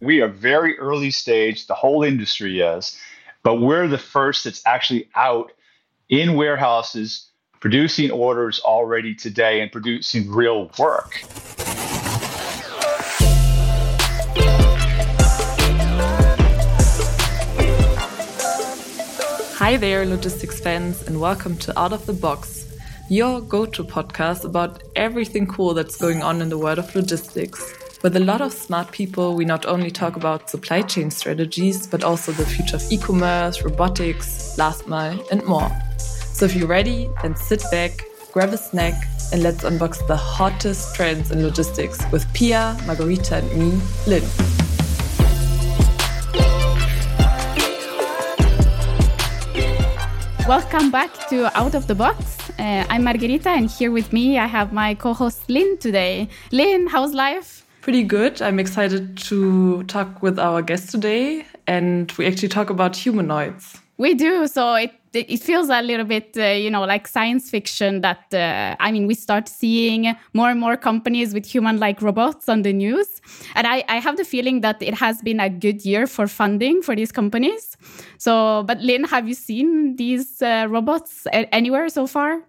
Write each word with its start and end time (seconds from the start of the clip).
We 0.00 0.20
are 0.20 0.28
very 0.28 0.76
early 0.78 1.10
stage, 1.10 1.66
the 1.66 1.74
whole 1.74 2.02
industry 2.02 2.60
is, 2.60 2.98
but 3.42 3.60
we're 3.60 3.86
the 3.86 3.98
first 3.98 4.44
that's 4.44 4.62
actually 4.66 5.08
out 5.14 5.52
in 6.08 6.34
warehouses 6.34 7.28
producing 7.60 8.10
orders 8.10 8.60
already 8.60 9.14
today 9.14 9.60
and 9.60 9.70
producing 9.70 10.30
real 10.30 10.70
work. 10.78 11.22
Hi 19.56 19.76
there, 19.76 20.04
logistics 20.04 20.60
fans, 20.60 21.02
and 21.06 21.20
welcome 21.20 21.56
to 21.58 21.78
Out 21.78 21.92
of 21.92 22.04
the 22.06 22.12
Box, 22.12 22.66
your 23.08 23.40
go 23.40 23.64
to 23.64 23.84
podcast 23.84 24.44
about 24.44 24.82
everything 24.96 25.46
cool 25.46 25.72
that's 25.72 25.96
going 25.96 26.22
on 26.22 26.42
in 26.42 26.48
the 26.48 26.58
world 26.58 26.80
of 26.80 26.94
logistics. 26.94 27.83
With 28.04 28.16
a 28.16 28.20
lot 28.20 28.42
of 28.42 28.52
smart 28.52 28.92
people, 28.92 29.34
we 29.34 29.46
not 29.46 29.64
only 29.64 29.90
talk 29.90 30.16
about 30.16 30.50
supply 30.50 30.82
chain 30.82 31.10
strategies, 31.10 31.86
but 31.86 32.04
also 32.04 32.32
the 32.32 32.44
future 32.44 32.76
of 32.76 32.92
e 32.92 32.98
commerce, 32.98 33.62
robotics, 33.62 34.58
last 34.58 34.86
mile, 34.86 35.18
and 35.32 35.42
more. 35.46 35.70
So 36.34 36.44
if 36.44 36.54
you're 36.54 36.68
ready, 36.68 37.08
then 37.22 37.34
sit 37.34 37.64
back, 37.70 38.04
grab 38.30 38.50
a 38.50 38.58
snack, 38.58 38.92
and 39.32 39.42
let's 39.42 39.64
unbox 39.64 40.06
the 40.06 40.16
hottest 40.16 40.94
trends 40.94 41.30
in 41.30 41.42
logistics 41.42 41.98
with 42.12 42.30
Pia, 42.34 42.76
Margherita, 42.84 43.36
and 43.36 43.50
me, 43.56 43.80
Lynn. 44.06 44.22
Welcome 50.46 50.90
back 50.90 51.10
to 51.30 51.50
Out 51.58 51.74
of 51.74 51.86
the 51.86 51.94
Box. 51.94 52.50
Uh, 52.58 52.84
I'm 52.90 53.04
Margherita, 53.04 53.48
and 53.48 53.70
here 53.70 53.90
with 53.90 54.12
me 54.12 54.38
I 54.38 54.44
have 54.44 54.74
my 54.74 54.92
co 54.92 55.14
host 55.14 55.48
Lynn 55.48 55.78
today. 55.78 56.28
Lynn, 56.52 56.86
how's 56.86 57.14
life? 57.14 57.63
Pretty 57.84 58.02
good. 58.02 58.40
I'm 58.40 58.58
excited 58.58 59.18
to 59.28 59.82
talk 59.82 60.22
with 60.22 60.38
our 60.38 60.62
guest 60.62 60.90
today, 60.90 61.44
and 61.66 62.10
we 62.12 62.24
actually 62.26 62.48
talk 62.48 62.70
about 62.70 62.96
humanoids. 62.96 63.78
We 63.98 64.14
do. 64.14 64.46
So 64.46 64.72
it 64.72 64.92
it 65.12 65.40
feels 65.40 65.68
a 65.68 65.82
little 65.82 66.06
bit, 66.06 66.34
uh, 66.38 66.46
you 66.46 66.70
know, 66.70 66.86
like 66.86 67.06
science 67.06 67.50
fiction 67.50 68.00
that, 68.00 68.32
uh, 68.32 68.74
I 68.80 68.90
mean, 68.90 69.06
we 69.06 69.12
start 69.14 69.50
seeing 69.50 70.16
more 70.32 70.48
and 70.48 70.58
more 70.58 70.78
companies 70.78 71.34
with 71.34 71.44
human 71.44 71.78
like 71.78 72.00
robots 72.00 72.48
on 72.48 72.62
the 72.62 72.72
news. 72.72 73.20
And 73.54 73.66
I, 73.66 73.84
I 73.86 74.00
have 74.00 74.16
the 74.16 74.24
feeling 74.24 74.62
that 74.62 74.82
it 74.82 74.94
has 74.94 75.20
been 75.20 75.38
a 75.38 75.50
good 75.50 75.84
year 75.84 76.06
for 76.06 76.26
funding 76.26 76.80
for 76.80 76.96
these 76.96 77.12
companies. 77.12 77.76
So, 78.16 78.64
but 78.66 78.80
Lynn, 78.80 79.04
have 79.04 79.28
you 79.28 79.34
seen 79.34 79.96
these 79.96 80.40
uh, 80.40 80.68
robots 80.70 81.26
anywhere 81.32 81.90
so 81.90 82.06
far? 82.06 82.44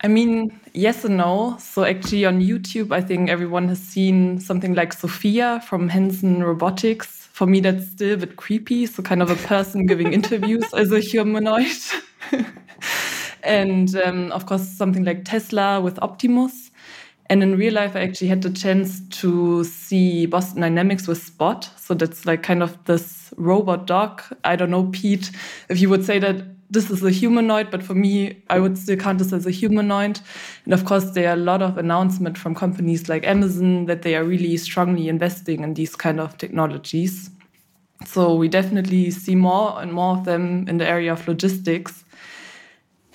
I 0.00 0.08
mean, 0.08 0.60
yes 0.74 1.04
and 1.04 1.16
no. 1.16 1.56
So 1.58 1.84
actually 1.84 2.24
on 2.24 2.40
YouTube, 2.40 2.92
I 2.92 3.00
think 3.00 3.28
everyone 3.28 3.68
has 3.68 3.80
seen 3.80 4.38
something 4.38 4.74
like 4.74 4.92
Sophia 4.92 5.60
from 5.66 5.88
Hanson 5.88 6.42
Robotics. 6.44 7.26
For 7.32 7.46
me, 7.46 7.60
that's 7.60 7.88
still 7.88 8.14
a 8.14 8.16
bit 8.16 8.36
creepy. 8.36 8.86
So 8.86 9.02
kind 9.02 9.22
of 9.22 9.30
a 9.30 9.36
person 9.48 9.86
giving 9.86 10.12
interviews 10.12 10.72
as 10.72 10.92
a 10.92 11.00
humanoid. 11.00 11.76
and 13.42 13.94
um, 13.96 14.30
of 14.30 14.46
course, 14.46 14.68
something 14.68 15.04
like 15.04 15.24
Tesla 15.24 15.80
with 15.80 15.98
Optimus. 16.00 16.70
And 17.30 17.42
in 17.42 17.58
real 17.58 17.74
life, 17.74 17.94
I 17.94 18.00
actually 18.00 18.28
had 18.28 18.42
the 18.42 18.50
chance 18.50 19.00
to 19.20 19.62
see 19.64 20.26
Boston 20.26 20.62
Dynamics 20.62 21.06
with 21.08 21.22
Spot. 21.22 21.68
So 21.76 21.94
that's 21.94 22.24
like 22.24 22.42
kind 22.42 22.62
of 22.62 22.82
this 22.84 23.34
robot 23.36 23.86
dog. 23.86 24.22
I 24.44 24.54
don't 24.56 24.70
know, 24.70 24.88
Pete, 24.92 25.30
if 25.68 25.80
you 25.80 25.90
would 25.90 26.04
say 26.04 26.20
that 26.20 26.42
this 26.70 26.90
is 26.90 27.02
a 27.02 27.10
humanoid, 27.10 27.70
but 27.70 27.82
for 27.82 27.94
me, 27.94 28.42
I 28.50 28.58
would 28.58 28.76
still 28.76 28.96
count 28.96 29.18
this 29.18 29.32
as 29.32 29.46
a 29.46 29.50
humanoid. 29.50 30.20
And 30.64 30.74
of 30.74 30.84
course, 30.84 31.10
there 31.12 31.30
are 31.30 31.34
a 31.34 31.36
lot 31.36 31.62
of 31.62 31.78
announcements 31.78 32.40
from 32.40 32.54
companies 32.54 33.08
like 33.08 33.26
Amazon 33.26 33.86
that 33.86 34.02
they 34.02 34.14
are 34.16 34.24
really 34.24 34.56
strongly 34.58 35.08
investing 35.08 35.62
in 35.62 35.74
these 35.74 35.96
kind 35.96 36.20
of 36.20 36.36
technologies. 36.36 37.30
So 38.06 38.34
we 38.34 38.48
definitely 38.48 39.10
see 39.10 39.34
more 39.34 39.80
and 39.80 39.92
more 39.92 40.16
of 40.16 40.24
them 40.24 40.68
in 40.68 40.76
the 40.76 40.86
area 40.86 41.12
of 41.12 41.26
logistics. 41.26 42.04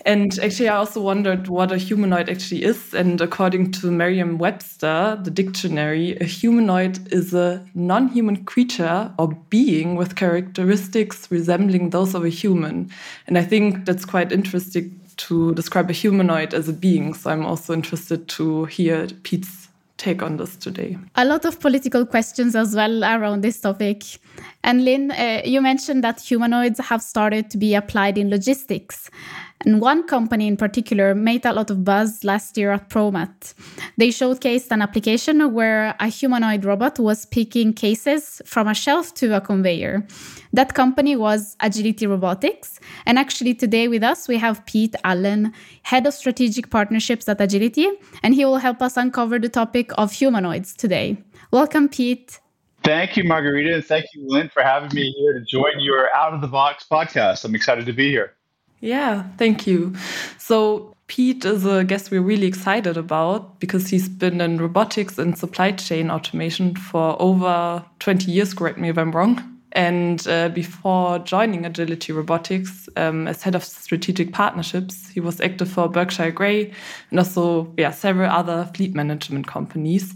And 0.06 0.38
actually, 0.40 0.70
I 0.70 0.76
also 0.76 1.02
wondered 1.02 1.48
what 1.48 1.72
a 1.72 1.78
humanoid 1.78 2.30
actually 2.30 2.64
is. 2.64 2.94
And 2.94 3.22
according 3.22 3.72
to 3.74 3.92
Merriam 3.92 4.38
Webster, 4.38 5.18
the 5.22 5.32
dictionary, 5.32 6.18
a 6.18 6.26
humanoid 6.26 7.12
is 7.14 7.34
a 7.34 7.66
non 7.74 8.10
human 8.10 8.44
creature 8.44 9.12
or 9.18 9.30
being 9.50 9.96
with 9.96 10.16
characteristics 10.16 11.30
resembling 11.32 11.92
those 11.92 12.16
of 12.16 12.26
a 12.26 12.30
human. 12.30 12.92
And 13.28 13.38
I 13.38 13.44
think 13.44 13.86
that's 13.86 14.06
quite 14.06 14.32
interesting 14.32 15.00
to 15.16 15.54
describe 15.54 15.90
a 15.90 15.94
humanoid 15.94 16.54
as 16.54 16.68
a 16.68 16.74
being. 16.74 17.14
So 17.14 17.30
I'm 17.30 17.46
also 17.46 17.74
interested 17.74 18.28
to 18.30 18.66
hear 18.66 19.08
Pete's 19.24 19.70
take 19.98 20.22
on 20.22 20.38
this 20.38 20.56
today. 20.58 20.98
A 21.16 21.24
lot 21.24 21.46
of 21.46 21.60
political 21.60 22.06
questions 22.06 22.56
as 22.56 22.76
well 22.76 23.04
around 23.04 23.42
this 23.42 23.60
topic. 23.62 24.04
And 24.64 24.84
Lynn, 24.84 25.12
uh, 25.12 25.42
you 25.46 25.62
mentioned 25.62 26.04
that 26.04 26.20
humanoids 26.20 26.80
have 26.80 27.02
started 27.02 27.50
to 27.52 27.58
be 27.58 27.76
applied 27.76 28.18
in 28.18 28.30
logistics. 28.30 29.10
And 29.66 29.80
one 29.80 30.04
company 30.04 30.48
in 30.48 30.58
particular 30.58 31.16
made 31.16 31.46
a 31.46 31.54
lot 31.54 31.70
of 31.70 31.86
buzz 31.86 32.24
last 32.24 32.58
year 32.58 32.72
at 32.72 32.90
ProMat. 32.90 33.54
They 33.98 34.10
showcased 34.10 34.72
an 34.72 34.82
application 34.82 35.54
where 35.54 35.96
a 36.00 36.08
humanoid 36.08 36.66
robot 36.66 37.00
was 37.00 37.26
picking 37.26 37.74
cases 37.74 38.42
from 38.46 38.68
a 38.68 38.74
shelf 38.74 39.14
to 39.16 39.36
a 39.36 39.42
conveyor. 39.42 40.06
That 40.52 40.74
company 40.74 41.16
was 41.16 41.56
Agility 41.62 42.06
Robotics. 42.06 42.80
And 43.06 43.18
actually, 43.18 43.56
today 43.56 43.88
with 43.88 44.04
us, 44.04 44.28
we 44.28 44.38
have 44.38 44.66
Pete 44.66 44.96
Allen, 45.04 45.54
Head 45.84 46.06
of 46.06 46.14
Strategic 46.14 46.70
Partnerships 46.70 47.30
at 47.30 47.40
Agility, 47.40 47.88
and 48.22 48.36
he 48.36 48.46
will 48.46 48.58
help 48.58 48.82
us 48.82 48.98
uncover 48.98 49.40
the 49.40 49.50
topic 49.50 49.92
of 49.98 50.12
humanoids 50.12 50.76
today. 50.76 51.18
Welcome, 51.52 51.88
Pete. 51.88 52.40
Thank 52.84 53.16
you, 53.16 53.24
Margherita, 53.24 53.76
and 53.76 53.86
thank 53.86 54.06
you, 54.14 54.26
Lynn, 54.28 54.50
for 54.50 54.62
having 54.62 54.94
me 54.94 55.14
here 55.18 55.34
to 55.34 55.46
join 55.46 55.80
your 55.80 56.14
Out 56.14 56.34
of 56.34 56.42
the 56.42 56.48
Box 56.48 56.86
podcast. 56.92 57.46
I'm 57.46 57.56
excited 57.56 57.86
to 57.86 57.94
be 57.94 58.10
here. 58.10 58.34
Yeah, 58.84 59.24
thank 59.38 59.66
you. 59.66 59.96
So, 60.38 60.94
Pete 61.08 61.46
is 61.46 61.66
a 61.66 61.86
guest 61.86 62.12
we're 62.12 62.22
really 62.22 62.48
excited 62.48 62.98
about 62.98 63.58
because 63.62 63.88
he's 63.88 64.10
been 64.10 64.42
in 64.42 64.58
robotics 64.58 65.18
and 65.18 65.38
supply 65.38 65.72
chain 65.72 66.12
automation 66.12 66.76
for 66.76 67.16
over 67.22 67.86
20 68.00 68.30
years, 68.30 68.54
correct 68.54 68.78
me 68.78 68.90
if 68.90 68.98
I'm 68.98 69.14
wrong. 69.14 69.42
And 69.72 70.28
uh, 70.28 70.50
before 70.50 71.20
joining 71.20 71.66
Agility 71.66 72.12
Robotics 72.12 72.90
um, 72.98 73.26
as 73.28 73.42
head 73.42 73.56
of 73.56 73.64
strategic 73.64 74.34
partnerships, 74.34 75.08
he 75.10 75.22
was 75.22 75.40
active 75.40 75.70
for 75.70 75.88
Berkshire 75.88 76.32
Grey 76.32 76.74
and 77.10 77.20
also 77.20 77.74
yeah, 77.78 77.92
several 77.92 78.30
other 78.30 78.70
fleet 78.76 78.94
management 78.94 79.48
companies. 79.48 80.14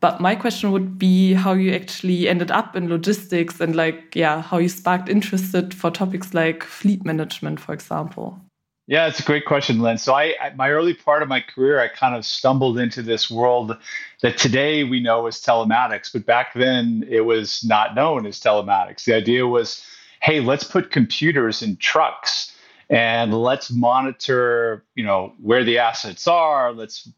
But 0.00 0.20
my 0.20 0.36
question 0.36 0.70
would 0.70 0.98
be 0.98 1.34
how 1.34 1.54
you 1.54 1.72
actually 1.72 2.28
ended 2.28 2.50
up 2.50 2.76
in 2.76 2.88
logistics 2.88 3.60
and 3.60 3.74
like, 3.74 4.14
yeah, 4.14 4.42
how 4.42 4.58
you 4.58 4.68
sparked 4.68 5.08
interested 5.08 5.74
for 5.74 5.90
topics 5.90 6.34
like 6.34 6.62
fleet 6.62 7.04
management, 7.04 7.58
for 7.58 7.72
example. 7.72 8.40
Yeah, 8.86 9.06
it's 9.06 9.20
a 9.20 9.24
great 9.24 9.44
question, 9.44 9.80
Lynn. 9.80 9.98
So 9.98 10.14
I, 10.14 10.34
I, 10.40 10.54
my 10.54 10.70
early 10.70 10.94
part 10.94 11.22
of 11.22 11.28
my 11.28 11.40
career, 11.42 11.78
I 11.78 11.88
kind 11.88 12.16
of 12.16 12.24
stumbled 12.24 12.78
into 12.78 13.02
this 13.02 13.30
world 13.30 13.76
that 14.22 14.38
today 14.38 14.82
we 14.82 14.98
know 14.98 15.26
as 15.26 15.42
telematics, 15.42 16.10
but 16.10 16.24
back 16.24 16.54
then 16.54 17.04
it 17.06 17.20
was 17.22 17.62
not 17.64 17.94
known 17.94 18.24
as 18.24 18.40
telematics. 18.40 19.04
The 19.04 19.14
idea 19.14 19.46
was, 19.46 19.84
hey, 20.22 20.40
let's 20.40 20.64
put 20.64 20.90
computers 20.90 21.60
in 21.60 21.76
trucks 21.76 22.54
and 22.88 23.34
let's 23.34 23.70
monitor, 23.70 24.84
you 24.94 25.04
know, 25.04 25.34
where 25.42 25.64
the 25.64 25.78
assets 25.78 26.26
are. 26.26 26.72
Let's 26.72 27.10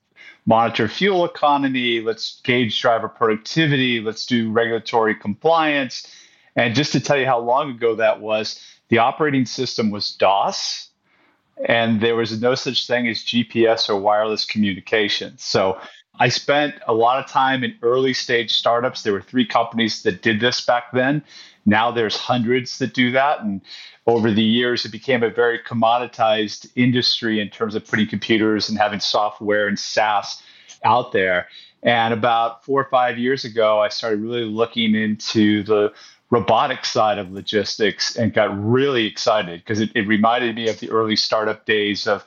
monitor 0.47 0.89
fuel 0.89 1.25
economy, 1.25 2.01
let's 2.01 2.41
gauge 2.43 2.81
driver 2.81 3.09
productivity, 3.09 4.01
let's 4.01 4.27
do 4.27 4.51
regulatory 4.51 5.15
compliance. 5.15 6.07
And 6.57 6.75
just 6.75 6.93
to 6.93 7.01
tell 7.01 7.19
you 7.19 7.27
how 7.27 7.39
long 7.39 7.71
ago 7.71 7.95
that 7.97 8.21
was, 8.21 8.63
the 8.89 8.99
operating 8.99 9.47
system 9.47 9.91
was 9.91 10.11
DOS, 10.17 10.89
and 11.65 12.01
there 12.01 12.17
was 12.17 12.41
no 12.41 12.55
such 12.55 12.87
thing 12.87 13.07
as 13.07 13.19
GPS 13.19 13.89
or 13.89 13.97
wireless 13.97 14.45
communication. 14.45 15.37
So 15.39 15.79
I 16.21 16.29
spent 16.29 16.75
a 16.87 16.93
lot 16.93 17.19
of 17.19 17.31
time 17.31 17.65
in 17.65 17.75
early 17.83 18.13
stage 18.13 18.53
startups. 18.53 19.03
There 19.03 19.15
were 19.15 19.23
three 19.23 19.47
companies 19.47 20.03
that 20.03 20.21
did 20.21 20.39
this 20.39 20.61
back 20.61 20.93
then. 20.93 21.25
Now 21.65 21.91
there's 21.91 22.15
hundreds 22.15 22.79
that 22.79 22.93
do 22.93 23.11
that. 23.13 23.41
And 23.41 23.63
over 24.07 24.31
the 24.31 24.43
years, 24.43 24.85
it 24.85 24.93
became 24.93 25.23
a 25.23 25.31
very 25.31 25.59
commoditized 25.59 26.71
industry 26.77 27.41
in 27.41 27.49
terms 27.49 27.75
of 27.75 27.87
putting 27.87 28.07
computers 28.07 28.69
and 28.69 28.79
having 28.79 29.01
software 29.01 29.67
and 29.67 29.79
SaaS 29.79 30.43
out 30.85 31.13
there. 31.13 31.49
And 31.83 32.13
about 32.13 32.67
four 32.67 32.83
or 32.83 32.91
five 32.91 33.19
years 33.19 33.47
ago, 33.47 33.81
I 33.81 33.89
started 33.89 34.21
really 34.21 34.45
looking 34.45 34.95
into 34.95 35.63
the 35.63 35.91
robotic 36.29 36.85
side 36.85 37.19
of 37.19 37.33
logistics 37.33 38.17
and 38.17 38.35
got 38.35 38.51
really 38.63 39.07
excited 39.07 39.61
because 39.61 39.81
it, 39.81 39.91
it 39.95 40.07
reminded 40.07 40.55
me 40.55 40.69
of 40.69 40.79
the 40.81 40.91
early 40.91 41.17
startup 41.17 41.65
days 41.65 42.07
of 42.07 42.25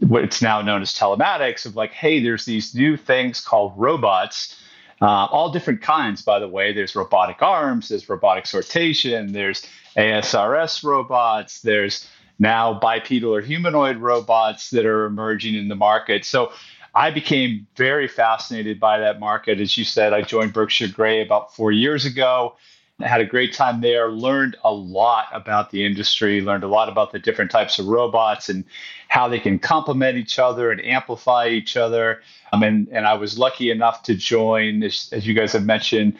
what's 0.00 0.42
now 0.42 0.62
known 0.62 0.82
as 0.82 0.94
telematics 0.94 1.66
of 1.66 1.76
like, 1.76 1.92
hey, 1.92 2.22
there's 2.22 2.44
these 2.44 2.74
new 2.74 2.96
things 2.96 3.40
called 3.40 3.74
robots. 3.76 4.58
Uh, 5.00 5.26
all 5.26 5.50
different 5.50 5.82
kinds, 5.82 6.22
by 6.22 6.38
the 6.38 6.48
way. 6.48 6.72
There's 6.72 6.94
robotic 6.94 7.42
arms, 7.42 7.88
there's 7.88 8.08
robotic 8.08 8.44
sortation, 8.44 9.32
there's 9.32 9.66
ASRS 9.96 10.84
robots, 10.84 11.60
there's 11.60 12.08
now 12.38 12.78
bipedal 12.78 13.34
or 13.34 13.40
humanoid 13.40 13.96
robots 13.96 14.70
that 14.70 14.86
are 14.86 15.04
emerging 15.06 15.54
in 15.54 15.68
the 15.68 15.74
market. 15.74 16.24
So 16.24 16.52
I 16.94 17.10
became 17.10 17.66
very 17.76 18.06
fascinated 18.08 18.78
by 18.78 18.98
that 18.98 19.18
market. 19.18 19.60
As 19.60 19.76
you 19.76 19.84
said, 19.84 20.12
I 20.12 20.22
joined 20.22 20.52
Berkshire 20.52 20.88
Grey 20.88 21.22
about 21.22 21.54
four 21.54 21.72
years 21.72 22.04
ago. 22.04 22.56
Had 23.02 23.20
a 23.20 23.26
great 23.26 23.52
time 23.52 23.80
there, 23.80 24.10
learned 24.10 24.56
a 24.64 24.72
lot 24.72 25.26
about 25.32 25.70
the 25.70 25.84
industry, 25.84 26.40
learned 26.40 26.64
a 26.64 26.68
lot 26.68 26.88
about 26.88 27.12
the 27.12 27.18
different 27.18 27.50
types 27.50 27.78
of 27.78 27.86
robots 27.86 28.48
and 28.48 28.64
how 29.08 29.28
they 29.28 29.38
can 29.38 29.58
complement 29.58 30.16
each 30.16 30.38
other 30.38 30.70
and 30.70 30.84
amplify 30.84 31.48
each 31.48 31.76
other. 31.76 32.22
Um, 32.52 32.62
and, 32.62 32.88
and 32.88 33.06
I 33.06 33.14
was 33.14 33.38
lucky 33.38 33.70
enough 33.70 34.02
to 34.04 34.14
join, 34.14 34.82
as, 34.82 35.08
as 35.12 35.26
you 35.26 35.34
guys 35.34 35.52
have 35.52 35.64
mentioned, 35.64 36.16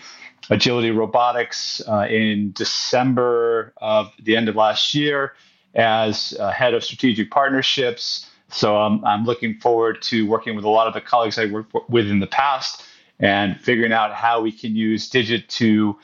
Agility 0.51 0.91
Robotics 0.91 1.81
uh, 1.89 2.07
in 2.11 2.53
December 2.53 3.73
of 3.77 4.13
the 4.23 4.37
end 4.37 4.49
of 4.49 4.57
last 4.57 4.95
year 4.95 5.35
as 5.75 6.37
uh, 6.39 6.51
head 6.51 6.75
of 6.75 6.85
strategic 6.85 7.31
partnerships. 7.31 8.29
So 8.49 8.77
um, 8.77 9.03
I'm 9.05 9.25
looking 9.25 9.59
forward 9.61 10.03
to 10.03 10.27
working 10.27 10.57
with 10.57 10.65
a 10.65 10.69
lot 10.69 10.87
of 10.87 10.95
the 10.95 11.01
colleagues 11.01 11.39
I 11.39 11.47
worked 11.47 11.75
with 11.89 12.09
in 12.09 12.21
the 12.21 12.27
past 12.27 12.85
and 13.19 13.59
figuring 13.61 13.93
out 13.93 14.13
how 14.13 14.41
we 14.41 14.53
can 14.53 14.75
use 14.75 15.09
Digit 15.09 15.49
to 15.49 15.97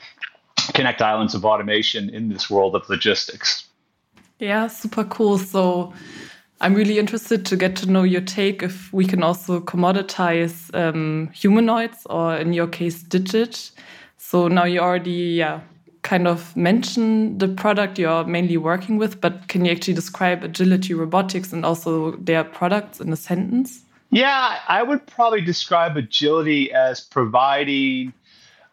connect 0.73 1.01
islands 1.01 1.35
of 1.35 1.45
automation 1.45 2.09
in 2.09 2.29
this 2.29 2.49
world 2.49 2.75
of 2.75 2.87
logistics. 2.89 3.65
Yeah, 4.39 4.67
super 4.67 5.03
cool. 5.03 5.37
So 5.37 5.93
I'm 6.61 6.73
really 6.73 6.99
interested 6.99 7.45
to 7.47 7.55
get 7.55 7.75
to 7.77 7.85
know 7.85 8.03
your 8.03 8.21
take 8.21 8.63
if 8.63 8.91
we 8.91 9.05
can 9.05 9.23
also 9.23 9.59
commoditize 9.59 10.73
um, 10.73 11.29
humanoids 11.33 12.05
or 12.09 12.35
in 12.35 12.53
your 12.53 12.67
case, 12.67 13.01
Digit. 13.03 13.71
So 14.17 14.47
now 14.47 14.65
you 14.65 14.79
already 14.79 15.11
yeah, 15.11 15.61
kind 16.03 16.27
of 16.27 16.55
mentioned 16.55 17.39
the 17.39 17.47
product 17.47 17.99
you're 17.99 18.25
mainly 18.25 18.57
working 18.57 18.97
with, 18.97 19.19
but 19.21 19.47
can 19.47 19.65
you 19.65 19.71
actually 19.71 19.93
describe 19.93 20.43
Agility 20.43 20.93
Robotics 20.93 21.53
and 21.53 21.65
also 21.65 22.11
their 22.17 22.43
products 22.43 22.99
in 22.99 23.11
a 23.11 23.15
sentence? 23.15 23.83
Yeah, 24.11 24.57
I 24.67 24.81
would 24.83 25.05
probably 25.05 25.41
describe 25.41 25.95
Agility 25.95 26.71
as 26.71 26.99
providing 26.99 28.13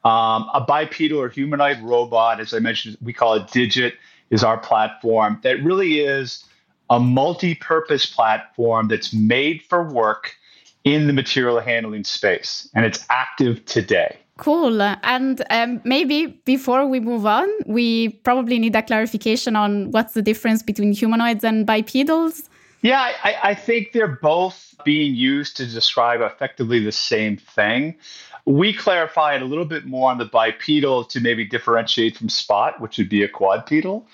um, 0.07 0.49
a 0.55 0.61
bipedal 0.61 1.21
or 1.21 1.29
humanoid 1.29 1.81
robot. 1.81 2.39
As 2.39 2.55
I 2.55 2.61
mentioned, 2.61 2.97
we 3.03 3.13
call 3.13 3.35
it 3.35 3.49
Digit, 3.51 3.95
is 4.31 4.45
our 4.45 4.57
platform 4.57 5.41
that 5.43 5.63
really 5.65 6.01
is 6.01 6.45
a 6.91 7.01
multi 7.01 7.57
purpose 7.57 8.07
platform 8.07 8.87
that's 8.87 9.13
made 9.13 9.63
for 9.69 9.83
work 9.93 10.37
in 10.85 11.09
the 11.09 11.13
material 11.13 11.59
handling 11.59 12.05
space, 12.05 12.69
and 12.75 12.85
it's 12.85 13.05
active 13.11 13.65
today. 13.65 14.17
Cool. 14.39 14.81
And 14.81 15.43
um, 15.51 15.81
maybe 15.83 16.27
before 16.45 16.87
we 16.87 17.01
move 17.01 17.27
on, 17.27 17.49
we 17.67 18.11
probably 18.23 18.59
need 18.61 18.77
a 18.77 18.83
clarification 18.83 19.57
on 19.57 19.91
what's 19.91 20.15
the 20.15 20.23
difference 20.23 20.63
between 20.63 20.93
humanoids 20.93 21.43
and 21.43 21.67
bipedals. 21.67 22.49
Yeah, 22.83 23.13
I, 23.25 23.37
I, 23.43 23.55
think 23.55 23.93
they're 23.93 24.19
both 24.23 24.77
being 24.85 25.15
used 25.15 25.57
to 25.57 25.67
describe 25.67 26.21
effectively 26.21 26.85
the 26.85 26.93
same 26.93 27.39
thing. 27.39 27.97
We 28.47 28.73
clarify 28.73 29.35
it 29.35 29.43
a 29.43 29.45
little 29.45 29.65
bit 29.65 29.87
more 29.87 30.11
on 30.11 30.19
the 30.19 30.25
bipedal 30.25 31.05
to 31.05 31.21
maybe 31.21 31.45
differentiate 31.45 32.17
from 32.17 32.29
spot, 32.29 32.81
which 32.81 32.97
would 32.97 33.09
be 33.09 33.23
a 33.23 33.29
quadpedal, 33.29 34.07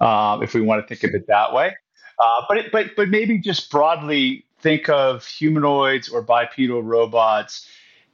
um, 0.00 0.42
if 0.42 0.54
we 0.54 0.60
want 0.60 0.80
to 0.82 0.86
think 0.86 1.04
of 1.04 1.14
it 1.14 1.26
that 1.26 1.52
way. 1.52 1.76
Uh, 2.18 2.42
but 2.48 2.56
it, 2.56 2.72
but 2.72 2.94
but 2.96 3.08
maybe 3.08 3.38
just 3.38 3.70
broadly 3.70 4.44
think 4.60 4.88
of 4.88 5.26
humanoids 5.26 6.08
or 6.08 6.22
bipedal 6.22 6.82
robots 6.82 7.66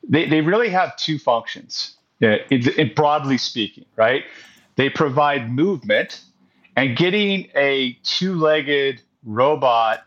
they, 0.08 0.28
they 0.28 0.40
really 0.40 0.69
have 0.69 0.96
two 0.96 1.19
functions, 1.19 1.96
uh, 2.23 2.37
in, 2.50 2.93
broadly 2.94 3.38
speaking, 3.38 3.84
right? 3.96 4.25
They 4.76 4.90
provide 4.90 5.50
movement, 5.50 6.20
and 6.76 6.96
getting 6.96 7.49
a 7.55 7.99
two 8.02 8.37
legged 8.37 9.00
robot 9.25 10.05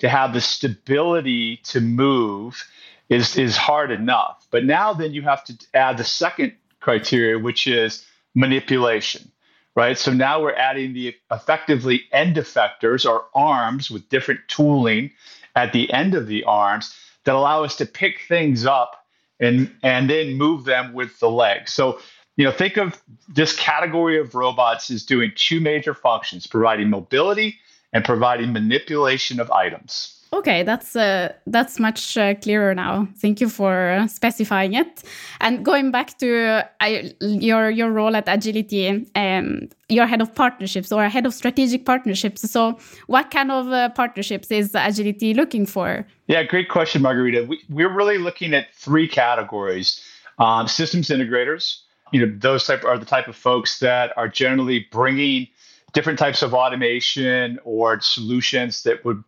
to 0.00 0.08
have 0.08 0.34
the 0.34 0.40
stability 0.40 1.58
to 1.64 1.80
move 1.80 2.64
is, 3.08 3.36
is 3.36 3.56
hard 3.56 3.90
enough. 3.90 4.37
But 4.50 4.64
now 4.64 4.92
then 4.92 5.12
you 5.12 5.22
have 5.22 5.44
to 5.44 5.54
add 5.74 5.98
the 5.98 6.04
second 6.04 6.52
criteria, 6.80 7.38
which 7.38 7.66
is 7.66 8.04
manipulation, 8.34 9.30
right? 9.74 9.98
So 9.98 10.12
now 10.12 10.42
we're 10.42 10.54
adding 10.54 10.94
the 10.94 11.14
effectively 11.30 12.02
end 12.12 12.36
effectors 12.36 13.08
or 13.08 13.26
arms 13.34 13.90
with 13.90 14.08
different 14.08 14.40
tooling 14.48 15.10
at 15.54 15.72
the 15.72 15.92
end 15.92 16.14
of 16.14 16.26
the 16.26 16.44
arms 16.44 16.94
that 17.24 17.34
allow 17.34 17.64
us 17.64 17.76
to 17.76 17.86
pick 17.86 18.22
things 18.28 18.64
up 18.64 19.04
and 19.40 19.70
and 19.82 20.08
then 20.10 20.34
move 20.34 20.64
them 20.64 20.92
with 20.92 21.18
the 21.20 21.30
legs. 21.30 21.72
So 21.72 22.00
you 22.36 22.44
know, 22.44 22.52
think 22.52 22.76
of 22.76 23.02
this 23.28 23.54
category 23.56 24.18
of 24.20 24.34
robots 24.36 24.90
as 24.90 25.04
doing 25.04 25.32
two 25.34 25.60
major 25.60 25.94
functions: 25.94 26.46
providing 26.46 26.88
mobility 26.88 27.58
and 27.92 28.04
providing 28.04 28.52
manipulation 28.52 29.40
of 29.40 29.50
items. 29.50 30.17
Okay, 30.30 30.62
that's 30.62 30.94
uh, 30.94 31.32
that's 31.46 31.78
much 31.78 32.16
uh, 32.18 32.34
clearer 32.34 32.74
now. 32.74 33.08
Thank 33.16 33.40
you 33.40 33.48
for 33.48 33.90
uh, 33.92 34.06
specifying 34.06 34.74
it. 34.74 35.02
And 35.40 35.64
going 35.64 35.90
back 35.90 36.18
to 36.18 36.68
uh, 36.80 37.02
your 37.20 37.70
your 37.70 37.90
role 37.90 38.14
at 38.14 38.28
Agility, 38.28 39.06
um, 39.14 39.68
you're 39.88 40.06
head 40.06 40.20
of 40.20 40.34
partnerships 40.34 40.92
or 40.92 41.08
head 41.08 41.24
of 41.24 41.32
strategic 41.32 41.86
partnerships. 41.86 42.42
So, 42.50 42.78
what 43.06 43.30
kind 43.30 43.50
of 43.50 43.68
uh, 43.68 43.88
partnerships 43.90 44.50
is 44.50 44.74
Agility 44.74 45.32
looking 45.32 45.64
for? 45.64 46.06
Yeah, 46.26 46.42
great 46.42 46.68
question, 46.68 47.00
Margherita. 47.00 47.44
We, 47.44 47.60
we're 47.70 47.92
really 47.92 48.18
looking 48.18 48.52
at 48.52 48.66
three 48.74 49.08
categories: 49.08 50.04
um, 50.38 50.68
systems 50.68 51.08
integrators. 51.08 51.80
You 52.12 52.26
know, 52.26 52.34
those 52.38 52.66
type 52.66 52.84
are 52.84 52.98
the 52.98 53.06
type 53.06 53.28
of 53.28 53.36
folks 53.36 53.78
that 53.78 54.12
are 54.18 54.28
generally 54.28 54.86
bringing 54.92 55.48
different 55.94 56.18
types 56.18 56.42
of 56.42 56.52
automation 56.52 57.58
or 57.64 57.98
solutions 58.00 58.82
that 58.82 59.04
would 59.06 59.24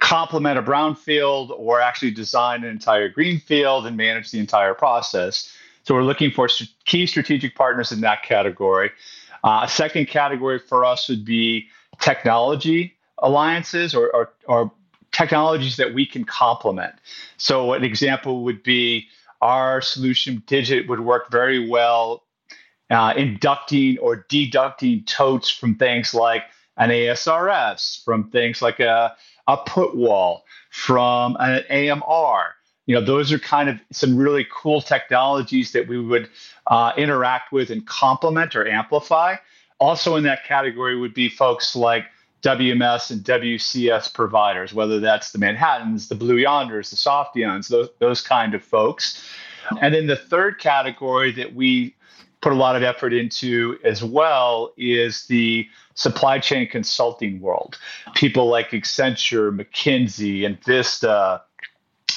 complement 0.00 0.58
a 0.58 0.62
brownfield 0.62 1.50
or 1.56 1.80
actually 1.80 2.10
design 2.10 2.64
an 2.64 2.70
entire 2.70 3.08
greenfield 3.08 3.86
and 3.86 3.96
manage 3.96 4.30
the 4.30 4.38
entire 4.38 4.74
process. 4.74 5.52
So 5.84 5.94
we're 5.94 6.02
looking 6.02 6.30
for 6.30 6.48
key 6.86 7.06
strategic 7.06 7.54
partners 7.54 7.92
in 7.92 8.00
that 8.00 8.22
category. 8.22 8.90
Uh, 9.44 9.60
a 9.64 9.68
second 9.68 10.06
category 10.06 10.58
for 10.58 10.84
us 10.84 11.08
would 11.08 11.24
be 11.24 11.68
technology 12.00 12.96
alliances 13.18 13.94
or, 13.94 14.14
or, 14.14 14.32
or 14.46 14.72
technologies 15.12 15.76
that 15.76 15.94
we 15.94 16.06
can 16.06 16.24
complement. 16.24 16.94
So 17.36 17.72
an 17.72 17.84
example 17.84 18.44
would 18.44 18.62
be 18.62 19.06
our 19.40 19.80
solution 19.80 20.42
Digit 20.46 20.88
would 20.88 21.00
work 21.00 21.30
very 21.30 21.68
well 21.68 22.24
uh, 22.90 23.14
inducting 23.16 23.98
or 23.98 24.26
deducting 24.28 25.04
totes 25.04 25.48
from 25.48 25.76
things 25.76 26.12
like 26.12 26.44
an 26.76 26.90
ASRS, 26.90 28.02
from 28.04 28.30
things 28.30 28.62
like 28.62 28.80
a 28.80 29.14
a 29.50 29.56
put 29.56 29.96
wall, 29.96 30.44
from 30.70 31.36
an 31.40 31.64
AMR. 31.68 32.54
You 32.86 32.94
know, 32.94 33.04
those 33.04 33.32
are 33.32 33.38
kind 33.38 33.68
of 33.68 33.78
some 33.92 34.16
really 34.16 34.46
cool 34.50 34.80
technologies 34.80 35.72
that 35.72 35.88
we 35.88 36.00
would 36.00 36.28
uh, 36.68 36.92
interact 36.96 37.52
with 37.52 37.70
and 37.70 37.86
complement 37.86 38.56
or 38.56 38.66
amplify. 38.66 39.36
Also, 39.78 40.16
in 40.16 40.24
that 40.24 40.44
category 40.44 40.98
would 40.98 41.14
be 41.14 41.28
folks 41.28 41.74
like 41.74 42.06
WMS 42.42 43.10
and 43.10 43.22
WCS 43.22 44.12
providers, 44.14 44.72
whether 44.72 45.00
that's 45.00 45.32
the 45.32 45.38
Manhattans, 45.38 46.08
the 46.08 46.14
Blue 46.14 46.36
Yonders, 46.36 46.90
the 46.90 46.96
Softeons, 46.96 47.68
those, 47.68 47.88
those 47.98 48.20
kind 48.20 48.54
of 48.54 48.64
folks. 48.64 49.28
And 49.80 49.94
then 49.94 50.06
the 50.06 50.16
third 50.16 50.58
category 50.58 51.32
that 51.32 51.54
we 51.54 51.94
put 52.40 52.52
a 52.52 52.56
lot 52.56 52.76
of 52.76 52.82
effort 52.82 53.12
into 53.12 53.78
as 53.84 54.02
well 54.02 54.72
is 54.76 55.26
the 55.26 55.68
supply 55.94 56.38
chain 56.38 56.66
consulting 56.68 57.40
world. 57.40 57.78
People 58.14 58.48
like 58.48 58.70
Accenture, 58.70 59.54
McKinsey, 59.54 60.46
and 60.46 60.62
Vista, 60.64 61.42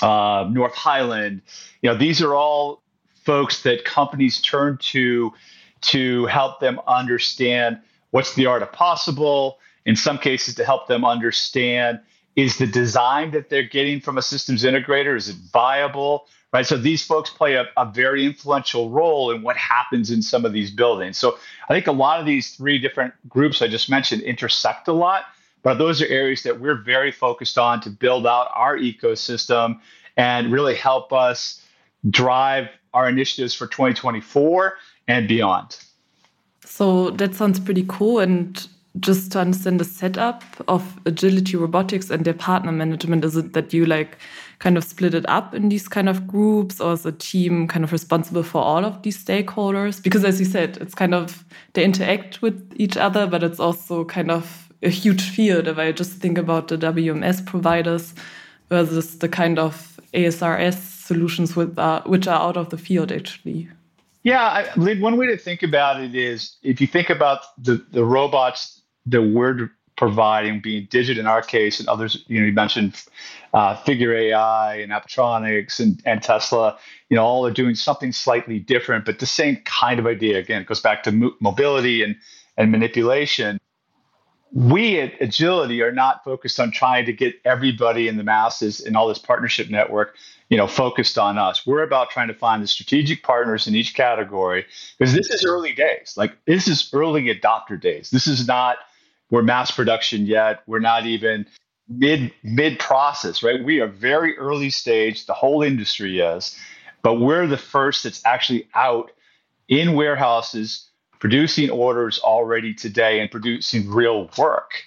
uh, 0.02 0.50
North 0.50 0.76
Highland. 0.76 1.42
You 1.82 1.90
know, 1.90 1.98
these 1.98 2.22
are 2.22 2.34
all 2.34 2.82
folks 3.26 3.64
that 3.64 3.86
companies 3.86 4.42
turn 4.42 4.78
to 4.78 5.34
to 5.82 6.26
help 6.28 6.62
them 6.62 6.80
understand 6.88 7.80
what's 8.12 8.36
the 8.36 8.46
art 8.46 8.64
of 8.64 8.72
possible. 8.72 9.60
In 9.86 9.98
some 9.98 10.18
cases, 10.18 10.56
to 10.56 10.64
help 10.64 10.88
them 10.88 11.04
understand 11.04 12.00
is 12.36 12.58
the 12.58 12.68
design 12.68 13.32
that 13.32 13.50
they're 13.50 13.68
getting 13.68 14.00
from 14.00 14.18
a 14.18 14.22
systems 14.22 14.64
integrator 14.64 15.16
is 15.16 15.30
it 15.30 15.36
viable 15.52 16.26
right? 16.54 16.66
So 16.66 16.78
these 16.78 17.04
folks 17.04 17.32
play 17.32 17.56
a, 17.56 17.66
a, 17.76 17.86
very 17.86 18.26
influential 18.26 18.90
role 18.92 19.32
in 19.32 19.42
what 19.42 19.58
happens 19.58 20.12
in 20.12 20.22
some 20.22 20.46
of 20.46 20.54
these 20.54 20.70
buildings. 20.70 21.18
So 21.18 21.38
I 21.68 21.74
think 21.74 21.88
a 21.88 21.92
lot 21.92 22.20
of 22.20 22.26
these 22.26 22.56
three 22.56 22.78
different 22.78 23.14
groups 23.28 23.62
I 23.62 23.68
just 23.68 23.90
mentioned 23.90 24.22
intersect 24.22 24.88
a 24.88 24.94
lot, 24.94 25.26
but 25.64 25.80
those 25.80 26.02
are 26.02 26.08
areas 26.08 26.44
that 26.44 26.60
we're 26.62 26.82
very 26.82 27.12
focused 27.12 27.58
on 27.58 27.82
to 27.82 27.90
build 27.90 28.28
out 28.28 28.50
our 28.54 28.78
ecosystem 28.78 29.80
and 30.16 30.52
really 30.52 30.76
help 30.76 31.12
us 31.12 31.62
drive 32.10 32.70
our 32.94 33.10
initiatives 33.10 33.56
for 33.56 33.66
2024 33.66 34.76
and 35.08 35.28
beyond. 35.28 35.78
So 36.66 37.10
that 37.12 37.34
sounds 37.34 37.60
pretty 37.60 37.86
cool. 37.88 38.20
And 38.20 38.68
just 39.00 39.32
to 39.32 39.40
understand 39.40 39.80
the 39.80 39.86
setup 39.86 40.44
of 40.68 41.00
agility 41.06 41.58
robotics 41.58 42.10
and 42.10 42.26
their 42.26 42.34
partner 42.34 42.72
management, 42.72 43.26
is 43.26 43.36
it 43.36 43.54
that 43.54 43.74
you 43.74 43.86
like 43.86 44.18
kind 44.60 44.78
of 44.78 44.84
split 44.84 45.14
it 45.14 45.28
up 45.28 45.54
in 45.54 45.70
these 45.70 45.88
kind 45.88 46.08
of 46.08 46.28
groups 46.28 46.80
or 46.80 46.94
is 46.94 47.06
a 47.06 47.12
team 47.12 47.68
kind 47.68 47.84
of 47.84 47.92
responsible 47.92 48.44
for 48.44 48.62
all 48.62 48.86
of 48.86 49.02
these 49.02 49.24
stakeholders? 49.24 50.02
Because 50.02 50.24
as 50.24 50.40
you 50.40 50.46
said 50.46 50.78
it's 50.78 50.96
kind 50.96 51.14
of 51.14 51.44
they 51.74 51.84
interact 51.84 52.42
with 52.42 52.72
each 52.76 52.96
other 52.96 53.28
but 53.28 53.44
it's 53.44 53.60
also 53.60 54.06
kind 54.06 54.32
of 54.32 54.70
a 54.84 54.90
huge 54.90 55.30
field 55.30 55.68
if 55.68 55.78
i 55.78 55.94
just 55.94 56.12
think 56.12 56.38
about 56.38 56.68
the 56.68 56.78
wms 56.78 57.46
providers 57.46 58.14
versus 58.70 59.20
the 59.20 59.30
kind 59.30 59.58
of 59.58 59.98
asrs 60.14 60.76
solutions 60.76 61.56
with, 61.56 61.78
uh, 61.78 62.02
which 62.06 62.28
are 62.28 62.40
out 62.40 62.58
of 62.58 62.70
the 62.70 62.78
field 62.78 63.12
actually. 63.12 63.68
Yeah, 64.24 64.42
I, 64.42 64.94
one 65.00 65.18
way 65.18 65.28
to 65.28 65.38
think 65.38 65.64
about 65.64 66.02
it 66.02 66.16
is 66.16 66.56
if 66.64 66.80
you 66.80 66.88
think 66.88 67.10
about 67.10 67.42
the, 67.58 67.86
the 67.92 68.06
robots 68.06 68.82
that 69.08 69.22
we're 69.22 69.70
providing, 69.96 70.60
being 70.60 70.88
Digit 70.90 71.18
in 71.18 71.28
our 71.28 71.42
case, 71.42 71.80
and 71.80 71.88
others, 71.88 72.24
you 72.28 72.40
know, 72.40 72.48
you 72.48 72.54
mentioned 72.54 73.02
uh, 73.54 73.76
Figure 73.84 74.14
AI 74.14 74.76
and 74.78 74.92
Apptronik 74.92 75.80
and, 75.80 76.02
and 76.06 76.22
Tesla, 76.24 76.78
you 77.10 77.16
know, 77.16 77.24
all 77.24 77.46
are 77.46 77.52
doing 77.52 77.76
something 77.76 78.12
slightly 78.12 78.60
different, 78.60 79.06
but 79.06 79.20
the 79.20 79.26
same 79.26 79.58
kind 79.66 80.00
of 80.00 80.08
idea. 80.08 80.40
Again, 80.40 80.62
it 80.62 80.68
goes 80.68 80.82
back 80.82 81.04
to 81.04 81.12
mo- 81.12 81.36
mobility 81.40 82.02
and, 82.02 82.16
and 82.58 82.72
manipulation. 82.72 83.60
We 84.52 85.00
at 85.00 85.14
Agility 85.22 85.82
are 85.82 85.92
not 85.92 86.24
focused 86.24 86.60
on 86.60 86.72
trying 86.72 87.06
to 87.06 87.14
get 87.14 87.36
everybody 87.46 88.08
in 88.08 88.18
the 88.18 88.24
masses 88.24 88.80
in 88.80 88.96
all 88.96 89.08
this 89.08 89.20
partnership 89.20 89.70
network 89.70 90.16
you 90.54 90.58
know, 90.58 90.68
focused 90.68 91.18
on 91.18 91.40
us. 91.40 91.66
We're 91.66 91.82
about 91.82 92.12
trying 92.12 92.28
to 92.28 92.34
find 92.36 92.62
the 92.62 92.68
strategic 92.68 93.24
partners 93.24 93.66
in 93.66 93.74
each 93.74 93.96
category 93.96 94.68
because 95.00 95.12
this 95.12 95.32
is 95.32 95.44
early 95.44 95.74
days. 95.74 96.14
Like 96.16 96.34
this 96.46 96.68
is 96.68 96.92
early 96.94 97.24
adopter 97.24 97.82
days. 97.82 98.12
This 98.12 98.28
is 98.28 98.46
not 98.48 98.78
we're 99.34 99.42
mass 99.42 99.72
production 99.72 100.28
yet. 100.28 100.62
We're 100.68 100.78
not 100.78 101.08
even 101.08 101.48
mid 101.90 102.32
mid 102.44 102.78
process, 102.78 103.42
right? 103.42 103.64
We 103.64 103.80
are 103.80 103.88
very 103.88 104.38
early 104.38 104.70
stage. 104.70 105.26
The 105.26 105.34
whole 105.34 105.64
industry 105.64 106.20
is, 106.20 106.56
but 107.02 107.16
we're 107.16 107.48
the 107.48 107.58
first 107.58 108.04
that's 108.04 108.24
actually 108.28 108.70
out 108.76 109.10
in 109.68 109.96
warehouses 109.96 110.88
producing 111.20 111.72
orders 111.72 112.20
already 112.20 112.76
today 112.76 113.22
and 113.22 113.32
producing 113.32 113.90
real 113.90 114.30
work. 114.38 114.84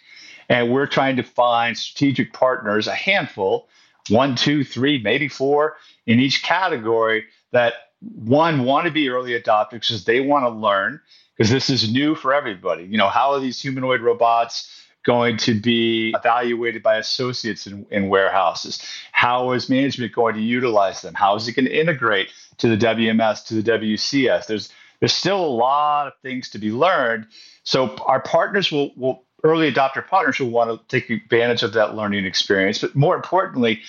And 0.48 0.70
we're 0.70 0.86
trying 0.86 1.16
to 1.16 1.24
find 1.24 1.76
strategic 1.76 2.32
partners, 2.32 2.86
a 2.86 2.94
handful 2.94 3.68
one, 4.10 4.36
two, 4.36 4.62
three, 4.62 5.02
maybe 5.02 5.26
four 5.26 5.76
in 6.06 6.20
each 6.20 6.44
category 6.44 7.24
that 7.50 7.72
one 8.00 8.62
want 8.62 8.86
to 8.86 8.92
be 8.92 9.08
early 9.08 9.32
adopters 9.32 9.70
because 9.70 10.04
they 10.04 10.20
want 10.20 10.44
to 10.44 10.50
learn 10.50 11.00
because 11.36 11.50
this 11.50 11.70
is 11.70 11.92
new 11.92 12.14
for 12.14 12.32
everybody. 12.34 12.84
You 12.84 12.98
know, 12.98 13.08
how 13.08 13.32
are 13.32 13.40
these 13.40 13.60
humanoid 13.60 14.00
robots 14.00 14.70
going 15.04 15.36
to 15.36 15.58
be 15.58 16.12
evaluated 16.16 16.82
by 16.82 16.96
associates 16.96 17.66
in, 17.66 17.86
in 17.90 18.08
warehouses? 18.08 18.84
How 19.12 19.52
is 19.52 19.68
management 19.68 20.12
going 20.12 20.34
to 20.34 20.40
utilize 20.40 21.02
them? 21.02 21.14
How 21.14 21.36
is 21.36 21.46
it 21.46 21.52
going 21.52 21.66
to 21.66 21.78
integrate 21.78 22.30
to 22.58 22.68
the 22.68 22.76
WMS, 22.76 23.46
to 23.46 23.60
the 23.60 23.70
WCS? 23.70 24.46
There's 24.46 24.72
there's 25.00 25.12
still 25.12 25.44
a 25.44 25.46
lot 25.46 26.06
of 26.06 26.14
things 26.22 26.48
to 26.50 26.58
be 26.58 26.70
learned. 26.70 27.26
So 27.64 27.96
our 28.06 28.20
partners 28.20 28.72
will 28.72 28.92
will 28.96 29.24
early 29.44 29.70
adopter 29.70 30.06
partners 30.06 30.40
will 30.40 30.50
want 30.50 30.70
to 30.70 31.00
take 31.00 31.10
advantage 31.10 31.62
of 31.62 31.74
that 31.74 31.94
learning 31.94 32.24
experience. 32.24 32.78
But 32.78 32.96
more 32.96 33.14
importantly, 33.14 33.82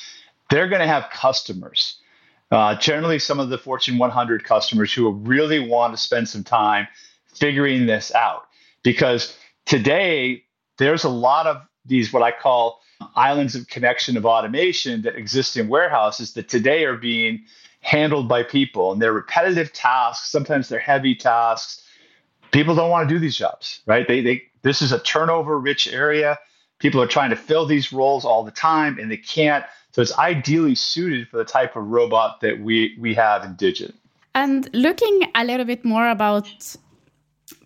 they're 0.49 0.67
going 0.67 0.81
to 0.81 0.87
have 0.87 1.09
customers. 1.11 1.97
Uh, 2.51 2.75
generally, 2.75 3.19
some 3.19 3.39
of 3.39 3.49
the 3.49 3.57
Fortune 3.57 3.97
100 3.97 4.43
customers 4.43 4.93
who 4.93 5.11
really 5.11 5.59
want 5.59 5.93
to 5.93 6.01
spend 6.01 6.29
some 6.29 6.43
time 6.43 6.87
figuring 7.37 7.85
this 7.85 8.13
out. 8.13 8.43
Because 8.83 9.35
today, 9.65 10.43
there's 10.77 11.03
a 11.03 11.09
lot 11.09 11.47
of 11.47 11.61
these, 11.85 12.11
what 12.13 12.23
I 12.23 12.31
call 12.31 12.81
islands 13.15 13.55
of 13.55 13.67
connection 13.67 14.17
of 14.17 14.25
automation 14.25 15.03
that 15.03 15.15
exist 15.15 15.57
in 15.57 15.67
warehouses 15.67 16.33
that 16.33 16.49
today 16.49 16.85
are 16.85 16.97
being 16.97 17.43
handled 17.81 18.27
by 18.27 18.43
people. 18.43 18.91
And 18.91 19.01
they're 19.01 19.13
repetitive 19.13 19.73
tasks, 19.73 20.29
sometimes 20.29 20.69
they're 20.69 20.79
heavy 20.79 21.15
tasks. 21.15 21.83
People 22.51 22.75
don't 22.75 22.89
want 22.89 23.07
to 23.07 23.13
do 23.13 23.19
these 23.19 23.35
jobs, 23.35 23.81
right? 23.85 24.07
They, 24.07 24.21
they, 24.21 24.43
this 24.61 24.81
is 24.81 24.91
a 24.91 24.99
turnover 24.99 25.59
rich 25.59 25.87
area. 25.87 26.39
People 26.79 27.01
are 27.01 27.07
trying 27.07 27.29
to 27.29 27.35
fill 27.35 27.65
these 27.65 27.91
roles 27.91 28.23
all 28.25 28.43
the 28.43 28.51
time 28.51 28.97
and 28.99 29.11
they 29.11 29.17
can't. 29.17 29.65
So 29.91 30.01
it's 30.01 30.17
ideally 30.17 30.75
suited 30.75 31.27
for 31.27 31.37
the 31.37 31.45
type 31.45 31.75
of 31.75 31.87
robot 31.87 32.41
that 32.41 32.59
we, 32.59 32.95
we 32.99 33.13
have 33.15 33.43
in 33.43 33.55
Digit. 33.55 33.95
And 34.35 34.69
looking 34.73 35.21
a 35.33 35.43
little 35.43 35.65
bit 35.65 35.83
more 35.83 36.09
about 36.09 36.47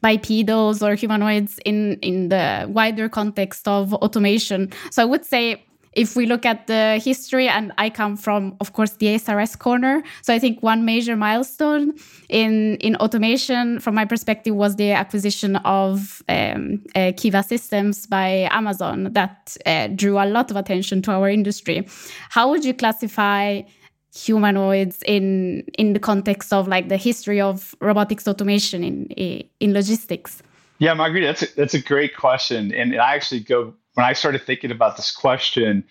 bipedals 0.02 0.82
or 0.82 0.96
humanoids 0.96 1.60
in, 1.66 1.96
in 2.02 2.30
the 2.30 2.68
wider 2.70 3.10
context 3.10 3.68
of 3.68 3.94
automation. 3.94 4.72
So 4.92 5.02
I 5.02 5.06
would 5.06 5.26
say 5.26 5.64
if 5.94 6.16
we 6.16 6.26
look 6.26 6.46
at 6.46 6.68
the 6.68 7.02
history, 7.04 7.48
and 7.50 7.74
I 7.78 7.90
come 7.90 8.16
from, 8.16 8.56
of 8.62 8.74
course, 8.74 8.92
the 8.92 9.08
SRS 9.08 9.60
corner. 9.60 10.04
So 10.22 10.34
I 10.34 10.40
think 10.40 10.64
one 10.64 10.86
major 10.86 11.16
milestone 11.18 11.94
in, 12.30 12.78
in 12.78 12.96
automation, 12.98 13.80
from 13.80 13.96
my 13.96 14.06
perspective, 14.06 14.56
was 14.56 14.78
the 14.78 14.92
acquisition 14.92 15.58
of 15.58 16.24
um, 16.30 16.84
uh, 16.96 17.12
Kiva 17.18 17.44
Systems 17.44 18.08
by 18.08 18.48
Amazon 18.52 19.12
that 19.14 19.58
uh, 19.66 19.88
drew 19.88 20.18
a 20.18 20.26
lot 20.26 20.50
of 20.50 20.56
attention 20.56 21.02
to 21.04 21.12
our 21.12 21.30
industry. 21.30 21.86
How 22.30 22.50
would 22.50 22.64
you 22.64 22.74
classify 22.74 23.62
humanoids 24.14 25.02
in 25.06 25.64
in 25.78 25.94
the 25.94 26.00
context 26.00 26.52
of 26.54 26.68
like 26.68 26.90
the 26.90 26.98
history 26.98 27.40
of 27.40 27.76
robotics 27.80 28.28
automation 28.28 28.84
in 28.84 29.08
in 29.60 29.74
logistics? 29.74 30.44
Yeah, 30.80 30.96
Margaret, 30.96 31.22
that's 31.22 31.44
a, 31.44 31.56
that's 31.56 31.74
a 31.74 31.82
great 31.82 32.16
question, 32.16 32.74
and 32.74 33.00
I 33.00 33.16
actually 33.16 33.42
go 33.42 33.74
when 33.94 34.06
I 34.06 34.14
started 34.14 34.44
thinking 34.44 34.72
about 34.72 34.96
this 34.98 35.12
question, 35.12 35.84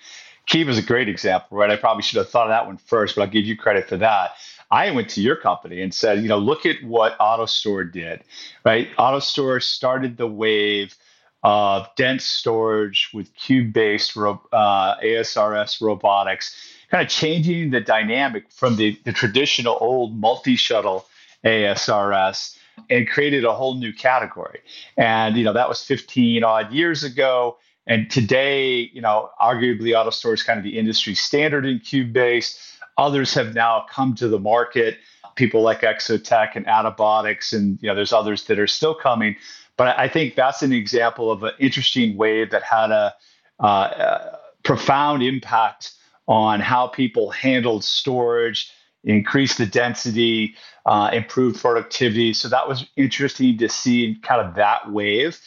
Kiva 0.47 0.71
is 0.71 0.79
a 0.79 0.83
great 0.83 1.09
example, 1.09 1.59
right? 1.59 1.71
I 1.71 1.77
probably 1.77 2.03
should 2.03 2.19
have 2.19 2.29
thought 2.29 2.47
of 2.47 2.51
that 2.51 2.67
one 2.67 2.77
first, 2.77 3.15
but 3.15 3.23
I'll 3.23 3.29
give 3.29 3.45
you 3.45 3.57
credit 3.57 3.89
for 3.89 3.97
that. 3.99 4.33
I 4.71 4.91
went 4.93 5.09
to 5.11 5.21
your 5.21 5.37
company 5.37 5.83
and 5.83 5.93
said, 5.93 6.23
you 6.23 6.29
know, 6.29 6.39
look 6.39 6.65
at 6.65 6.83
what 6.83 7.19
AutoStore 7.19 7.93
did, 7.93 8.23
right? 8.65 8.89
AutoStore 8.97 9.63
started 9.63 10.17
the 10.17 10.27
wave 10.27 10.97
of 11.43 11.89
dense 11.97 12.25
storage 12.25 13.11
with 13.13 13.35
cube-based 13.35 14.17
uh, 14.17 14.97
ASRS 15.03 15.81
robotics, 15.81 16.55
kind 16.91 17.03
of 17.03 17.09
changing 17.09 17.71
the 17.71 17.81
dynamic 17.81 18.51
from 18.51 18.77
the, 18.77 18.99
the 19.05 19.13
traditional 19.13 19.79
old 19.81 20.17
multi-shuttle 20.17 21.07
ASRS 21.45 22.57
and 22.89 23.09
created 23.09 23.45
a 23.45 23.53
whole 23.53 23.75
new 23.75 23.93
category. 23.93 24.61
And 24.97 25.37
you 25.37 25.45
know 25.45 25.53
that 25.53 25.69
was 25.69 25.83
15 25.85 26.43
odd 26.45 26.73
years 26.73 27.05
ago. 27.05 27.59
And 27.87 28.11
today, 28.11 28.91
you 28.93 29.01
know, 29.01 29.31
arguably 29.41 29.89
AutoStore 29.89 30.35
is 30.35 30.43
kind 30.43 30.59
of 30.59 30.65
the 30.65 30.79
industry 30.79 31.15
standard 31.15 31.65
in 31.65 31.81
cube 31.81 32.13
based. 32.13 32.59
Others 32.99 33.35
have 33.35 33.55
now 33.55 33.87
come 33.91 34.15
to 34.17 34.29
the 34.29 34.39
market, 34.39 34.99
people 35.35 35.63
like 35.63 35.81
Exotec 35.81 36.55
and 36.55 36.67
Attabotics, 36.67 37.53
and 37.53 37.79
you 37.81 37.89
know, 37.89 37.95
there's 37.95 38.13
others 38.13 38.45
that 38.45 38.59
are 38.59 38.67
still 38.67 38.95
coming. 38.95 39.37
But 39.77 39.99
I 39.99 40.09
think 40.09 40.35
that's 40.35 40.63
an 40.63 40.73
example 40.73 41.33
of 41.33 41.43
an 41.43 41.53
interesting 41.59 42.17
wave 42.17 42.51
that 42.51 42.63
had 42.63 42.91
a, 42.91 43.15
uh, 43.59 43.67
a 43.67 44.39
profound 44.63 45.23
impact 45.23 45.93
on 46.31 46.61
how 46.61 46.87
people 46.87 47.31
handled 47.31 47.83
storage, 47.83 48.71
increased 49.03 49.59
the 49.59 49.67
density, 49.67 50.55
uh, 50.87 51.11
improved 51.13 51.61
productivity. 51.61 52.33
So 52.33 52.49
that 52.49 52.69
was 52.69 52.87
interesting 52.97 53.59
to 53.59 53.69
see 53.69 54.17
kind 54.23 54.41
of 54.41 54.55
that 54.55 54.93
wave. 54.93 55.41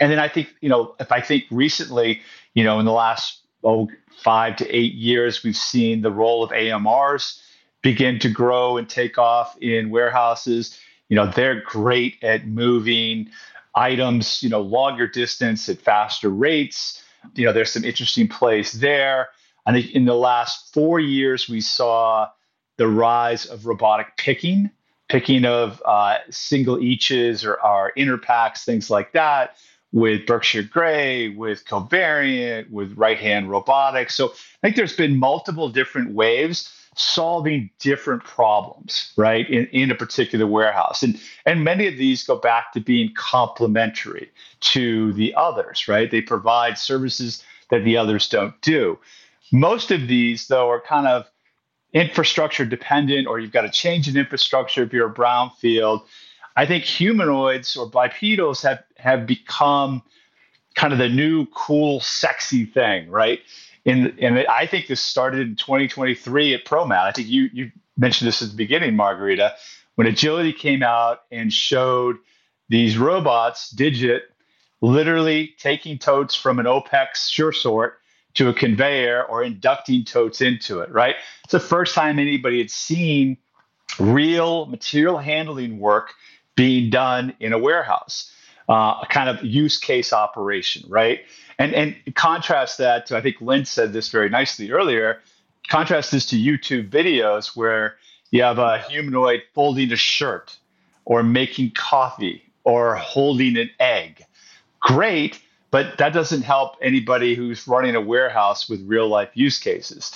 And 0.00 0.10
then 0.10 0.18
I 0.18 0.28
think, 0.28 0.48
you 0.62 0.70
know, 0.70 0.96
if 0.98 1.12
I 1.12 1.20
think 1.20 1.44
recently, 1.50 2.22
you 2.54 2.64
know, 2.64 2.80
in 2.80 2.86
the 2.86 2.92
last 2.92 3.40
oh, 3.62 3.88
five 4.24 4.56
to 4.56 4.74
eight 4.74 4.94
years, 4.94 5.44
we've 5.44 5.54
seen 5.54 6.00
the 6.00 6.10
role 6.10 6.42
of 6.42 6.50
AMRs 6.52 7.38
begin 7.82 8.18
to 8.20 8.30
grow 8.30 8.78
and 8.78 8.88
take 8.88 9.18
off 9.18 9.58
in 9.60 9.90
warehouses. 9.90 10.80
You 11.10 11.16
know, 11.16 11.30
they're 11.30 11.60
great 11.60 12.16
at 12.22 12.46
moving 12.46 13.28
items, 13.74 14.42
you 14.42 14.48
know, 14.48 14.62
longer 14.62 15.06
distance 15.06 15.68
at 15.68 15.78
faster 15.78 16.30
rates. 16.30 17.04
You 17.34 17.44
know, 17.44 17.52
there's 17.52 17.72
some 17.72 17.84
interesting 17.84 18.26
plays 18.26 18.72
there. 18.72 19.28
I 19.66 19.72
think 19.72 19.92
in 19.94 20.04
the 20.04 20.14
last 20.14 20.72
four 20.72 21.00
years, 21.00 21.48
we 21.48 21.60
saw 21.60 22.28
the 22.76 22.88
rise 22.88 23.46
of 23.46 23.66
robotic 23.66 24.16
picking 24.16 24.70
picking 25.10 25.44
of 25.44 25.82
uh, 25.84 26.18
single 26.30 26.80
eaches 26.80 27.44
or, 27.44 27.54
or 27.62 27.92
inner 27.96 28.16
packs, 28.16 28.64
things 28.64 28.88
like 28.88 29.12
that, 29.12 29.56
with 29.92 30.24
Berkshire 30.24 30.62
Grey, 30.62 31.30
with 31.30 31.64
Covariant, 31.66 32.70
with 32.70 32.96
RightHand 32.96 33.48
Robotics. 33.48 34.14
So 34.14 34.28
I 34.28 34.32
think 34.62 34.76
there's 34.76 34.96
been 34.96 35.18
multiple 35.18 35.68
different 35.68 36.12
waves 36.12 36.72
solving 36.94 37.70
different 37.78 38.22
problems, 38.24 39.12
right, 39.16 39.48
in, 39.48 39.66
in 39.66 39.90
a 39.90 39.94
particular 39.94 40.46
warehouse. 40.46 41.02
And, 41.02 41.20
and 41.44 41.64
many 41.64 41.86
of 41.88 41.96
these 41.96 42.24
go 42.24 42.36
back 42.36 42.72
to 42.72 42.80
being 42.80 43.12
complementary 43.14 44.30
to 44.60 45.12
the 45.14 45.34
others, 45.34 45.88
right? 45.88 46.10
They 46.10 46.20
provide 46.20 46.78
services 46.78 47.42
that 47.70 47.84
the 47.84 47.96
others 47.96 48.28
don't 48.28 48.60
do. 48.60 48.98
Most 49.52 49.90
of 49.90 50.06
these, 50.08 50.46
though, 50.46 50.68
are 50.68 50.80
kind 50.80 51.06
of 51.06 51.26
infrastructure 51.92 52.64
dependent 52.64 53.26
or 53.26 53.38
you've 53.38 53.52
got 53.52 53.62
to 53.62 53.70
change 53.70 54.08
an 54.08 54.16
infrastructure 54.16 54.82
if 54.82 54.92
you're 54.92 55.08
a 55.08 55.14
brownfield. 55.14 56.04
I 56.56 56.66
think 56.66 56.84
humanoids 56.84 57.76
or 57.76 57.88
bipedals 57.90 58.62
have 58.62 58.82
have 58.96 59.26
become 59.26 60.02
kind 60.74 60.92
of 60.92 60.98
the 60.98 61.08
new 61.08 61.46
cool, 61.46 62.00
sexy 62.00 62.64
thing, 62.64 63.08
right? 63.10 63.40
And 63.86 64.14
and 64.20 64.46
I 64.46 64.66
think 64.66 64.86
this 64.86 65.00
started 65.00 65.40
in 65.40 65.56
2023 65.56 66.54
at 66.54 66.64
ProMat. 66.64 67.04
I 67.04 67.12
think 67.12 67.28
you 67.28 67.48
you 67.52 67.72
mentioned 67.96 68.28
this 68.28 68.42
at 68.42 68.50
the 68.50 68.56
beginning, 68.56 68.94
Margherita, 68.94 69.54
when 69.94 70.06
Agility 70.06 70.52
came 70.52 70.82
out 70.82 71.22
and 71.30 71.52
showed 71.52 72.16
these 72.68 72.96
robots, 72.96 73.70
Digit, 73.70 74.22
literally 74.80 75.54
taking 75.58 75.98
totes 75.98 76.34
from 76.34 76.58
an 76.58 76.66
OPEX 76.66 77.28
sure 77.28 77.52
sort 77.52 77.99
to 78.40 78.48
a 78.48 78.54
conveyor 78.54 79.22
or 79.24 79.44
inducting 79.44 80.02
totes 80.02 80.40
into 80.40 80.80
it, 80.80 80.90
right? 80.90 81.14
It's 81.44 81.52
the 81.52 81.60
first 81.60 81.94
time 81.94 82.18
anybody 82.18 82.56
had 82.56 82.70
seen 82.70 83.36
real 83.98 84.64
material 84.64 85.18
handling 85.18 85.78
work 85.78 86.14
being 86.56 86.88
done 86.88 87.34
in 87.38 87.52
a 87.52 87.58
warehouse, 87.58 88.34
uh, 88.66 88.94
a 89.02 89.06
kind 89.10 89.28
of 89.28 89.44
use 89.44 89.76
case 89.76 90.14
operation, 90.14 90.84
right? 90.88 91.20
And 91.58 91.74
and 91.74 91.96
contrast 92.14 92.78
that 92.78 93.04
to 93.06 93.16
I 93.18 93.20
think 93.20 93.42
Lynn 93.42 93.66
said 93.66 93.92
this 93.92 94.08
very 94.08 94.30
nicely 94.30 94.70
earlier. 94.70 95.20
Contrast 95.68 96.10
this 96.10 96.24
to 96.26 96.36
YouTube 96.36 96.88
videos 96.88 97.54
where 97.54 97.96
you 98.30 98.42
have 98.42 98.58
a 98.58 98.78
humanoid 98.78 99.42
folding 99.54 99.92
a 99.92 99.96
shirt 99.96 100.56
or 101.04 101.22
making 101.22 101.72
coffee 101.72 102.42
or 102.64 102.94
holding 102.94 103.58
an 103.58 103.68
egg. 103.78 104.24
Great, 104.80 105.42
but 105.70 105.98
that 105.98 106.12
doesn't 106.12 106.42
help 106.42 106.76
anybody 106.80 107.34
who's 107.34 107.66
running 107.68 107.94
a 107.94 108.00
warehouse 108.00 108.68
with 108.68 108.86
real 108.86 109.08
life 109.08 109.30
use 109.34 109.58
cases. 109.58 110.12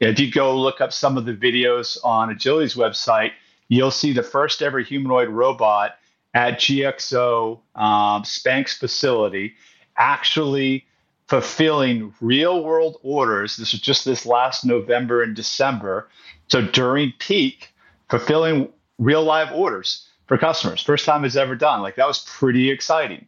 If 0.00 0.20
you 0.20 0.30
go 0.30 0.56
look 0.56 0.80
up 0.80 0.92
some 0.92 1.16
of 1.16 1.24
the 1.24 1.34
videos 1.34 1.98
on 2.04 2.30
Agility's 2.30 2.74
website, 2.74 3.32
you'll 3.68 3.90
see 3.90 4.12
the 4.12 4.22
first 4.22 4.62
ever 4.62 4.80
humanoid 4.80 5.28
robot 5.28 5.96
at 6.34 6.54
GXO 6.60 7.58
um, 7.74 8.22
Spanx 8.22 8.78
facility 8.78 9.54
actually 9.96 10.86
fulfilling 11.26 12.14
real 12.20 12.64
world 12.64 12.98
orders. 13.02 13.56
This 13.56 13.72
was 13.72 13.80
just 13.80 14.04
this 14.04 14.24
last 14.24 14.64
November 14.64 15.22
and 15.22 15.34
December. 15.34 16.08
So 16.48 16.62
during 16.62 17.12
peak, 17.18 17.74
fulfilling 18.08 18.72
real 18.98 19.22
live 19.22 19.52
orders 19.52 20.06
for 20.26 20.38
customers. 20.38 20.82
First 20.82 21.04
time 21.04 21.24
it's 21.24 21.36
ever 21.36 21.56
done. 21.56 21.82
Like 21.82 21.96
that 21.96 22.06
was 22.06 22.20
pretty 22.20 22.70
exciting. 22.70 23.26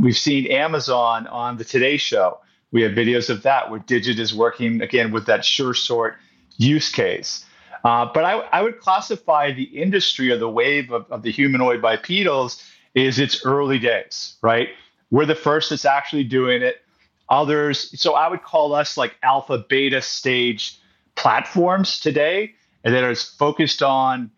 We've 0.00 0.16
seen 0.16 0.46
Amazon 0.46 1.26
on 1.26 1.56
the 1.56 1.64
Today 1.64 1.96
Show. 1.96 2.38
We 2.72 2.82
have 2.82 2.92
videos 2.92 3.30
of 3.30 3.42
that 3.42 3.70
where 3.70 3.80
Digit 3.80 4.18
is 4.18 4.34
working 4.34 4.82
again 4.82 5.12
with 5.12 5.26
that 5.26 5.44
sure 5.44 5.74
sort 5.74 6.16
use 6.56 6.90
case. 6.90 7.44
Uh, 7.84 8.10
but 8.12 8.24
I, 8.24 8.38
I, 8.52 8.62
would 8.62 8.80
classify 8.80 9.52
the 9.52 9.62
industry 9.62 10.30
or 10.30 10.38
the 10.38 10.48
wave 10.48 10.90
of, 10.90 11.06
of 11.10 11.22
the 11.22 11.30
humanoid 11.30 11.80
bipedals 11.80 12.62
is 12.94 13.18
its 13.18 13.44
early 13.44 13.78
days, 13.78 14.36
right? 14.42 14.70
We're 15.10 15.26
the 15.26 15.34
first 15.34 15.70
that's 15.70 15.84
actually 15.84 16.24
doing 16.24 16.62
it. 16.62 16.82
Others, 17.28 18.00
so 18.00 18.14
I 18.14 18.28
would 18.28 18.42
call 18.42 18.74
us 18.74 18.96
like 18.96 19.16
alpha 19.22 19.58
beta 19.68 20.00
stage 20.00 20.78
platforms 21.14 22.00
today, 22.00 22.54
and 22.84 22.94
that 22.94 23.04
is 23.04 23.22
focused 23.22 23.82
on 23.82 24.30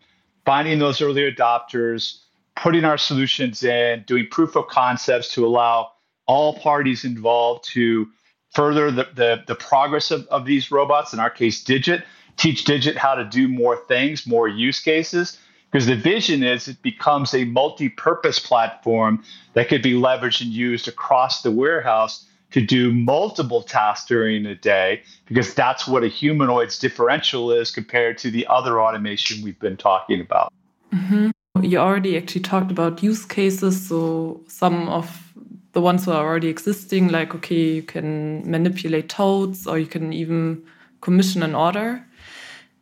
finding 0.45 0.79
those 0.79 1.01
early 1.01 1.31
adopters, 1.31 2.19
putting 2.61 2.83
our 2.85 2.97
solutions 2.97 3.63
in, 3.63 4.03
doing 4.05 4.27
proof 4.29 4.55
of 4.55 4.67
concepts 4.67 5.33
to 5.33 5.45
allow 5.45 5.91
all 6.27 6.53
parties 6.59 7.05
involved 7.05 7.63
to 7.63 8.07
further 8.51 8.91
the, 8.91 9.07
the, 9.15 9.43
the 9.47 9.55
progress 9.55 10.11
of, 10.11 10.27
of 10.27 10.45
these 10.45 10.71
robots, 10.71 11.13
in 11.13 11.19
our 11.19 11.29
case, 11.29 11.63
Digit, 11.63 12.03
teach 12.37 12.65
Digit 12.65 12.97
how 12.97 13.15
to 13.15 13.23
do 13.23 13.47
more 13.47 13.77
things, 13.87 14.27
more 14.27 14.47
use 14.47 14.79
cases. 14.79 15.37
Because 15.71 15.85
the 15.85 15.95
vision 15.95 16.41
is 16.41 16.67
it 16.67 16.81
becomes 16.81 17.33
a 17.33 17.45
multi 17.45 17.89
purpose 17.89 18.39
platform 18.39 19.23
that 19.53 19.69
could 19.69 19.83
be 19.83 19.93
leveraged 19.93 20.41
and 20.41 20.51
used 20.51 20.87
across 20.87 21.43
the 21.43 21.51
warehouse 21.51 22.25
to 22.51 22.61
do 22.61 22.91
multiple 22.91 23.61
tasks 23.61 24.07
during 24.07 24.47
a 24.47 24.55
day, 24.55 25.03
because 25.27 25.53
that's 25.53 25.87
what 25.87 26.03
a 26.03 26.07
humanoid's 26.07 26.79
differential 26.79 27.51
is 27.51 27.69
compared 27.69 28.17
to 28.17 28.31
the 28.31 28.47
other 28.47 28.81
automation 28.81 29.43
we've 29.43 29.59
been 29.59 29.77
talking 29.77 30.19
about. 30.19 30.51
Mm-hmm. 30.91 31.29
You 31.63 31.77
already 31.79 32.17
actually 32.17 32.41
talked 32.41 32.71
about 32.71 33.03
use 33.03 33.25
cases. 33.25 33.87
So 33.87 34.41
some 34.47 34.89
of 34.89 35.33
the 35.73 35.81
ones 35.81 36.05
who 36.05 36.11
are 36.11 36.25
already 36.25 36.47
existing, 36.47 37.09
like, 37.09 37.35
okay, 37.35 37.75
you 37.75 37.83
can 37.83 38.49
manipulate 38.49 39.09
totes 39.09 39.67
or 39.67 39.77
you 39.77 39.85
can 39.85 40.13
even 40.13 40.63
commission 41.01 41.43
an 41.43 41.55
order. 41.55 42.05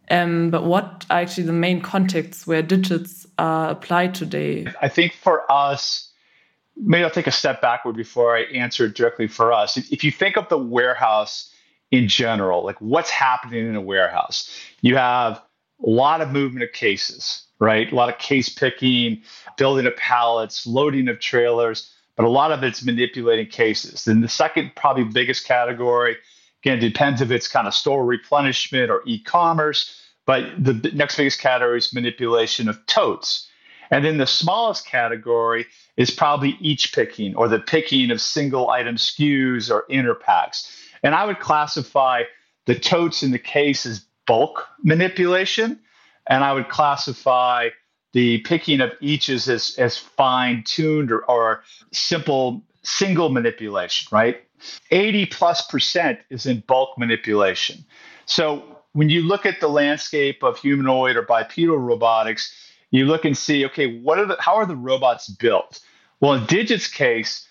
Um, 0.09 0.49
but 0.49 0.63
what 0.63 1.05
are 1.09 1.19
actually 1.19 1.43
the 1.43 1.53
main 1.53 1.81
contexts 1.81 2.47
where 2.47 2.61
digits 2.61 3.27
are 3.37 3.71
applied 3.71 4.15
today? 4.15 4.67
I 4.81 4.87
think 4.87 5.13
for 5.13 5.51
us, 5.51 6.11
maybe 6.77 7.03
I'll 7.03 7.09
take 7.09 7.27
a 7.27 7.31
step 7.31 7.61
backward 7.61 7.97
before 7.97 8.37
I 8.37 8.43
answer 8.43 8.87
directly 8.87 9.27
for 9.27 9.51
us. 9.51 9.77
If 9.77 10.03
you 10.03 10.11
think 10.11 10.37
of 10.37 10.47
the 10.47 10.57
warehouse 10.57 11.53
in 11.91 12.07
general, 12.07 12.63
like 12.63 12.79
what's 12.79 13.09
happening 13.09 13.67
in 13.67 13.75
a 13.75 13.81
warehouse, 13.81 14.49
you 14.81 14.95
have 14.95 15.41
a 15.85 15.89
lot 15.89 16.21
of 16.21 16.31
movement 16.31 16.63
of 16.63 16.71
cases, 16.71 17.43
right? 17.59 17.91
A 17.91 17.95
lot 17.95 18.09
of 18.09 18.17
case 18.19 18.49
picking, 18.49 19.21
building 19.57 19.85
of 19.85 19.95
pallets, 19.95 20.67
loading 20.67 21.07
of 21.07 21.19
trailers, 21.19 21.93
but 22.15 22.25
a 22.25 22.29
lot 22.29 22.51
of 22.51 22.63
it's 22.63 22.83
manipulating 22.83 23.47
cases. 23.47 24.05
Then 24.05 24.21
the 24.21 24.29
second, 24.29 24.71
probably 24.75 25.03
biggest 25.03 25.45
category 25.45 26.17
Again, 26.63 26.79
depends 26.79 27.21
if 27.21 27.31
it's 27.31 27.47
kind 27.47 27.67
of 27.67 27.73
store 27.73 28.05
replenishment 28.05 28.89
or 28.89 29.01
e-commerce, 29.05 30.01
but 30.25 30.43
the 30.61 30.73
next 30.93 31.15
biggest 31.15 31.39
category 31.39 31.77
is 31.77 31.93
manipulation 31.93 32.67
of 32.67 32.83
totes. 32.87 33.47
And 33.89 34.03
then 34.03 34.17
the 34.17 34.27
smallest 34.27 34.85
category 34.85 35.65
is 35.95 36.11
probably 36.11 36.57
each 36.59 36.93
picking 36.93 37.35
or 37.35 37.47
the 37.47 37.59
picking 37.59 38.11
of 38.11 38.19
single 38.19 38.69
item 38.69 38.97
SKUs 38.97 39.71
or 39.71 39.85
inner 39.89 40.13
packs. 40.13 40.69
And 41.03 41.15
I 41.15 41.25
would 41.25 41.39
classify 41.39 42.23
the 42.65 42.75
totes 42.75 43.23
in 43.23 43.31
the 43.31 43.39
case 43.39 43.85
as 43.85 44.03
bulk 44.25 44.67
manipulation. 44.83 45.79
And 46.29 46.43
I 46.43 46.53
would 46.53 46.69
classify 46.69 47.69
the 48.13 48.39
picking 48.39 48.81
of 48.81 48.91
each 49.01 49.29
as, 49.29 49.47
as, 49.47 49.75
as 49.77 49.97
fine 49.97 50.63
tuned 50.65 51.11
or, 51.11 51.23
or 51.25 51.63
simple 51.91 52.63
single 52.83 53.29
manipulation, 53.29 54.07
right? 54.11 54.41
80 54.91 55.27
plus 55.27 55.61
percent 55.67 56.19
is 56.29 56.45
in 56.45 56.63
bulk 56.67 56.97
manipulation. 56.97 57.85
So 58.25 58.63
when 58.93 59.09
you 59.09 59.21
look 59.21 59.45
at 59.45 59.59
the 59.59 59.67
landscape 59.67 60.43
of 60.43 60.57
humanoid 60.57 61.15
or 61.15 61.21
bipedal 61.21 61.77
robotics, 61.77 62.53
you 62.91 63.05
look 63.05 63.25
and 63.25 63.37
see, 63.37 63.65
okay, 63.65 63.99
what 63.99 64.17
are 64.17 64.25
the 64.25 64.37
how 64.39 64.55
are 64.55 64.65
the 64.65 64.75
robots 64.75 65.27
built? 65.27 65.79
Well, 66.19 66.33
in 66.33 66.45
Digit's 66.45 66.87
case, 66.87 67.47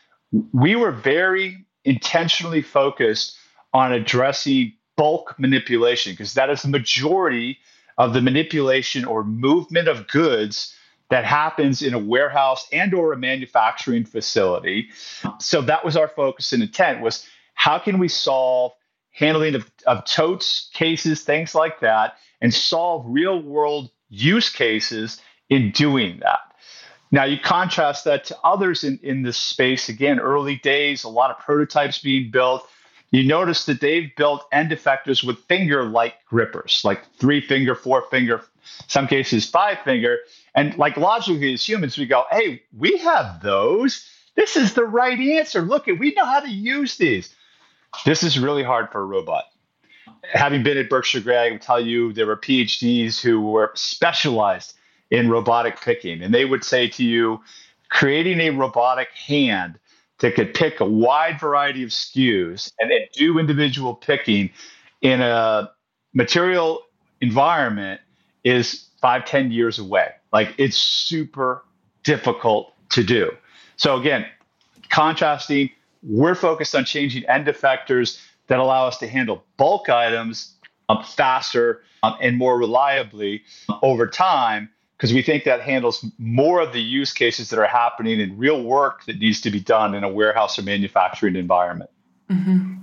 we 0.53 0.75
were 0.75 0.91
very 0.91 1.65
intentionally 1.85 2.62
focused 2.62 3.37
on 3.73 3.93
addressing 3.93 4.73
bulk 4.97 5.37
manipulation 5.39 6.12
because 6.12 6.35
that 6.35 6.51
is 6.51 6.62
the 6.62 6.69
majority 6.69 7.59
of 7.99 8.13
the 8.13 8.21
manipulation 8.21 9.05
or 9.05 9.25
movement 9.25 9.89
of 9.89 10.09
goods 10.09 10.75
that 11.09 11.25
happens 11.25 11.83
in 11.83 11.95
a 11.95 11.99
warehouse 11.99 12.67
and 12.73 12.93
or 12.93 13.13
a 13.13 13.17
manufacturing 13.17 14.05
facility. 14.05 14.89
So 15.39 15.63
that 15.63 15.85
was 15.85 15.97
our 15.97 16.09
focus 16.09 16.53
and 16.53 16.63
intent 16.63 17.01
was 17.01 17.27
how 17.55 17.79
can 17.79 17.99
we 17.99 18.09
solve 18.09 18.73
handling 19.13 19.55
of, 19.55 19.71
of 19.87 20.05
totes, 20.05 20.69
cases, 20.75 21.23
things 21.23 21.55
like 21.55 21.81
that, 21.81 22.17
and 22.41 22.53
solve 22.53 23.05
real 23.09 23.41
world 23.41 23.91
use 24.11 24.51
cases 24.51 25.21
in 25.49 25.71
doing 25.71 26.19
that. 26.21 26.41
Now 27.11 27.25
you 27.25 27.39
contrast 27.41 28.05
that 28.05 28.25
to 28.27 28.37
others 28.45 28.85
in, 28.85 28.99
in 29.03 29.23
this 29.23 29.39
space, 29.39 29.89
again, 29.89 30.19
early 30.19 30.57
days, 30.57 31.05
a 31.05 31.09
lot 31.09 31.31
of 31.31 31.39
prototypes 31.39 31.99
being 31.99 32.31
built. 32.31 32.69
You 33.17 33.25
notice 33.25 33.65
that 33.65 33.81
they've 33.81 34.15
built 34.15 34.47
end 34.53 34.73
effectors 34.73 35.25
with 35.25 35.39
finger-like 35.45 36.27
grippers, 36.27 36.83
like 36.85 37.01
three 37.15 37.41
finger, 37.41 37.75
four 37.75 38.03
finger, 38.11 38.43
some 38.89 39.07
cases 39.07 39.49
five 39.49 39.79
finger, 39.85 40.19
and 40.55 40.77
like 40.77 40.99
logically, 40.99 41.55
as 41.55 41.67
humans, 41.67 41.97
we 41.97 42.05
go, 42.05 42.25
hey, 42.31 42.63
we 42.77 42.99
have 42.99 43.41
those. 43.41 44.07
This 44.35 44.55
is 44.55 44.75
the 44.75 44.85
right 44.85 45.19
answer. 45.19 45.63
Look, 45.63 45.89
at 45.89 45.99
we 45.99 46.13
know 46.13 46.27
how 46.27 46.41
to 46.41 46.51
use 46.51 46.99
these. 46.99 47.35
This 48.05 48.23
is 48.23 48.39
really 48.39 48.63
hard 48.63 48.91
for 48.93 49.01
a 49.01 49.07
robot. 49.07 49.45
Having 50.35 50.65
been 50.65 50.77
at 50.77 50.91
Berkshire 50.91 51.21
Grey, 51.21 51.47
I 51.47 51.49
can 51.49 51.59
tell 51.59 51.81
you 51.81 52.13
there 52.13 52.27
were 52.27 52.37
PhDs 52.37 53.19
who 53.19 53.41
were 53.41 53.73
specialized 53.75 54.75
in 55.11 55.31
robotic 55.31 55.81
picking, 55.81 56.23
and 56.23 56.35
they 56.35 56.45
would 56.45 56.65
say 56.65 56.87
to 56.89 57.03
you, 57.03 57.41
creating 57.89 58.41
a 58.41 58.51
robotic 58.51 59.09
hand 59.13 59.79
that 60.21 60.35
could 60.35 60.55
pick 60.55 60.81
a 60.81 60.85
wide 60.85 61.39
variety 61.39 61.83
of 61.83 61.91
SKUs 61.91 62.73
and 62.81 62.91
then 62.91 63.01
do 63.13 63.39
individual 63.39 63.95
picking 63.95 64.51
in 65.03 65.21
a 65.21 65.71
material 66.15 66.83
environment 67.21 68.01
is 68.45 68.87
five, 69.01 69.25
ten 69.25 69.51
years 69.51 69.79
away. 69.79 70.09
Like 70.33 70.55
it's 70.59 70.77
super 70.77 71.65
difficult 72.03 72.73
to 72.91 73.03
do. 73.03 73.31
So 73.77 73.97
again, 73.99 74.27
contrasting, 74.89 75.71
we're 76.03 76.35
focused 76.35 76.75
on 76.75 76.85
changing 76.85 77.25
end 77.29 77.47
effectors 77.47 78.23
that 78.47 78.59
allow 78.59 78.87
us 78.87 78.99
to 78.99 79.09
handle 79.09 79.45
bulk 79.57 79.89
items 79.89 80.55
um, 80.89 81.03
faster 81.03 81.83
um, 82.03 82.17
and 82.21 82.37
more 82.37 82.57
reliably 82.59 83.43
over 83.83 84.07
time 84.07 84.71
because 84.97 85.13
we 85.13 85.23
think 85.23 85.45
that 85.45 85.61
handles 85.61 86.05
more 86.19 86.61
of 86.61 86.73
the 86.73 86.81
use 86.81 87.13
cases 87.13 87.51
that 87.51 87.59
are 87.59 87.67
happening 87.67 88.19
in 88.21 88.37
real 88.39 88.63
work 88.63 89.05
that 89.05 89.19
needs 89.19 89.41
to 89.43 89.51
be 89.51 89.61
done 89.61 89.95
in 89.95 90.05
a 90.05 90.09
warehouse 90.09 90.59
or 90.59 90.63
manufacturing 90.63 91.37
environment. 91.37 91.91
Mm-hmm. 92.31 92.77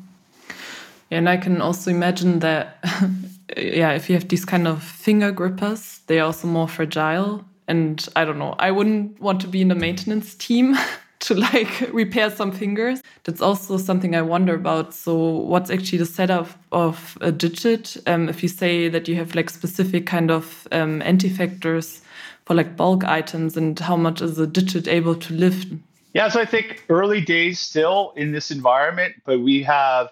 And 1.09 1.29
I 1.29 1.37
can 1.37 1.61
also 1.61 1.91
imagine 1.91 2.39
that 2.39 2.77
yeah, 3.57 3.91
if 3.91 4.09
you 4.09 4.15
have 4.15 4.27
these 4.27 4.45
kind 4.45 4.67
of 4.67 4.83
finger 4.83 5.31
grippers, 5.31 5.99
they're 6.07 6.23
also 6.23 6.47
more 6.47 6.67
fragile. 6.67 7.45
And 7.67 8.05
I 8.15 8.25
don't 8.25 8.39
know, 8.39 8.55
I 8.59 8.71
wouldn't 8.71 9.19
want 9.19 9.41
to 9.41 9.47
be 9.47 9.61
in 9.61 9.69
the 9.69 9.75
maintenance 9.75 10.35
team 10.35 10.75
to 11.21 11.35
like 11.35 11.89
repair 11.93 12.29
some 12.29 12.51
fingers. 12.51 13.01
That's 13.23 13.41
also 13.41 13.77
something 13.77 14.15
I 14.15 14.21
wonder 14.21 14.53
about. 14.53 14.93
So, 14.93 15.15
what's 15.15 15.69
actually 15.69 15.99
the 15.99 16.05
setup 16.05 16.49
of 16.71 17.17
a 17.21 17.31
digit? 17.31 17.95
Um, 18.05 18.27
if 18.27 18.43
you 18.43 18.49
say 18.49 18.89
that 18.89 19.07
you 19.07 19.15
have 19.15 19.33
like 19.33 19.49
specific 19.49 20.05
kind 20.05 20.29
of 20.29 20.67
um, 20.71 21.01
end 21.01 21.21
effectors 21.21 22.02
for 22.45 22.53
like 22.53 22.75
bulk 22.75 23.03
items, 23.03 23.57
and 23.57 23.77
how 23.79 23.95
much 23.95 24.21
is 24.21 24.37
a 24.39 24.47
digit 24.47 24.87
able 24.87 25.15
to 25.15 25.33
lift? 25.33 25.67
Yeah, 26.13 26.29
so 26.29 26.39
I 26.39 26.45
think 26.45 26.83
early 26.89 27.21
days 27.21 27.59
still 27.59 28.13
in 28.15 28.31
this 28.31 28.51
environment, 28.51 29.15
but 29.25 29.39
we 29.39 29.63
have 29.63 30.09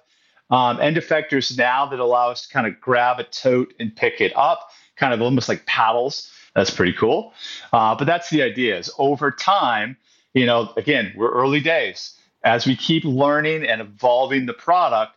um, 0.50 0.80
end 0.80 0.98
effectors 0.98 1.58
now 1.58 1.86
that 1.86 2.00
allow 2.00 2.30
us 2.30 2.48
to 2.48 2.54
kind 2.54 2.68
of 2.68 2.80
grab 2.82 3.20
a 3.20 3.24
tote 3.24 3.74
and 3.80 3.96
pick 3.96 4.20
it 4.20 4.36
up, 4.36 4.72
kind 4.96 5.14
of 5.14 5.22
almost 5.22 5.48
like 5.48 5.66
paddles. 5.66 6.32
That's 6.56 6.72
pretty 6.72 6.94
cool. 6.94 7.34
Uh, 7.72 7.96
but 7.96 8.06
that's 8.06 8.30
the 8.30 8.42
idea 8.42 8.78
is 8.78 8.92
over 8.98 9.32
time, 9.32 9.96
you 10.34 10.46
know, 10.46 10.74
again, 10.76 11.14
we're 11.16 11.32
early 11.32 11.62
days. 11.62 12.18
As 12.44 12.66
we 12.66 12.76
keep 12.76 13.06
learning 13.06 13.66
and 13.66 13.80
evolving 13.80 14.48
the 14.48 14.54
product, 14.54 15.16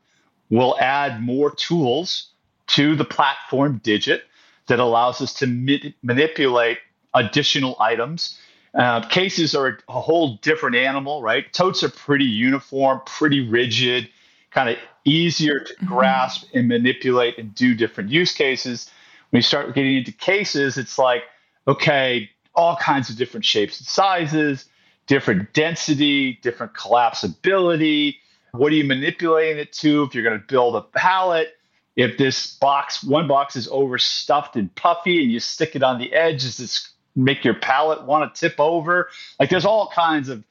we'll 0.51 0.79
add 0.79 1.23
more 1.23 1.51
tools 1.51 2.29
to 2.69 2.95
the 2.95 3.05
platform 3.05 3.81
digit 3.83 4.25
that 4.67 4.79
allows 4.79 5.21
us 5.21 5.35
to 5.35 5.47
ma- 5.47 5.91
manipulate 6.03 6.79
additional 7.15 7.77
items. 7.81 8.39
Uh, 8.75 9.07
cases 9.09 9.55
are 9.55 9.79
a 9.89 10.01
whole 10.01 10.37
different 10.39 10.75
animal, 10.75 11.23
right? 11.23 11.53
Totes 11.53 11.85
are 11.85 11.91
pretty 11.91 12.25
uniform, 12.25 13.01
pretty 13.07 13.49
rigid, 13.49 14.09
kind 14.51 14.69
of 14.69 14.77
easier 15.05 15.61
to 15.61 15.75
mm-hmm. 15.75 15.87
grasp 15.87 16.47
and 16.55 16.67
manipulate 16.67 17.39
and 17.39 17.55
do 17.55 17.75
different 17.75 18.11
use 18.11 18.33
cases. 18.33 18.91
When 19.31 19.39
you 19.39 19.43
start 19.43 19.75
getting 19.75 19.97
into 19.97 20.13
cases, 20.13 20.77
it's 20.77 20.99
like, 20.99 21.23
okay, 21.69 22.31
all 22.55 22.77
kinds 22.77 23.11
of 23.11 23.17
different 23.17 23.45
shapes 23.45 23.79
and 23.79 23.87
sizes, 23.87 24.65
different 25.07 25.53
density, 25.53 26.35
different 26.43 26.75
collapsibility. 26.75 28.17
What 28.53 28.73
are 28.73 28.77
you 28.77 28.85
manipulating 28.85 29.59
it 29.59 29.73
to? 29.75 30.05
If 30.05 30.15
you're 30.15 30.25
going 30.25 30.41
to 30.41 30.47
build 30.47 30.77
a 30.77 30.83
pallet, 30.83 31.57
if 31.97 32.19
this 32.19 32.57
box, 32.57 33.03
one 33.05 33.29
box 33.29 33.57
is 33.57 33.69
overstuffed 33.69 34.57
and 34.57 34.75
puffy 34.75 35.23
and 35.23 35.31
you 35.31 35.41
stick 35.41 35.77
it 35.77 35.83
on 35.83 35.99
the 35.99 36.13
edge, 36.13 36.45
is 36.45 36.57
this 36.57 36.91
make 37.17 37.45
your 37.45 37.55
pallet 37.55 38.05
want 38.05 38.35
to 38.35 38.41
tip 38.41 38.59
over? 38.59 39.09
Like 39.39 39.51
there's 39.51 39.65
all 39.65 39.91
kinds 39.95 40.29
of 40.29 40.45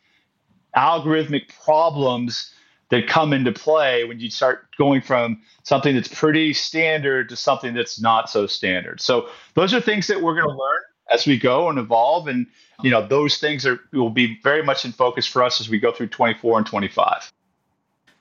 algorithmic 0.76 1.49
problems 1.63 2.54
that 2.89 3.08
come 3.08 3.34
into 3.34 3.52
play 3.52 4.04
when 4.04 4.19
you 4.19 4.30
start 4.30 4.67
going 4.78 5.02
from 5.02 5.41
something 5.63 5.95
that's 5.95 6.08
pretty 6.08 6.54
standard 6.54 7.30
to 7.30 7.36
something 7.36 7.73
that's 7.73 7.99
not 7.99 8.30
so 8.30 8.45
standard. 8.45 9.02
So 9.02 9.30
those 9.56 9.73
are 9.73 9.82
things 9.82 10.08
that 10.08 10.21
we're 10.21 10.36
going 10.36 10.47
to 10.47 10.56
learn 10.56 10.82
as 11.12 11.26
we 11.26 11.38
go 11.38 11.69
and 11.69 11.80
evolve 11.80 12.28
and 12.28 12.47
you 12.82 12.89
know 12.89 13.06
those 13.06 13.38
things 13.38 13.65
are 13.65 13.80
will 13.91 14.10
be 14.10 14.39
very 14.41 14.63
much 14.63 14.86
in 14.86 14.91
focus 14.91 15.28
for 15.28 15.43
us 15.43 15.60
as 15.62 15.69
we 15.69 15.80
go 15.80 15.91
through 15.91 16.08
24 16.08 16.58
and 16.58 16.67
25 16.67 17.32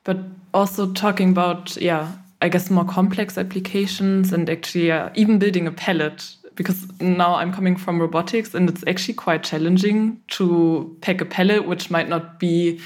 but 0.05 0.19
also 0.53 0.93
talking 0.93 1.31
about 1.31 1.77
yeah 1.77 2.13
i 2.41 2.49
guess 2.49 2.71
more 2.71 2.85
complex 2.85 3.39
applications 3.39 4.33
and 4.33 4.51
actually 4.51 4.91
uh, 4.91 5.11
even 5.15 5.39
building 5.39 5.67
a 5.67 5.73
pallet 5.73 6.35
because 6.55 6.87
now 7.01 7.35
i'm 7.35 7.53
coming 7.53 7.77
from 7.77 8.01
robotics 8.01 8.55
and 8.55 8.69
it's 8.69 8.85
actually 8.87 9.15
quite 9.15 9.43
challenging 9.43 10.21
to 10.29 10.97
pack 11.01 11.21
a 11.21 11.25
pallet 11.25 11.67
which 11.67 11.91
might 11.91 12.09
not 12.09 12.39
be 12.39 12.81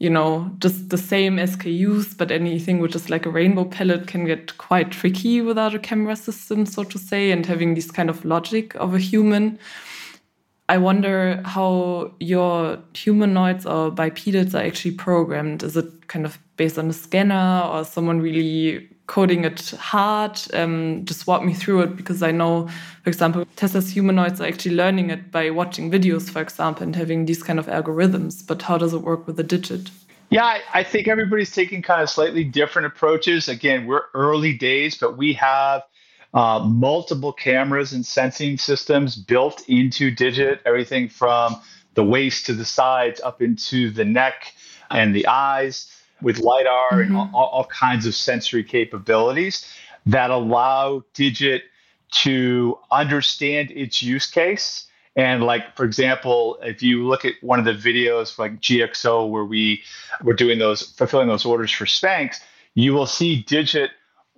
you 0.00 0.08
know, 0.08 0.50
just 0.58 0.88
the 0.88 0.96
same 0.96 1.36
SKUs, 1.36 2.16
but 2.16 2.30
anything 2.30 2.78
which 2.78 2.96
is 2.96 3.10
like 3.10 3.26
a 3.26 3.30
rainbow 3.30 3.66
pallet 3.66 4.06
can 4.06 4.24
get 4.24 4.56
quite 4.56 4.90
tricky 4.90 5.42
without 5.42 5.74
a 5.74 5.78
camera 5.78 6.16
system, 6.16 6.64
so 6.64 6.82
to 6.84 6.98
say, 6.98 7.30
and 7.30 7.44
having 7.44 7.74
this 7.74 7.90
kind 7.90 8.08
of 8.08 8.24
logic 8.24 8.74
of 8.76 8.94
a 8.94 8.98
human. 8.98 9.58
I 10.70 10.78
wonder 10.78 11.42
how 11.44 12.14
your 12.18 12.78
humanoids 12.94 13.66
or 13.66 13.90
bipedals 13.90 14.54
are 14.54 14.62
actually 14.62 14.92
programmed. 14.92 15.62
Is 15.62 15.76
it 15.76 16.08
kind 16.08 16.24
of 16.24 16.38
based 16.56 16.78
on 16.78 16.88
a 16.88 16.94
scanner 16.94 17.68
or 17.70 17.84
someone 17.84 18.20
really 18.20 18.88
coding 19.10 19.44
it 19.44 19.70
hard? 19.70 20.40
Um, 20.54 21.04
just 21.04 21.26
walk 21.26 21.42
me 21.42 21.52
through 21.52 21.80
it 21.82 21.96
because 21.96 22.22
I 22.22 22.30
know, 22.30 22.68
for 23.02 23.10
example, 23.10 23.44
Tesla's 23.56 23.90
humanoids 23.90 24.40
are 24.40 24.46
actually 24.46 24.76
learning 24.76 25.10
it 25.10 25.32
by 25.32 25.50
watching 25.50 25.90
videos, 25.90 26.30
for 26.30 26.40
example, 26.40 26.84
and 26.84 26.94
having 26.94 27.26
these 27.26 27.42
kind 27.42 27.58
of 27.58 27.66
algorithms. 27.66 28.46
But 28.46 28.62
how 28.62 28.78
does 28.78 28.94
it 28.94 29.02
work 29.02 29.26
with 29.26 29.40
a 29.40 29.42
digit? 29.42 29.90
Yeah, 30.30 30.58
I, 30.72 30.84
think 30.84 31.08
everybody's 31.08 31.50
taking 31.50 31.82
kind 31.82 32.02
of 32.02 32.08
slightly 32.08 32.44
different 32.44 32.86
approaches. 32.86 33.48
Again, 33.48 33.88
we're 33.88 34.04
early 34.14 34.52
days, 34.52 34.96
but 34.96 35.18
we 35.18 35.32
have 35.32 35.82
uh, 36.32 36.60
multiple 36.60 37.32
cameras 37.32 37.92
and 37.92 38.06
sensing 38.06 38.58
systems 38.58 39.16
built 39.16 39.68
into 39.68 40.12
Digit, 40.12 40.60
everything 40.64 41.08
from 41.08 41.56
the 41.94 42.04
waist 42.04 42.46
to 42.46 42.52
the 42.52 42.64
sides 42.64 43.20
up 43.20 43.42
into 43.42 43.90
the 43.90 44.04
neck 44.04 44.54
and 44.88 45.16
the 45.16 45.26
eyes 45.26 45.92
with 46.22 46.38
LiDAR 46.38 46.90
mm-hmm. 46.92 47.00
and 47.00 47.34
all, 47.34 47.50
all 47.52 47.64
kinds 47.64 48.06
of 48.06 48.14
sensory 48.14 48.64
capabilities 48.64 49.66
that 50.06 50.30
allow 50.30 51.04
Digit 51.14 51.62
to 52.10 52.78
understand 52.90 53.70
its 53.70 54.02
use 54.02 54.26
case. 54.26 54.86
And 55.16 55.42
like, 55.42 55.76
for 55.76 55.84
example, 55.84 56.58
if 56.62 56.82
you 56.82 57.06
look 57.06 57.24
at 57.24 57.34
one 57.40 57.58
of 57.58 57.64
the 57.64 57.72
videos 57.72 58.38
like 58.38 58.60
GXO 58.60 59.28
where 59.28 59.44
we 59.44 59.82
were 60.22 60.34
doing 60.34 60.58
those, 60.58 60.82
fulfilling 60.82 61.28
those 61.28 61.44
orders 61.44 61.70
for 61.70 61.84
Spanx, 61.84 62.40
you 62.74 62.94
will 62.94 63.06
see 63.06 63.42
Digit 63.42 63.90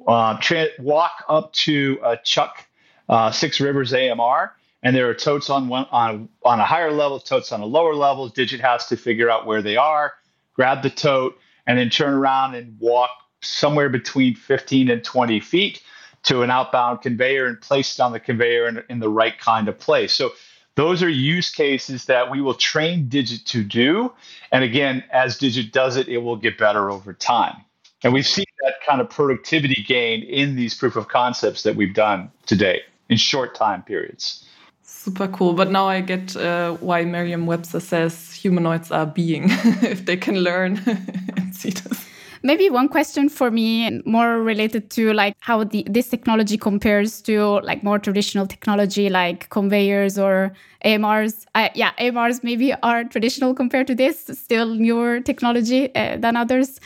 uh, 0.06 0.38
tra- 0.38 0.68
walk 0.78 1.24
up 1.28 1.52
to 1.52 1.98
a 2.02 2.16
Chuck 2.16 2.66
uh, 3.08 3.30
Six 3.30 3.60
Rivers 3.60 3.92
AMR, 3.92 4.52
and 4.82 4.96
there 4.96 5.08
are 5.08 5.14
totes 5.14 5.50
on 5.50 5.68
one 5.68 5.86
on 5.90 6.28
on 6.44 6.58
a 6.58 6.64
higher 6.64 6.90
level, 6.90 7.20
totes 7.20 7.52
on 7.52 7.60
a 7.60 7.66
lower 7.66 7.94
level. 7.94 8.28
Digit 8.28 8.60
has 8.60 8.86
to 8.86 8.96
figure 8.96 9.30
out 9.30 9.46
where 9.46 9.62
they 9.62 9.76
are, 9.76 10.14
grab 10.54 10.82
the 10.82 10.90
tote, 10.90 11.36
and 11.66 11.78
then 11.78 11.90
turn 11.90 12.14
around 12.14 12.54
and 12.54 12.78
walk 12.78 13.10
somewhere 13.40 13.88
between 13.88 14.34
15 14.34 14.90
and 14.90 15.02
20 15.02 15.40
feet 15.40 15.82
to 16.24 16.42
an 16.42 16.50
outbound 16.50 17.02
conveyor 17.02 17.46
and 17.46 17.60
place 17.60 17.98
it 17.98 18.02
on 18.02 18.12
the 18.12 18.20
conveyor 18.20 18.68
in, 18.68 18.82
in 18.88 19.00
the 19.00 19.08
right 19.08 19.38
kind 19.38 19.68
of 19.68 19.78
place. 19.78 20.12
So 20.12 20.32
those 20.74 21.02
are 21.02 21.08
use 21.08 21.50
cases 21.50 22.06
that 22.06 22.30
we 22.30 22.40
will 22.40 22.54
train 22.54 23.08
Digit 23.08 23.44
to 23.46 23.62
do. 23.62 24.12
And 24.50 24.64
again, 24.64 25.04
as 25.12 25.36
Digit 25.38 25.72
does 25.72 25.96
it, 25.96 26.08
it 26.08 26.18
will 26.18 26.36
get 26.36 26.56
better 26.56 26.90
over 26.90 27.12
time. 27.12 27.56
And 28.04 28.12
we've 28.12 28.26
seen 28.26 28.46
that 28.64 28.74
kind 28.86 29.00
of 29.00 29.10
productivity 29.10 29.84
gain 29.86 30.22
in 30.22 30.56
these 30.56 30.74
proof 30.74 30.96
of 30.96 31.08
concepts 31.08 31.62
that 31.62 31.76
we've 31.76 31.94
done 31.94 32.30
today 32.46 32.82
in 33.08 33.16
short 33.16 33.54
time 33.54 33.82
periods. 33.82 34.46
Super 34.82 35.28
cool. 35.28 35.52
But 35.54 35.70
now 35.70 35.88
I 35.88 36.00
get 36.00 36.36
uh, 36.36 36.74
why 36.74 37.04
Merriam 37.04 37.46
Webster 37.46 37.80
says 37.80 38.32
humanoids 38.32 38.90
are 38.90 39.06
being, 39.06 39.44
if 39.82 40.04
they 40.04 40.16
can 40.16 40.36
learn 40.36 40.76
see 41.62 41.70
this. 41.70 42.06
Maybe 42.44 42.68
one 42.70 42.88
question 42.88 43.28
for 43.28 43.52
me, 43.52 44.02
more 44.04 44.42
related 44.42 44.90
to 44.90 45.12
like 45.12 45.36
how 45.40 45.62
the, 45.62 45.86
this 45.88 46.08
technology 46.08 46.58
compares 46.58 47.22
to 47.22 47.60
like 47.60 47.84
more 47.84 48.00
traditional 48.00 48.48
technology 48.48 49.08
like 49.08 49.48
conveyors 49.50 50.18
or 50.18 50.52
AMRs. 50.84 51.46
Uh, 51.54 51.68
yeah, 51.76 51.92
AMRs 52.00 52.42
maybe 52.42 52.74
are 52.82 53.04
traditional 53.04 53.54
compared 53.54 53.86
to 53.86 53.94
this, 53.94 54.28
still 54.32 54.74
newer 54.74 55.20
technology 55.20 55.94
uh, 55.94 56.16
than 56.16 56.36
others. 56.36 56.80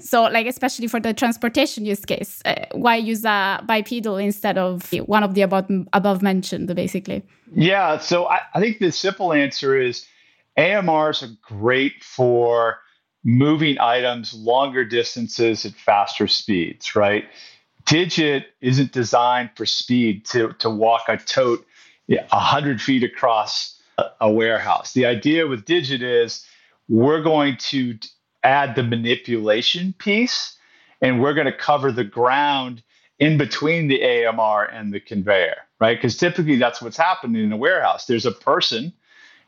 So, 0.00 0.22
like, 0.24 0.46
especially 0.46 0.86
for 0.86 1.00
the 1.00 1.12
transportation 1.12 1.84
use 1.84 2.04
case, 2.04 2.40
uh, 2.44 2.66
why 2.72 2.96
use 2.96 3.24
a 3.24 3.64
bipedal 3.66 4.16
instead 4.16 4.56
of 4.56 4.88
one 5.06 5.24
of 5.24 5.34
the 5.34 5.42
above, 5.42 5.68
above 5.92 6.22
mentioned, 6.22 6.72
basically? 6.76 7.24
Yeah, 7.52 7.98
so 7.98 8.26
I, 8.26 8.40
I 8.54 8.60
think 8.60 8.78
the 8.78 8.92
simple 8.92 9.32
answer 9.32 9.76
is 9.76 10.06
AMRs 10.56 11.22
are 11.22 11.34
great 11.42 12.04
for 12.04 12.78
moving 13.24 13.78
items 13.78 14.34
longer 14.34 14.84
distances 14.84 15.64
at 15.64 15.72
faster 15.74 16.26
speeds, 16.26 16.96
right? 16.96 17.24
Digit 17.86 18.46
isn't 18.60 18.92
designed 18.92 19.50
for 19.56 19.66
speed 19.66 20.24
to, 20.26 20.52
to 20.54 20.70
walk 20.70 21.04
a 21.08 21.16
tote 21.16 21.66
100 22.06 22.80
feet 22.80 23.02
across 23.02 23.80
a, 23.98 24.04
a 24.22 24.30
warehouse. 24.30 24.92
The 24.92 25.06
idea 25.06 25.46
with 25.46 25.64
Digit 25.64 26.02
is 26.02 26.46
we're 26.88 27.22
going 27.22 27.56
to 27.58 27.98
add 28.42 28.74
the 28.74 28.82
manipulation 28.82 29.94
piece, 29.98 30.56
and 31.00 31.20
we're 31.20 31.34
going 31.34 31.46
to 31.46 31.56
cover 31.56 31.92
the 31.92 32.04
ground 32.04 32.82
in 33.18 33.38
between 33.38 33.88
the 33.88 34.02
AMR 34.02 34.64
and 34.64 34.92
the 34.92 35.00
conveyor, 35.00 35.56
right? 35.80 35.96
Because 35.96 36.16
typically 36.16 36.56
that's 36.56 36.82
what's 36.82 36.96
happening 36.96 37.44
in 37.44 37.52
a 37.52 37.56
warehouse. 37.56 38.06
There's 38.06 38.26
a 38.26 38.32
person. 38.32 38.92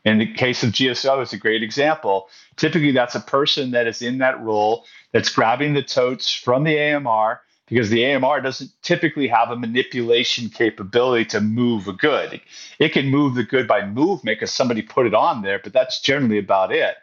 In 0.05 0.19
the 0.19 0.31
case 0.31 0.63
of 0.63 0.71
GXO, 0.71 1.21
it's 1.23 1.33
a 1.33 1.37
great 1.37 1.63
example. 1.63 2.29
Typically, 2.57 2.91
that's 2.91 3.15
a 3.15 3.19
person 3.19 3.71
that 3.71 3.87
is 3.87 4.01
in 4.03 4.19
that 4.19 4.39
role 4.41 4.85
that's 5.11 5.29
grabbing 5.29 5.73
the 5.73 5.81
totes 5.81 6.31
from 6.31 6.63
the 6.63 6.79
AMR 6.79 7.41
because 7.67 7.89
the 7.89 8.05
AMR 8.05 8.41
doesn't 8.41 8.69
typically 8.83 9.27
have 9.27 9.49
a 9.49 9.55
manipulation 9.55 10.49
capability 10.49 11.25
to 11.25 11.41
move 11.41 11.87
a 11.87 11.93
good. 11.93 12.39
It 12.77 12.89
can 12.89 13.09
move 13.09 13.33
the 13.33 13.43
good 13.43 13.67
by 13.67 13.85
movement 13.85 14.37
because 14.37 14.51
somebody 14.51 14.83
put 14.83 15.07
it 15.07 15.15
on 15.15 15.41
there, 15.41 15.59
but 15.63 15.73
that's 15.73 15.99
generally 15.99 16.37
about 16.37 16.71
it. 16.71 16.95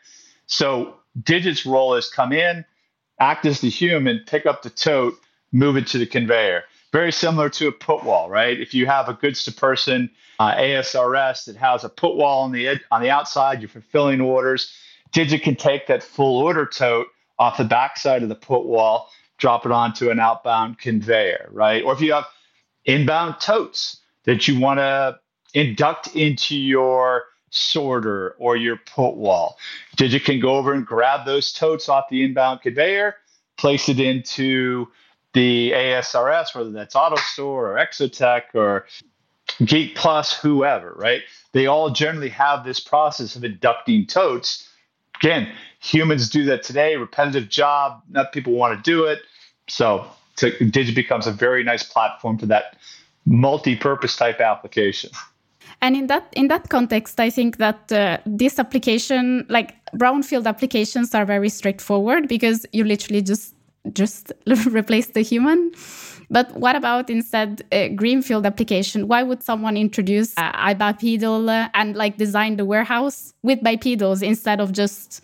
So 0.46 0.94
Digit's 1.20 1.66
role 1.66 1.94
is 1.94 2.08
come 2.08 2.32
in, 2.32 2.64
act 3.18 3.44
as 3.46 3.60
the 3.60 3.70
human, 3.70 4.22
pick 4.26 4.46
up 4.46 4.62
the 4.62 4.70
tote, 4.70 5.14
move 5.50 5.76
it 5.76 5.88
to 5.88 5.98
the 5.98 6.06
conveyor. 6.06 6.62
Very 6.92 7.12
similar 7.12 7.48
to 7.50 7.68
a 7.68 7.72
put 7.72 8.04
wall, 8.04 8.28
right? 8.28 8.60
If 8.60 8.74
you 8.74 8.86
have 8.86 9.08
a 9.08 9.14
goods 9.14 9.44
to 9.44 9.52
person 9.52 10.10
uh, 10.38 10.54
ASRS 10.54 11.46
that 11.46 11.56
has 11.56 11.84
a 11.84 11.88
put 11.88 12.16
wall 12.16 12.42
on 12.42 12.52
the 12.52 12.68
ed- 12.68 12.82
on 12.90 13.00
the 13.00 13.10
outside, 13.10 13.60
you're 13.60 13.68
fulfilling 13.68 14.20
orders. 14.20 14.72
Digit 15.12 15.42
can 15.42 15.56
take 15.56 15.86
that 15.86 16.02
full 16.02 16.42
order 16.42 16.66
tote 16.66 17.06
off 17.38 17.56
the 17.56 17.64
backside 17.64 18.22
of 18.22 18.28
the 18.28 18.34
put 18.34 18.66
wall, 18.66 19.10
drop 19.38 19.64
it 19.64 19.72
onto 19.72 20.10
an 20.10 20.20
outbound 20.20 20.78
conveyor, 20.78 21.48
right? 21.50 21.82
Or 21.82 21.94
if 21.94 22.00
you 22.00 22.12
have 22.12 22.26
inbound 22.84 23.40
totes 23.40 23.98
that 24.24 24.46
you 24.46 24.60
want 24.60 24.78
to 24.78 25.18
induct 25.54 26.14
into 26.14 26.56
your 26.56 27.24
sorter 27.50 28.34
or 28.38 28.56
your 28.56 28.76
put 28.76 29.16
wall, 29.16 29.56
Digit 29.96 30.24
can 30.24 30.40
go 30.40 30.56
over 30.56 30.74
and 30.74 30.86
grab 30.86 31.24
those 31.24 31.52
totes 31.52 31.88
off 31.88 32.04
the 32.10 32.22
inbound 32.22 32.60
conveyor, 32.60 33.16
place 33.56 33.88
it 33.88 33.98
into 33.98 34.88
the 35.34 35.72
ASRS, 35.72 36.54
whether 36.54 36.70
that's 36.70 36.94
AutoStore 36.94 37.44
or 37.44 37.74
Exotec 37.76 38.54
or 38.54 38.86
Geek 39.64 39.94
Plus, 39.96 40.32
whoever, 40.32 40.92
right? 40.96 41.22
They 41.52 41.66
all 41.66 41.90
generally 41.90 42.28
have 42.30 42.64
this 42.64 42.80
process 42.80 43.36
of 43.36 43.44
inducting 43.44 44.06
totes. 44.06 44.68
Again, 45.22 45.48
humans 45.80 46.28
do 46.28 46.44
that 46.46 46.62
today, 46.62 46.96
repetitive 46.96 47.48
job, 47.48 48.02
not 48.10 48.32
people 48.32 48.52
want 48.54 48.76
to 48.76 48.90
do 48.90 49.04
it. 49.04 49.20
So, 49.68 50.06
so 50.36 50.50
Digit 50.50 50.94
becomes 50.94 51.26
a 51.26 51.32
very 51.32 51.62
nice 51.62 51.82
platform 51.82 52.38
for 52.38 52.46
that 52.46 52.76
multi-purpose 53.24 54.16
type 54.16 54.40
application. 54.40 55.10
And 55.80 55.96
in 55.96 56.06
that 56.06 56.28
in 56.36 56.48
that 56.48 56.68
context, 56.68 57.18
I 57.18 57.28
think 57.28 57.56
that 57.56 57.90
uh, 57.90 58.18
this 58.24 58.58
application, 58.58 59.44
like 59.48 59.74
brownfield 59.94 60.46
applications, 60.46 61.12
are 61.14 61.24
very 61.24 61.48
straightforward 61.48 62.28
because 62.28 62.64
you 62.72 62.84
literally 62.84 63.20
just 63.20 63.54
just 63.92 64.32
replace 64.70 65.08
the 65.08 65.22
human. 65.22 65.72
But 66.30 66.52
what 66.54 66.76
about 66.76 67.10
instead 67.10 67.62
a 67.72 67.90
greenfield 67.90 68.46
application? 68.46 69.06
Why 69.06 69.22
would 69.22 69.42
someone 69.42 69.76
introduce 69.76 70.32
uh, 70.38 70.52
iBipedal 70.52 71.48
uh, 71.48 71.68
and 71.74 71.94
like 71.94 72.16
design 72.16 72.56
the 72.56 72.64
warehouse 72.64 73.34
with 73.42 73.62
bipedals 73.62 74.22
instead 74.22 74.60
of 74.60 74.72
just 74.72 75.22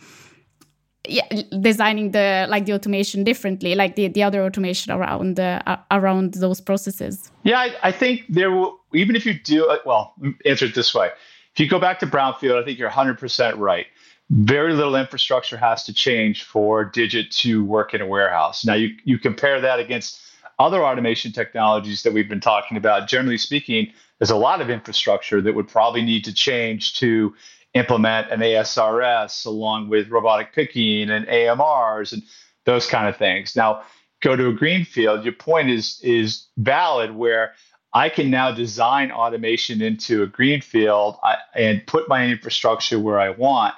yeah, 1.08 1.26
designing 1.60 2.10
the 2.10 2.46
like 2.50 2.66
the 2.66 2.74
automation 2.74 3.24
differently, 3.24 3.74
like 3.74 3.96
the, 3.96 4.08
the 4.08 4.22
other 4.22 4.44
automation 4.44 4.92
around 4.92 5.40
uh, 5.40 5.78
around 5.90 6.34
those 6.34 6.60
processes? 6.60 7.30
Yeah, 7.44 7.58
I, 7.58 7.74
I 7.84 7.92
think 7.92 8.24
there 8.28 8.50
will 8.50 8.78
even 8.92 9.16
if 9.16 9.24
you 9.24 9.32
do. 9.32 9.66
Well, 9.86 10.14
answer 10.44 10.66
it 10.66 10.74
this 10.74 10.94
way: 10.94 11.10
if 11.54 11.60
you 11.60 11.68
go 11.68 11.78
back 11.78 12.00
to 12.00 12.06
brownfield, 12.06 12.60
I 12.60 12.64
think 12.64 12.78
you're 12.78 12.88
100 12.88 13.18
percent 13.18 13.56
right 13.56 13.86
very 14.30 14.74
little 14.74 14.96
infrastructure 14.96 15.56
has 15.56 15.84
to 15.84 15.92
change 15.92 16.44
for 16.44 16.84
Digit 16.84 17.30
to 17.32 17.64
work 17.64 17.94
in 17.94 18.00
a 18.00 18.06
warehouse. 18.06 18.64
Now, 18.64 18.74
you, 18.74 18.94
you 19.04 19.18
compare 19.18 19.60
that 19.60 19.80
against 19.80 20.20
other 20.58 20.84
automation 20.84 21.32
technologies 21.32 22.02
that 22.02 22.12
we've 22.12 22.28
been 22.28 22.40
talking 22.40 22.76
about. 22.76 23.08
Generally 23.08 23.38
speaking, 23.38 23.92
there's 24.18 24.30
a 24.30 24.36
lot 24.36 24.60
of 24.60 24.70
infrastructure 24.70 25.40
that 25.40 25.54
would 25.54 25.68
probably 25.68 26.02
need 26.02 26.24
to 26.24 26.32
change 26.34 26.94
to 26.98 27.34
implement 27.74 28.30
an 28.30 28.40
ASRS 28.40 29.46
along 29.46 29.88
with 29.88 30.08
robotic 30.08 30.52
picking 30.52 31.10
and 31.10 31.26
AMRs 31.26 32.12
and 32.12 32.22
those 32.64 32.86
kind 32.86 33.08
of 33.08 33.16
things. 33.16 33.54
Now, 33.54 33.82
go 34.20 34.36
to 34.36 34.48
a 34.48 34.52
greenfield. 34.52 35.24
Your 35.24 35.34
point 35.34 35.70
is 35.70 36.00
is 36.02 36.46
valid 36.56 37.14
where 37.14 37.52
I 37.94 38.08
can 38.08 38.30
now 38.30 38.52
design 38.52 39.10
automation 39.10 39.80
into 39.80 40.22
a 40.22 40.26
greenfield 40.26 41.16
and 41.54 41.86
put 41.86 42.08
my 42.08 42.26
infrastructure 42.26 42.98
where 42.98 43.18
I 43.18 43.30
want. 43.30 43.74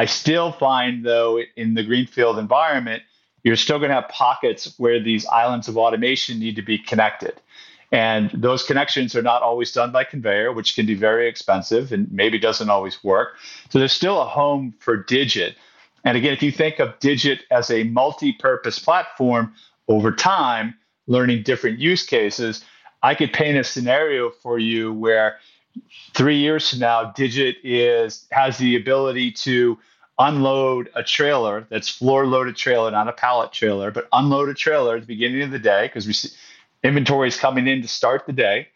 I 0.00 0.06
still 0.06 0.50
find, 0.50 1.04
though, 1.04 1.42
in 1.56 1.74
the 1.74 1.84
greenfield 1.84 2.38
environment, 2.38 3.02
you're 3.42 3.54
still 3.54 3.78
going 3.78 3.90
to 3.90 3.96
have 3.96 4.08
pockets 4.08 4.72
where 4.78 4.98
these 4.98 5.26
islands 5.26 5.68
of 5.68 5.76
automation 5.76 6.38
need 6.38 6.56
to 6.56 6.62
be 6.62 6.78
connected. 6.78 7.34
And 7.92 8.30
those 8.32 8.62
connections 8.64 9.14
are 9.14 9.20
not 9.20 9.42
always 9.42 9.72
done 9.72 9.92
by 9.92 10.04
conveyor, 10.04 10.54
which 10.54 10.74
can 10.74 10.86
be 10.86 10.94
very 10.94 11.28
expensive 11.28 11.92
and 11.92 12.10
maybe 12.10 12.38
doesn't 12.38 12.70
always 12.70 13.04
work. 13.04 13.34
So 13.68 13.78
there's 13.78 13.92
still 13.92 14.22
a 14.22 14.24
home 14.24 14.72
for 14.78 14.96
Digit. 14.96 15.56
And 16.02 16.16
again, 16.16 16.32
if 16.32 16.42
you 16.42 16.50
think 16.50 16.78
of 16.78 16.98
Digit 17.00 17.40
as 17.50 17.70
a 17.70 17.84
multi 17.84 18.32
purpose 18.32 18.78
platform 18.78 19.52
over 19.86 20.12
time, 20.12 20.76
learning 21.08 21.42
different 21.42 21.78
use 21.78 22.06
cases, 22.06 22.64
I 23.02 23.14
could 23.14 23.34
paint 23.34 23.58
a 23.58 23.64
scenario 23.64 24.30
for 24.30 24.58
you 24.58 24.94
where 24.94 25.36
three 26.14 26.38
years 26.38 26.70
from 26.70 26.78
now, 26.78 27.12
Digit 27.12 27.56
is 27.62 28.26
has 28.30 28.56
the 28.56 28.76
ability 28.76 29.32
to 29.32 29.78
unload 30.20 30.90
a 30.94 31.02
trailer 31.02 31.66
that's 31.70 31.88
floor 31.88 32.26
loaded 32.26 32.54
trailer, 32.54 32.90
not 32.90 33.08
a 33.08 33.12
pallet 33.12 33.52
trailer, 33.52 33.90
but 33.90 34.06
unload 34.12 34.50
a 34.50 34.54
trailer 34.54 34.96
at 34.96 35.00
the 35.00 35.06
beginning 35.06 35.42
of 35.42 35.50
the 35.50 35.58
day 35.58 35.86
because 35.86 36.06
we 36.06 36.12
see 36.12 36.28
inventory 36.84 37.28
is 37.28 37.36
coming 37.36 37.66
in 37.66 37.80
to 37.82 37.88
start 37.88 38.26
the 38.26 38.32
day. 38.32 38.68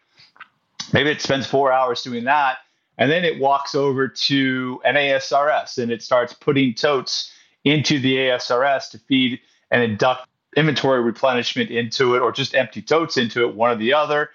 Maybe 0.91 1.11
it 1.11 1.21
spends 1.21 1.45
four 1.45 1.71
hours 1.71 2.01
doing 2.01 2.23
that. 2.25 2.57
And 2.97 3.11
then 3.11 3.23
it 3.23 3.39
walks 3.39 3.75
over 3.75 4.07
to 4.07 4.81
an 4.85 4.95
ASRS 4.95 5.77
and 5.77 5.91
it 5.91 6.01
starts 6.01 6.33
putting 6.33 6.73
totes 6.73 7.31
into 7.63 7.99
the 7.99 8.15
ASRS 8.15 8.89
to 8.91 8.97
feed 8.99 9.39
and 9.69 9.83
induct 9.83 10.27
inventory 10.55 11.01
replenishment 11.01 11.69
into 11.69 12.15
it 12.15 12.21
or 12.21 12.31
just 12.31 12.55
empty 12.55 12.81
totes 12.81 13.17
into 13.17 13.43
it, 13.47 13.55
one 13.55 13.71
or 13.71 13.75
the 13.75 13.93
other. 13.93 14.29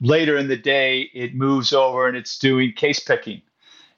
Later 0.00 0.36
in 0.36 0.48
the 0.48 0.56
day, 0.56 1.10
it 1.14 1.34
moves 1.34 1.72
over 1.72 2.08
and 2.08 2.16
it's 2.16 2.38
doing 2.38 2.72
case 2.72 2.98
picking. 2.98 3.42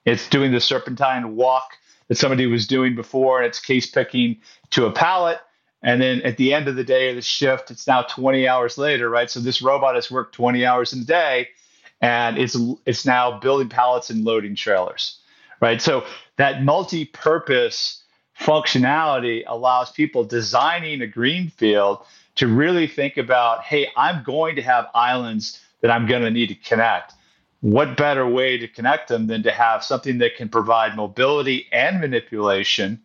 It's 0.05 0.29
doing 0.29 0.53
the 0.53 0.61
serpentine 0.61 1.35
walk 1.37 1.71
that 2.09 2.17
somebody 2.17 2.47
was 2.47 2.67
doing 2.67 2.95
before, 2.95 3.39
and 3.39 3.47
it's 3.47 3.61
case 3.61 3.87
picking 3.87 4.39
to 4.71 4.87
a 4.87 4.93
pallet. 4.93 5.39
And 5.83 6.01
then 6.03 6.23
at 6.23 6.37
the 6.37 6.53
end 6.53 6.67
of 6.67 6.75
the 6.75 6.85
day 6.85 7.11
of 7.11 7.17
the 7.17 7.23
shift, 7.23 7.71
it's 7.71 7.87
now 7.87 8.03
20 8.03 8.49
hours 8.49 8.79
later, 8.79 9.09
right? 9.09 9.31
So 9.31 9.41
this 9.41 9.63
robot 9.63 9.95
has 9.95 10.11
worked 10.11 10.35
20 10.35 10.67
hours 10.67 10.93
in 10.93 11.01
a 11.03 11.05
day, 11.05 11.49
and 12.01 12.39
it's 12.39 12.57
it's 12.85 13.07
now 13.07 13.39
building 13.39 13.69
pallets 13.69 14.11
and 14.11 14.25
loading 14.25 14.57
trailers, 14.57 15.21
right? 15.61 15.81
So 15.81 16.05
that 16.37 16.65
multi-purpose 16.65 18.03
functionality 18.39 19.45
allows 19.47 19.91
people 19.93 20.25
designing 20.25 21.01
a 21.01 21.07
green 21.07 21.49
field 21.51 22.05
to 22.37 22.47
really 22.47 22.87
think 22.87 23.17
about, 23.17 23.63
hey, 23.65 23.89
I'm 23.97 24.23
going 24.23 24.57
to 24.57 24.63
have 24.63 24.87
islands 24.95 25.61
that 25.81 25.91
I'm 25.91 26.07
going 26.07 26.23
to 26.23 26.31
need 26.31 26.49
to 26.49 26.55
connect 26.55 27.13
what 27.61 27.97
better 27.97 28.27
way 28.27 28.57
to 28.59 28.69
connect 28.69 29.09
them 29.09 29.27
than 29.27 29.43
to 29.43 29.51
have 29.51 29.83
something 29.83 30.19
that 30.19 30.37
can 30.37 30.49
provide 30.49 30.97
mobility 30.97 31.67
and 31.73 32.01
manipulation 32.01 33.01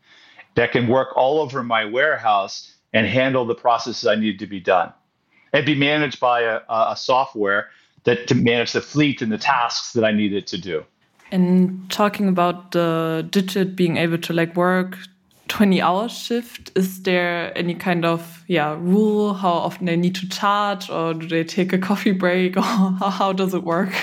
that 0.55 0.71
can 0.71 0.87
work 0.87 1.09
all 1.15 1.39
over 1.39 1.63
my 1.63 1.85
warehouse 1.85 2.75
and 2.93 3.07
handle 3.07 3.45
the 3.45 3.55
processes 3.55 4.05
I 4.05 4.15
need 4.15 4.37
to 4.39 4.47
be 4.47 4.59
done 4.59 4.93
and 5.51 5.65
be 5.65 5.75
managed 5.75 6.19
by 6.19 6.41
a, 6.41 6.61
a 6.69 6.95
software 6.95 7.69
that 8.03 8.27
to 8.27 8.35
manage 8.35 8.73
the 8.73 8.81
fleet 8.81 9.21
and 9.21 9.31
the 9.31 9.37
tasks 9.37 9.93
that 9.93 10.03
I 10.03 10.11
needed 10.11 10.45
to 10.47 10.57
do. 10.59 10.85
And 11.31 11.89
talking 11.89 12.27
about 12.27 12.71
the 12.73 13.27
digit 13.31 13.75
being 13.75 13.97
able 13.97 14.19
to 14.19 14.33
like 14.33 14.55
work 14.55 14.97
20 15.47 15.81
hour 15.81 16.09
shift, 16.09 16.71
is 16.75 17.01
there 17.03 17.57
any 17.57 17.73
kind 17.73 18.05
of 18.05 18.43
yeah 18.47 18.75
rule 18.79 19.33
how 19.33 19.51
often 19.51 19.85
they 19.85 19.95
need 19.95 20.15
to 20.15 20.29
charge 20.29 20.89
or 20.89 21.13
do 21.13 21.27
they 21.27 21.43
take 21.43 21.73
a 21.73 21.77
coffee 21.77 22.11
break 22.11 22.55
or 22.57 22.61
how 22.61 23.33
does 23.33 23.53
it 23.53 23.63
work? 23.63 23.93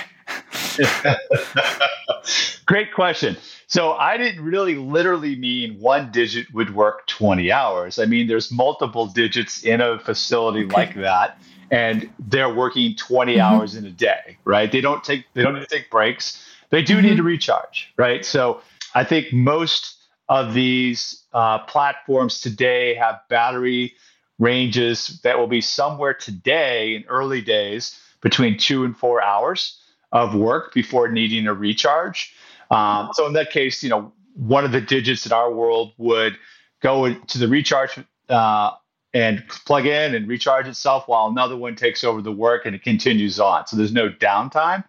Great 2.66 2.92
question. 2.94 3.36
So 3.66 3.92
I 3.92 4.16
didn't 4.16 4.44
really 4.44 4.74
literally 4.74 5.36
mean 5.36 5.78
one 5.78 6.10
digit 6.10 6.52
would 6.52 6.74
work 6.74 7.06
20 7.06 7.52
hours. 7.52 7.98
I 7.98 8.04
mean, 8.04 8.26
there's 8.26 8.50
multiple 8.50 9.06
digits 9.06 9.62
in 9.62 9.80
a 9.80 9.98
facility 9.98 10.64
okay. 10.64 10.74
like 10.74 10.94
that, 10.96 11.38
and 11.70 12.10
they're 12.18 12.52
working 12.52 12.96
20 12.96 13.32
mm-hmm. 13.32 13.40
hours 13.40 13.76
in 13.76 13.86
a 13.86 13.90
day, 13.90 14.38
right? 14.44 14.70
They 14.70 14.80
don't 14.80 15.04
take 15.04 15.24
they 15.34 15.42
don't 15.42 15.54
need 15.54 15.60
to 15.60 15.66
take 15.66 15.90
breaks. 15.90 16.44
They 16.70 16.82
do 16.82 16.96
mm-hmm. 16.96 17.06
need 17.06 17.16
to 17.16 17.22
recharge, 17.22 17.92
right? 17.96 18.24
So 18.24 18.60
I 18.94 19.04
think 19.04 19.32
most 19.32 19.96
of 20.28 20.54
these 20.54 21.22
uh, 21.32 21.58
platforms 21.60 22.40
today 22.40 22.94
have 22.94 23.20
battery 23.28 23.94
ranges 24.38 25.20
that 25.22 25.38
will 25.38 25.48
be 25.48 25.60
somewhere 25.60 26.14
today 26.14 26.94
in 26.94 27.04
early 27.08 27.40
days 27.40 28.00
between 28.20 28.58
two 28.58 28.84
and 28.84 28.96
four 28.96 29.22
hours 29.22 29.79
of 30.12 30.34
work 30.34 30.74
before 30.74 31.08
needing 31.08 31.46
a 31.46 31.54
recharge. 31.54 32.34
Um, 32.70 33.10
so 33.12 33.26
in 33.26 33.32
that 33.34 33.50
case, 33.50 33.82
you 33.82 33.88
know, 33.88 34.12
one 34.34 34.64
of 34.64 34.72
the 34.72 34.80
digits 34.80 35.26
in 35.26 35.32
our 35.32 35.52
world 35.52 35.92
would 35.98 36.36
go 36.80 37.12
to 37.12 37.38
the 37.38 37.48
recharge 37.48 37.98
uh, 38.28 38.72
and 39.12 39.44
plug 39.48 39.86
in 39.86 40.14
and 40.14 40.28
recharge 40.28 40.66
itself 40.66 41.08
while 41.08 41.26
another 41.26 41.56
one 41.56 41.74
takes 41.74 42.04
over 42.04 42.22
the 42.22 42.32
work 42.32 42.64
and 42.64 42.74
it 42.74 42.82
continues 42.82 43.40
on. 43.40 43.66
So 43.66 43.76
there's 43.76 43.92
no 43.92 44.08
downtime 44.08 44.84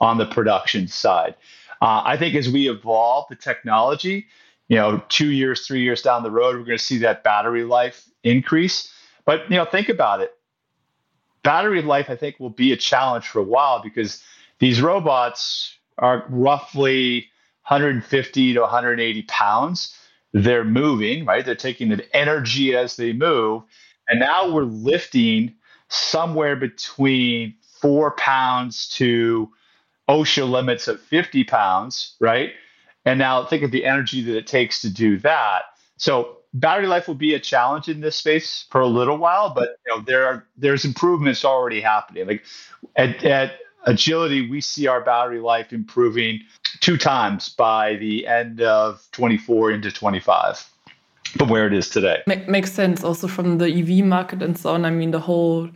on 0.00 0.18
the 0.18 0.26
production 0.26 0.88
side. 0.88 1.34
Uh, 1.82 2.02
I 2.04 2.16
think 2.16 2.34
as 2.34 2.48
we 2.48 2.68
evolve 2.68 3.26
the 3.28 3.36
technology, 3.36 4.26
you 4.68 4.76
know, 4.76 5.02
two 5.08 5.30
years, 5.30 5.66
three 5.66 5.82
years 5.82 6.02
down 6.02 6.22
the 6.22 6.30
road, 6.30 6.56
we're 6.56 6.64
going 6.64 6.78
to 6.78 6.84
see 6.84 6.98
that 6.98 7.22
battery 7.22 7.64
life 7.64 8.08
increase. 8.22 8.92
But 9.24 9.50
you 9.50 9.56
know, 9.56 9.64
think 9.64 9.88
about 9.88 10.20
it. 10.20 10.32
Battery 11.42 11.82
life, 11.82 12.08
I 12.08 12.16
think, 12.16 12.40
will 12.40 12.50
be 12.50 12.72
a 12.72 12.76
challenge 12.76 13.26
for 13.26 13.40
a 13.40 13.44
while 13.44 13.82
because 13.82 14.22
these 14.58 14.80
robots 14.80 15.76
are 15.98 16.24
roughly 16.28 17.28
150 17.68 18.54
to 18.54 18.60
180 18.60 19.22
pounds. 19.22 19.96
They're 20.32 20.64
moving, 20.64 21.24
right? 21.24 21.44
They're 21.44 21.54
taking 21.54 21.88
the 21.88 22.16
energy 22.16 22.76
as 22.76 22.96
they 22.96 23.12
move. 23.12 23.62
And 24.08 24.20
now 24.20 24.52
we're 24.52 24.64
lifting 24.64 25.54
somewhere 25.88 26.56
between 26.56 27.54
four 27.80 28.12
pounds 28.12 28.88
to 28.88 29.50
OSHA 30.08 30.50
limits 30.50 30.88
of 30.88 31.00
50 31.00 31.44
pounds, 31.44 32.16
right? 32.20 32.52
And 33.04 33.18
now 33.18 33.44
think 33.44 33.62
of 33.62 33.70
the 33.70 33.84
energy 33.84 34.22
that 34.22 34.36
it 34.36 34.46
takes 34.46 34.80
to 34.82 34.90
do 34.92 35.18
that. 35.18 35.62
So 35.96 36.38
battery 36.52 36.86
life 36.86 37.08
will 37.08 37.14
be 37.14 37.34
a 37.34 37.40
challenge 37.40 37.88
in 37.88 38.00
this 38.00 38.16
space 38.16 38.66
for 38.70 38.80
a 38.80 38.86
little 38.86 39.18
while, 39.18 39.52
but 39.54 39.76
you 39.86 39.94
know 39.94 40.02
there 40.02 40.26
are 40.26 40.46
there's 40.56 40.84
improvements 40.84 41.44
already 41.44 41.80
happening. 41.80 42.26
Like 42.26 42.44
at, 42.96 43.22
at 43.24 43.52
Agility, 43.86 44.48
we 44.48 44.60
see 44.60 44.86
our 44.86 45.00
battery 45.00 45.40
life 45.40 45.72
improving 45.72 46.40
two 46.80 46.96
times 46.96 47.48
by 47.48 47.96
the 47.96 48.26
end 48.26 48.60
of 48.60 49.06
24 49.12 49.72
into 49.72 49.90
25 49.90 50.68
from 51.36 51.48
where 51.48 51.66
it 51.66 51.72
is 51.72 51.88
today. 51.88 52.22
makes 52.48 52.72
sense 52.72 53.02
also 53.02 53.26
from 53.26 53.58
the 53.58 53.66
EV 53.66 54.04
market 54.04 54.42
and 54.42 54.58
so 54.58 54.74
on. 54.74 54.84
I 54.84 54.90
mean, 54.90 55.10
the 55.10 55.20
whole 55.20 55.68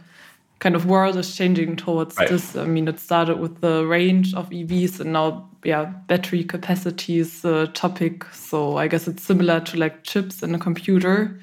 kind 0.60 0.74
of 0.74 0.86
world 0.86 1.16
is 1.16 1.34
changing 1.36 1.76
towards 1.76 2.16
right. 2.16 2.28
this. 2.28 2.56
I 2.56 2.64
mean, 2.64 2.88
it 2.88 2.98
started 2.98 3.38
with 3.38 3.60
the 3.60 3.86
range 3.86 4.34
of 4.34 4.50
EVs, 4.50 5.00
and 5.00 5.12
now, 5.12 5.48
yeah, 5.64 5.84
battery 5.84 6.44
capacity 6.44 7.18
is 7.18 7.44
a 7.44 7.56
uh, 7.56 7.66
topic. 7.74 8.24
So 8.32 8.76
I 8.76 8.88
guess 8.88 9.06
it's 9.08 9.22
similar 9.22 9.60
to 9.60 9.78
like 9.78 10.04
chips 10.04 10.42
in 10.42 10.54
a 10.54 10.58
computer. 10.58 11.38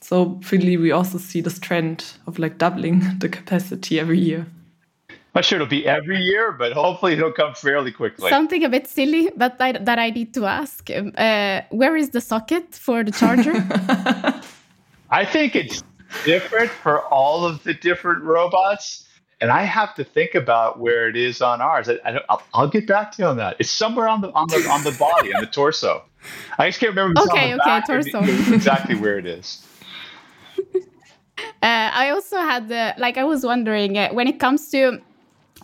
So 0.00 0.40
really, 0.50 0.76
we 0.76 0.92
also 0.92 1.18
see 1.18 1.40
this 1.40 1.58
trend 1.58 2.04
of 2.26 2.38
like 2.38 2.58
doubling 2.58 3.02
the 3.18 3.28
capacity 3.28 3.98
every 3.98 4.18
year. 4.18 4.46
I'm 5.32 5.38
not 5.38 5.44
sure 5.44 5.56
it'll 5.58 5.68
be 5.68 5.86
every 5.86 6.18
year, 6.18 6.50
but 6.50 6.72
hopefully 6.72 7.12
it'll 7.12 7.30
come 7.30 7.54
fairly 7.54 7.92
quickly. 7.92 8.30
Something 8.30 8.64
a 8.64 8.68
bit 8.68 8.88
silly, 8.88 9.30
but 9.36 9.60
I, 9.60 9.70
that 9.72 9.96
I 9.96 10.10
need 10.10 10.34
to 10.34 10.46
ask: 10.46 10.90
uh, 10.90 11.62
Where 11.70 11.96
is 11.96 12.10
the 12.10 12.20
socket 12.20 12.74
for 12.74 13.04
the 13.04 13.12
charger? 13.12 13.54
I 15.10 15.24
think 15.24 15.54
it's 15.54 15.84
different 16.24 16.70
for 16.70 17.02
all 17.06 17.44
of 17.44 17.62
the 17.62 17.74
different 17.74 18.24
robots. 18.24 19.06
And 19.40 19.52
I 19.52 19.62
have 19.62 19.94
to 19.94 20.04
think 20.04 20.34
about 20.34 20.80
where 20.80 21.08
it 21.08 21.16
is 21.16 21.40
on 21.40 21.62
ours. 21.62 21.88
I, 21.88 22.20
will 22.54 22.68
get 22.68 22.86
back 22.88 23.12
to 23.12 23.22
you 23.22 23.28
on 23.28 23.36
that. 23.36 23.56
It's 23.58 23.70
somewhere 23.70 24.08
on 24.08 24.20
the 24.20 24.30
on 24.32 24.48
the 24.48 24.68
on 24.68 24.82
the 24.82 24.92
body, 24.98 25.32
on 25.32 25.40
the 25.40 25.46
torso. 25.46 26.02
I 26.58 26.68
just 26.68 26.80
can't 26.80 26.90
remember. 26.90 27.20
Okay, 27.22 27.54
okay, 27.54 27.80
torso. 27.86 28.20
exactly 28.52 28.96
where 28.96 29.16
it 29.16 29.26
is. 29.26 29.64
Uh, 31.62 31.90
I 31.92 32.10
also 32.10 32.36
had 32.38 32.68
the 32.68 32.94
like. 32.98 33.16
I 33.16 33.24
was 33.24 33.44
wondering 33.44 33.96
uh, 33.96 34.10
when 34.12 34.28
it 34.28 34.38
comes 34.38 34.70
to 34.70 35.00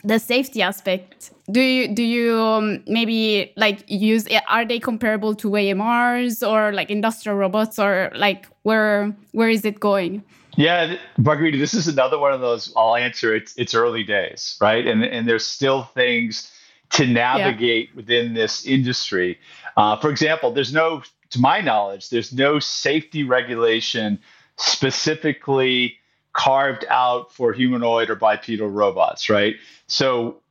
the 0.04 0.18
safety 0.18 0.62
aspect. 0.62 1.30
Do 1.50 1.60
you 1.60 1.94
do 1.94 2.02
you 2.02 2.40
um, 2.40 2.82
maybe 2.86 3.52
like 3.56 3.84
use? 3.88 4.26
Are 4.48 4.64
they 4.64 4.78
comparable 4.78 5.34
to 5.36 5.50
AMRs 5.50 6.46
or 6.46 6.72
like 6.72 6.90
industrial 6.90 7.38
robots, 7.38 7.78
or 7.78 8.10
like 8.14 8.46
where 8.62 9.14
where 9.32 9.48
is 9.48 9.64
it 9.64 9.80
going? 9.80 10.22
Yeah, 10.56 10.96
Margherita, 11.18 11.58
this 11.58 11.74
is 11.74 11.86
another 11.86 12.18
one 12.18 12.32
of 12.32 12.40
those. 12.40 12.72
I'll 12.76 12.96
answer. 12.96 13.34
It's 13.34 13.54
it's 13.56 13.74
early 13.74 14.02
days, 14.02 14.56
right? 14.60 14.86
And 14.86 15.04
and 15.04 15.28
there's 15.28 15.46
still 15.46 15.84
things 15.94 16.50
to 16.90 17.06
navigate 17.06 17.90
yeah. 17.90 17.96
within 17.96 18.34
this 18.34 18.66
industry. 18.66 19.38
Uh, 19.76 19.96
for 19.96 20.10
example, 20.10 20.52
there's 20.52 20.72
no, 20.72 21.02
to 21.30 21.40
my 21.40 21.60
knowledge, 21.60 22.10
there's 22.10 22.32
no 22.32 22.58
safety 22.58 23.24
regulation 23.24 24.18
specifically 24.56 25.96
carved 26.36 26.84
out 26.90 27.32
for 27.32 27.52
humanoid 27.52 28.10
or 28.10 28.14
bipedal 28.14 28.68
robots, 28.68 29.30
right? 29.30 29.56
So 29.86 30.42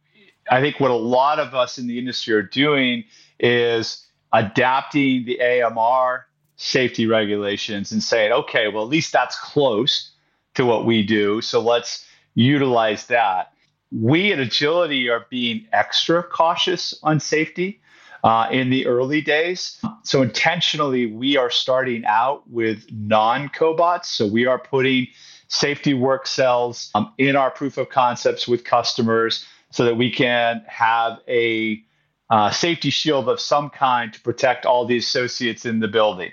I 0.49 0.59
think 0.59 0.79
what 0.79 0.91
a 0.91 0.95
lot 0.95 1.39
of 1.39 1.53
us 1.53 1.77
in 1.77 1.87
the 1.87 1.99
industry 1.99 2.33
are 2.33 2.41
doing 2.41 3.03
is 3.39 4.05
adapting 4.33 5.25
the 5.25 5.39
AMR 5.39 6.25
safety 6.57 7.05
regulations 7.05 7.91
and 7.91 8.01
saying, 8.01 8.31
okay, 8.31 8.67
well, 8.67 8.83
at 8.83 8.89
least 8.89 9.13
that's 9.13 9.39
close 9.39 10.11
to 10.55 10.65
what 10.65 10.85
we 10.85 11.05
do. 11.05 11.39
So 11.41 11.61
let's 11.61 12.05
utilize 12.33 13.05
that. 13.07 13.53
We 13.91 14.33
at 14.33 14.39
Agility 14.39 15.09
are 15.09 15.27
being 15.29 15.67
extra 15.71 16.23
cautious 16.23 16.97
on 17.03 17.19
safety 17.19 17.79
uh, 18.25 18.47
in 18.51 18.71
the 18.71 18.87
early 18.87 19.21
days. 19.21 19.79
So 20.03 20.23
intentionally, 20.23 21.05
we 21.05 21.37
are 21.37 21.51
starting 21.51 22.03
out 22.05 22.49
with 22.49 22.91
non 22.91 23.49
cobots. 23.49 24.05
So 24.05 24.25
we 24.25 24.47
are 24.47 24.57
putting 24.57 25.07
safety 25.47 25.93
work 25.93 26.25
cells 26.25 26.89
um, 26.95 27.13
in 27.19 27.35
our 27.35 27.51
proof 27.51 27.77
of 27.77 27.89
concepts 27.89 28.47
with 28.47 28.63
customers 28.63 29.45
so 29.69 29.85
that 29.85 29.95
we 29.95 30.11
can 30.11 30.63
have 30.67 31.19
a 31.27 31.83
uh, 32.31 32.49
safety 32.49 32.89
shield 32.89 33.29
of 33.29 33.39
some 33.39 33.69
kind 33.69 34.11
to 34.11 34.19
protect 34.21 34.65
all 34.65 34.85
the 34.85 34.97
associates 34.97 35.63
in 35.63 35.79
the 35.79 35.87
building. 35.87 36.31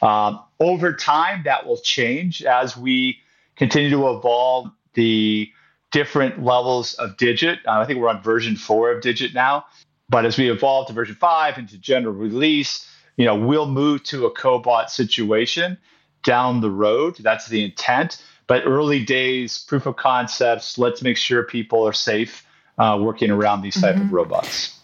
Um, 0.00 0.40
over 0.60 0.94
time, 0.94 1.42
that 1.44 1.66
will 1.66 1.76
change 1.76 2.42
as 2.42 2.74
we 2.74 3.18
continue 3.56 3.90
to 3.90 4.08
evolve 4.08 4.70
the 4.94 5.50
different 5.92 6.42
levels 6.42 6.94
of 6.94 7.18
digit. 7.18 7.58
Uh, 7.66 7.72
I 7.72 7.84
think 7.84 8.00
we're 8.00 8.08
on 8.08 8.22
version 8.22 8.56
four 8.56 8.90
of 8.90 9.02
digit 9.02 9.34
now, 9.34 9.66
but 10.14 10.24
as 10.24 10.38
we 10.38 10.48
evolve 10.48 10.86
to 10.86 10.92
version 10.92 11.16
five 11.16 11.58
into 11.58 11.76
general 11.76 12.14
release, 12.14 12.88
you 13.16 13.24
know, 13.24 13.34
we'll 13.34 13.66
move 13.66 14.04
to 14.04 14.26
a 14.26 14.32
cobot 14.32 14.88
situation 14.88 15.76
down 16.22 16.60
the 16.60 16.70
road. 16.70 17.16
That's 17.18 17.48
the 17.48 17.64
intent. 17.64 18.22
But 18.46 18.62
early 18.64 19.04
days, 19.04 19.58
proof 19.58 19.86
of 19.86 19.96
concepts. 19.96 20.78
Let's 20.78 21.02
make 21.02 21.16
sure 21.16 21.42
people 21.42 21.84
are 21.84 21.92
safe 21.92 22.46
uh, 22.78 22.96
working 23.00 23.32
around 23.32 23.62
these 23.62 23.80
type 23.80 23.96
mm-hmm. 23.96 24.04
of 24.04 24.12
robots. 24.12 24.78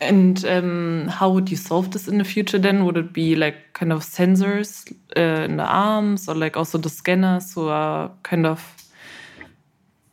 And 0.00 0.44
um, 0.44 1.08
how 1.08 1.28
would 1.28 1.50
you 1.50 1.56
solve 1.56 1.90
this 1.90 2.06
in 2.06 2.18
the 2.18 2.24
future 2.24 2.60
then? 2.60 2.84
Would 2.84 2.96
it 2.96 3.12
be 3.12 3.34
like 3.34 3.56
kind 3.72 3.92
of 3.92 4.04
sensors 4.04 4.88
uh, 5.16 5.42
in 5.42 5.56
the 5.56 5.66
arms 5.66 6.28
or 6.28 6.36
like 6.36 6.56
also 6.56 6.78
the 6.78 6.88
scanners 6.88 7.52
who 7.52 7.66
are 7.66 8.12
kind 8.22 8.46
of, 8.46 8.60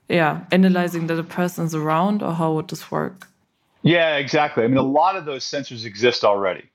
yeah, 0.08 0.42
analyzing 0.52 1.06
that 1.06 1.20
a 1.20 1.24
person 1.24 1.66
is 1.66 1.76
around 1.76 2.24
or 2.24 2.34
how 2.34 2.54
would 2.54 2.70
this 2.70 2.90
work? 2.90 3.28
Yeah, 3.82 4.18
exactly. 4.18 4.64
I 4.64 4.68
mean, 4.68 4.78
a 4.78 4.82
lot 4.82 5.16
of 5.16 5.26
those 5.26 5.46
sensors 5.46 5.86
exist 5.86 6.24
already. 6.24 6.66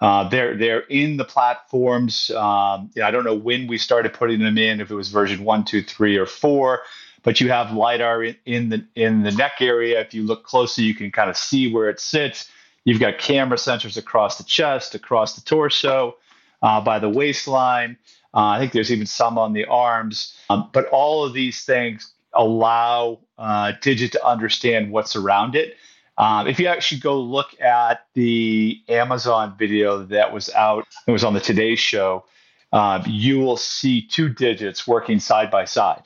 Uh, 0.00 0.28
they're 0.28 0.56
they're 0.56 0.80
in 0.80 1.16
the 1.16 1.24
platforms. 1.24 2.30
Um, 2.30 2.90
I 3.02 3.10
don't 3.10 3.24
know 3.24 3.34
when 3.34 3.66
we 3.66 3.78
started 3.78 4.12
putting 4.12 4.40
them 4.40 4.58
in, 4.58 4.80
if 4.80 4.90
it 4.90 4.94
was 4.94 5.08
version 5.08 5.44
one, 5.44 5.64
two, 5.64 5.82
three, 5.82 6.16
or 6.16 6.26
four 6.26 6.82
but 7.24 7.40
you 7.40 7.48
have 7.48 7.72
lidar 7.72 8.22
in, 8.22 8.36
in 8.44 8.68
the 8.68 8.86
in 8.94 9.22
the 9.24 9.32
neck 9.32 9.54
area. 9.60 10.00
If 10.00 10.14
you 10.14 10.22
look 10.22 10.44
closely, 10.44 10.84
you 10.84 10.94
can 10.94 11.10
kind 11.10 11.28
of 11.28 11.36
see 11.36 11.72
where 11.72 11.88
it 11.88 11.98
sits. 11.98 12.48
You've 12.84 13.00
got 13.00 13.18
camera 13.18 13.56
sensors 13.56 13.96
across 13.96 14.38
the 14.38 14.44
chest, 14.44 14.94
across 14.94 15.34
the 15.34 15.40
torso, 15.40 16.16
uh, 16.62 16.80
by 16.82 16.98
the 16.98 17.08
waistline. 17.08 17.96
Uh, 18.32 18.48
I 18.48 18.58
think 18.58 18.72
there's 18.72 18.92
even 18.92 19.06
some 19.06 19.38
on 19.38 19.54
the 19.54 19.64
arms. 19.64 20.36
Um, 20.50 20.68
but 20.72 20.86
all 20.88 21.24
of 21.24 21.32
these 21.32 21.64
things 21.64 22.12
allow 22.34 23.20
uh, 23.38 23.72
Digit 23.80 24.12
to 24.12 24.26
understand 24.26 24.92
what's 24.92 25.16
around 25.16 25.56
it. 25.56 25.76
Um, 26.16 26.46
if 26.46 26.60
you 26.60 26.68
actually 26.68 27.00
go 27.00 27.20
look 27.20 27.60
at 27.60 28.06
the 28.14 28.80
Amazon 28.88 29.56
video 29.58 30.04
that 30.04 30.32
was 30.32 30.50
out, 30.50 30.86
it 31.06 31.10
was 31.10 31.24
on 31.24 31.34
the 31.34 31.40
Today 31.40 31.74
Show, 31.74 32.24
uh, 32.72 33.02
you 33.06 33.40
will 33.40 33.56
see 33.56 34.02
two 34.02 34.28
digits 34.28 34.86
working 34.86 35.20
side 35.20 35.50
by 35.50 35.64
side. 35.64 36.02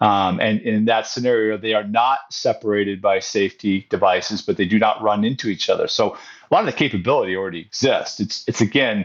Um, 0.00 0.40
and 0.40 0.60
in 0.62 0.86
that 0.86 1.06
scenario, 1.06 1.58
they 1.58 1.74
are 1.74 1.84
not 1.84 2.20
separated 2.30 3.02
by 3.02 3.18
safety 3.18 3.86
devices, 3.90 4.40
but 4.40 4.56
they 4.56 4.64
do 4.64 4.78
not 4.78 5.02
run 5.02 5.24
into 5.24 5.48
each 5.48 5.68
other. 5.68 5.88
So 5.88 6.16
a 6.50 6.54
lot 6.54 6.60
of 6.60 6.66
the 6.66 6.72
capability 6.72 7.36
already 7.36 7.60
exists. 7.60 8.18
It's 8.18 8.44
it's 8.48 8.62
again 8.62 9.04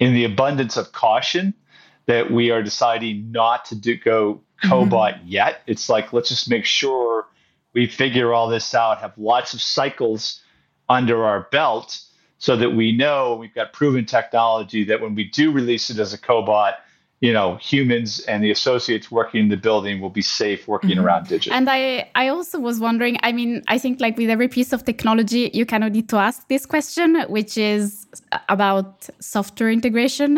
in 0.00 0.12
the 0.12 0.24
abundance 0.24 0.76
of 0.76 0.90
caution 0.90 1.54
that 2.06 2.32
we 2.32 2.50
are 2.50 2.62
deciding 2.62 3.30
not 3.30 3.64
to 3.66 3.76
do, 3.76 3.96
go 3.96 4.40
cobot 4.64 5.14
mm-hmm. 5.14 5.28
yet. 5.28 5.62
It's 5.68 5.88
like 5.88 6.12
let's 6.12 6.30
just 6.30 6.50
make 6.50 6.64
sure 6.64 7.26
we 7.74 7.86
figure 7.86 8.32
all 8.32 8.48
this 8.48 8.74
out, 8.74 8.98
have 8.98 9.12
lots 9.18 9.52
of 9.52 9.60
cycles 9.60 10.40
under 10.88 11.24
our 11.24 11.48
belt, 11.50 12.00
so 12.38 12.56
that 12.56 12.70
we 12.70 12.92
know 12.92 13.36
we've 13.36 13.54
got 13.54 13.72
proven 13.72 14.04
technology 14.04 14.84
that 14.84 15.00
when 15.00 15.14
we 15.14 15.24
do 15.24 15.50
release 15.50 15.90
it 15.90 15.98
as 15.98 16.12
a 16.12 16.18
cobot 16.18 16.74
you 17.20 17.32
know 17.32 17.56
humans 17.56 18.20
and 18.28 18.42
the 18.44 18.50
associates 18.50 19.10
working 19.10 19.40
in 19.44 19.48
the 19.48 19.56
building 19.56 20.00
will 20.00 20.10
be 20.10 20.26
safe 20.40 20.68
working 20.68 20.90
mm-hmm. 20.90 21.06
around 21.06 21.26
digital. 21.26 21.56
and 21.56 21.70
i 21.70 22.08
i 22.14 22.28
also 22.28 22.58
was 22.58 22.80
wondering 22.80 23.16
i 23.22 23.32
mean 23.32 23.62
i 23.68 23.78
think 23.78 24.00
like 24.00 24.16
with 24.18 24.28
every 24.28 24.48
piece 24.56 24.72
of 24.72 24.84
technology 24.84 25.50
you 25.54 25.64
kind 25.64 25.84
of 25.84 25.92
need 25.92 26.08
to 26.08 26.16
ask 26.16 26.46
this 26.48 26.66
question 26.66 27.08
which 27.36 27.56
is 27.56 28.06
about 28.50 29.08
software 29.20 29.70
integration 29.70 30.30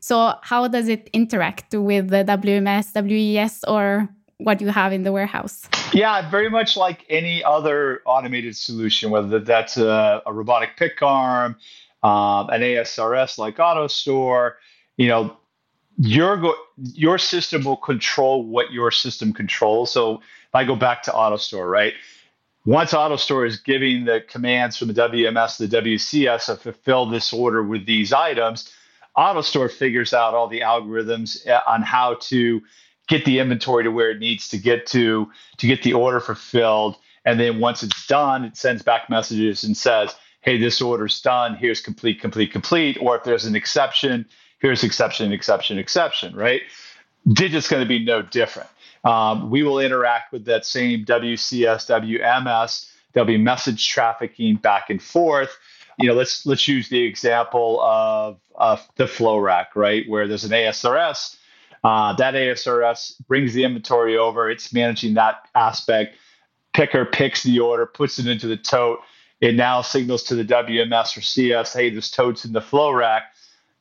so 0.00 0.34
how 0.42 0.68
does 0.68 0.86
it 0.88 1.08
interact 1.12 1.72
with 1.72 2.08
the 2.10 2.22
wms 2.24 2.86
WES 3.10 3.64
or 3.66 4.08
what 4.44 4.60
you 4.60 4.68
have 4.68 4.92
in 4.92 5.02
the 5.02 5.12
warehouse 5.12 5.68
yeah 5.92 6.28
very 6.30 6.50
much 6.50 6.76
like 6.76 7.04
any 7.08 7.42
other 7.44 8.00
automated 8.04 8.56
solution 8.56 9.10
whether 9.10 9.38
that's 9.40 9.76
a, 9.76 10.22
a 10.26 10.32
robotic 10.32 10.76
pick 10.76 11.02
arm 11.02 11.56
um, 12.02 12.48
an 12.50 12.62
asrs 12.62 13.38
like 13.38 13.56
autostore 13.56 14.52
you 14.96 15.08
know 15.08 15.36
your 15.98 16.36
go- 16.36 16.56
your 16.76 17.18
system 17.18 17.64
will 17.64 17.76
control 17.76 18.44
what 18.44 18.72
your 18.72 18.90
system 18.90 19.32
controls. 19.32 19.92
So 19.92 20.16
if 20.16 20.54
I 20.54 20.64
go 20.64 20.76
back 20.76 21.02
to 21.04 21.10
AutoStore, 21.10 21.70
right? 21.70 21.94
Once 22.66 22.92
AutoStore 22.92 23.46
is 23.46 23.58
giving 23.58 24.04
the 24.04 24.22
commands 24.28 24.76
from 24.76 24.88
the 24.88 24.94
WMS 24.94 25.58
to 25.58 25.66
the 25.66 25.76
WCS 25.82 26.46
to 26.46 26.56
fulfill 26.56 27.06
this 27.06 27.32
order 27.32 27.62
with 27.62 27.86
these 27.86 28.12
items, 28.12 28.72
AutoStore 29.16 29.70
figures 29.70 30.12
out 30.12 30.34
all 30.34 30.48
the 30.48 30.60
algorithms 30.60 31.46
uh, 31.46 31.60
on 31.66 31.82
how 31.82 32.14
to 32.14 32.60
get 33.08 33.24
the 33.24 33.38
inventory 33.38 33.84
to 33.84 33.90
where 33.90 34.10
it 34.10 34.18
needs 34.18 34.48
to 34.48 34.58
get 34.58 34.86
to 34.88 35.30
to 35.58 35.66
get 35.66 35.82
the 35.82 35.92
order 35.92 36.20
fulfilled. 36.20 36.96
And 37.24 37.40
then 37.40 37.58
once 37.58 37.82
it's 37.82 38.06
done, 38.06 38.44
it 38.44 38.56
sends 38.56 38.82
back 38.82 39.08
messages 39.08 39.64
and 39.64 39.76
says, 39.76 40.14
hey, 40.42 40.58
this 40.58 40.82
order's 40.82 41.20
done, 41.22 41.56
here's 41.56 41.80
complete, 41.80 42.20
complete, 42.20 42.52
complete. 42.52 42.98
Or 43.00 43.16
if 43.16 43.24
there's 43.24 43.46
an 43.46 43.56
exception, 43.56 44.26
here's 44.58 44.84
exception, 44.84 45.32
exception, 45.32 45.78
exception, 45.78 46.36
right? 46.36 46.60
Digit's 47.26 47.66
going 47.66 47.82
to 47.82 47.88
be 47.88 48.04
no 48.04 48.20
different. 48.20 48.68
Um, 49.04 49.50
we 49.50 49.62
will 49.62 49.80
interact 49.80 50.32
with 50.32 50.44
that 50.46 50.66
same 50.66 51.04
WCS, 51.04 51.88
WMS. 51.88 52.90
There'll 53.12 53.26
be 53.26 53.38
message 53.38 53.88
trafficking 53.88 54.56
back 54.56 54.90
and 54.90 55.02
forth. 55.02 55.56
You 55.98 56.08
know, 56.08 56.14
let's 56.14 56.44
let's 56.44 56.66
use 56.66 56.88
the 56.88 57.02
example 57.02 57.80
of, 57.80 58.38
of 58.54 58.86
the 58.96 59.06
flow 59.06 59.38
rack, 59.38 59.76
right, 59.76 60.08
where 60.08 60.26
there's 60.26 60.44
an 60.44 60.50
ASRS. 60.50 61.36
Uh, 61.84 62.14
that 62.14 62.32
ASRS 62.32 63.14
brings 63.28 63.52
the 63.52 63.62
inventory 63.62 64.16
over. 64.16 64.50
It's 64.50 64.72
managing 64.72 65.14
that 65.14 65.46
aspect. 65.54 66.16
Picker 66.72 67.04
picks 67.04 67.42
the 67.42 67.60
order, 67.60 67.86
puts 67.86 68.18
it 68.18 68.26
into 68.26 68.46
the 68.48 68.56
tote. 68.56 69.00
It 69.40 69.54
now 69.54 69.82
signals 69.82 70.22
to 70.24 70.34
the 70.34 70.44
WMS 70.44 71.16
or 71.16 71.20
CS, 71.20 71.74
hey, 71.74 71.90
this 71.90 72.10
tote's 72.10 72.46
in 72.46 72.52
the 72.52 72.62
flow 72.62 72.90
rack. 72.90 73.24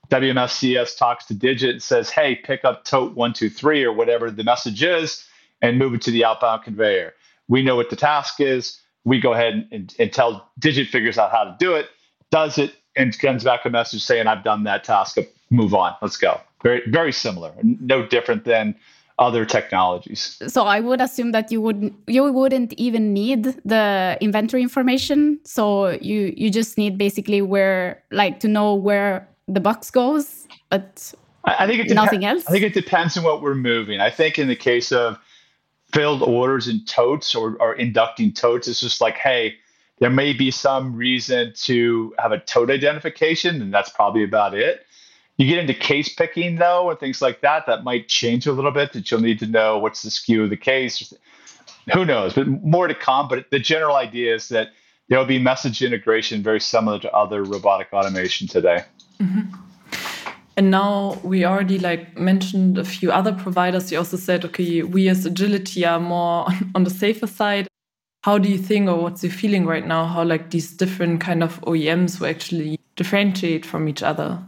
WMS 0.09 0.49
CS 0.49 0.95
talks 0.95 1.25
to 1.25 1.33
Digit 1.33 1.69
and 1.71 1.81
says, 1.81 2.09
hey, 2.09 2.35
pick 2.35 2.65
up 2.65 2.83
tote 2.83 3.15
123 3.15 3.83
or 3.85 3.93
whatever 3.93 4.29
the 4.29 4.43
message 4.43 4.83
is 4.83 5.25
and 5.61 5.79
move 5.79 5.93
it 5.93 6.01
to 6.01 6.11
the 6.11 6.25
outbound 6.25 6.63
conveyor. 6.63 7.13
We 7.47 7.63
know 7.63 7.77
what 7.77 7.89
the 7.89 7.95
task 7.95 8.41
is. 8.41 8.79
We 9.05 9.21
go 9.21 9.33
ahead 9.33 9.67
and, 9.71 9.93
and 9.97 10.11
tell 10.11 10.51
Digit 10.59 10.89
figures 10.89 11.17
out 11.17 11.31
how 11.31 11.45
to 11.45 11.55
do 11.57 11.73
it, 11.75 11.87
does 12.31 12.57
it, 12.57 12.73
and 12.95 13.17
comes 13.19 13.43
back 13.43 13.65
a 13.65 13.69
message 13.69 14.03
saying, 14.03 14.27
I've 14.27 14.43
done 14.43 14.63
that 14.63 14.83
task. 14.83 15.17
Move 15.49 15.73
on. 15.73 15.95
Let's 16.01 16.17
go. 16.17 16.39
Very, 16.61 16.81
very 16.87 17.11
similar. 17.11 17.51
No 17.63 18.05
different 18.05 18.45
than 18.45 18.75
other 19.19 19.45
technologies. 19.45 20.41
So 20.47 20.63
I 20.63 20.79
would 20.79 20.99
assume 20.99 21.31
that 21.33 21.51
you 21.51 21.61
would 21.61 21.93
you 22.07 22.31
wouldn't 22.31 22.73
even 22.73 23.13
need 23.13 23.43
the 23.63 24.17
inventory 24.21 24.63
information. 24.63 25.39
So 25.43 25.89
you 25.89 26.33
you 26.35 26.49
just 26.49 26.77
need 26.77 26.97
basically 26.97 27.41
where 27.41 28.01
like 28.11 28.39
to 28.39 28.47
know 28.47 28.73
where 28.73 29.27
the 29.47 29.59
box 29.59 29.91
goes, 29.91 30.47
but 30.69 31.13
I 31.43 31.67
think 31.67 31.85
it 31.85 31.93
nothing 31.93 32.25
else. 32.25 32.43
I 32.47 32.51
think 32.51 32.63
it 32.63 32.73
depends 32.73 33.17
on 33.17 33.23
what 33.23 33.41
we're 33.41 33.55
moving. 33.55 33.99
I 33.99 34.09
think 34.09 34.39
in 34.39 34.47
the 34.47 34.55
case 34.55 34.91
of 34.91 35.19
filled 35.93 36.23
orders 36.23 36.67
and 36.67 36.85
totes 36.87 37.35
or, 37.35 37.55
or 37.59 37.73
inducting 37.75 38.33
totes, 38.33 38.67
it's 38.67 38.79
just 38.79 38.99
like, 38.99 39.15
hey, 39.15 39.55
there 40.03 40.09
may 40.09 40.33
be 40.33 40.51
some 40.51 40.97
reason 40.97 41.53
to 41.55 42.13
have 42.19 42.33
a 42.33 42.37
tote 42.37 42.69
identification, 42.69 43.61
and 43.61 43.73
that's 43.73 43.89
probably 43.89 44.21
about 44.21 44.53
it. 44.53 44.85
You 45.37 45.47
get 45.47 45.59
into 45.59 45.73
case 45.73 46.13
picking 46.13 46.57
though, 46.57 46.89
and 46.89 46.99
things 46.99 47.21
like 47.21 47.39
that, 47.39 47.67
that 47.67 47.85
might 47.85 48.09
change 48.09 48.45
a 48.45 48.51
little 48.51 48.71
bit. 48.71 48.91
That 48.91 49.09
you'll 49.09 49.21
need 49.21 49.39
to 49.39 49.47
know 49.47 49.77
what's 49.77 50.01
the 50.01 50.09
SKU 50.09 50.43
of 50.43 50.49
the 50.49 50.57
case. 50.57 51.13
Who 51.93 52.03
knows? 52.03 52.33
But 52.33 52.47
more 52.47 52.89
to 52.89 52.93
come. 52.93 53.29
But 53.29 53.49
the 53.49 53.59
general 53.59 53.95
idea 53.95 54.35
is 54.35 54.49
that 54.49 54.73
there 55.07 55.17
will 55.17 55.25
be 55.25 55.39
message 55.39 55.81
integration 55.81 56.43
very 56.43 56.59
similar 56.59 56.99
to 56.99 57.09
other 57.13 57.41
robotic 57.41 57.87
automation 57.93 58.49
today. 58.49 58.83
Mm-hmm. 59.21 59.55
And 60.57 60.69
now 60.69 61.17
we 61.23 61.45
already 61.45 61.79
like 61.79 62.17
mentioned 62.17 62.77
a 62.77 62.83
few 62.83 63.09
other 63.09 63.31
providers. 63.31 63.89
You 63.89 63.99
also 63.99 64.17
said, 64.17 64.43
okay, 64.43 64.83
we 64.83 65.07
as 65.07 65.25
agility 65.25 65.85
are 65.85 66.01
more 66.01 66.47
on 66.75 66.83
the 66.83 66.89
safer 66.89 67.25
side. 67.25 67.69
How 68.23 68.37
do 68.37 68.49
you 68.49 68.57
think, 68.57 68.89
or 68.89 68.95
what's 69.01 69.21
your 69.21 69.33
feeling 69.33 69.65
right 69.65 69.85
now? 69.85 70.05
How 70.05 70.23
like 70.23 70.49
these 70.49 70.71
different 70.71 71.19
kind 71.19 71.43
of 71.43 71.59
OEMs 71.61 72.19
will 72.19 72.27
actually 72.27 72.79
differentiate 72.95 73.65
from 73.65 73.89
each 73.89 74.01
other? 74.01 74.39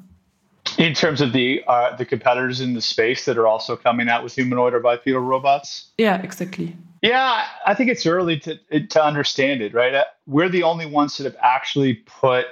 In 0.78 0.93
terms 0.93 1.19
of 1.19 1.34
the 1.34 1.61
uh, 1.67 1.95
the 1.95 2.05
competitors 2.05 2.61
in 2.61 2.73
the 2.73 2.82
space 2.82 3.26
that 3.26 3.38
are 3.38 3.47
also 3.47 3.76
coming 3.76 4.07
out 4.07 4.23
with 4.23 4.34
humanoid 4.34 4.73
or 4.73 4.80
bipedal 4.80 5.19
robots. 5.19 5.91
Yeah, 5.97 6.21
exactly. 6.21 6.76
Yeah, 7.01 7.45
I 7.67 7.73
think 7.73 7.89
it's 7.89 8.05
early 8.05 8.39
to 8.39 8.57
to 8.88 9.03
understand 9.03 9.61
it. 9.61 9.73
Right, 9.73 10.05
we're 10.26 10.49
the 10.49 10.63
only 10.63 10.86
ones 10.86 11.17
that 11.17 11.26
have 11.26 11.38
actually 11.41 11.95
put 11.95 12.45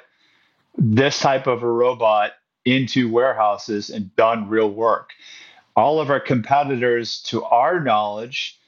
this 0.78 1.20
type 1.20 1.48
of 1.48 1.64
a 1.64 1.72
robot 1.72 2.32
into 2.66 3.10
warehouses 3.10 3.90
and 3.90 4.14
done 4.18 4.50
real 4.50 4.70
work. 4.70 5.12
All 5.76 6.02
of 6.02 6.10
our 6.10 6.20
competitors, 6.20 7.22
to 7.24 7.44
our 7.46 7.80
knowledge, 7.80 8.60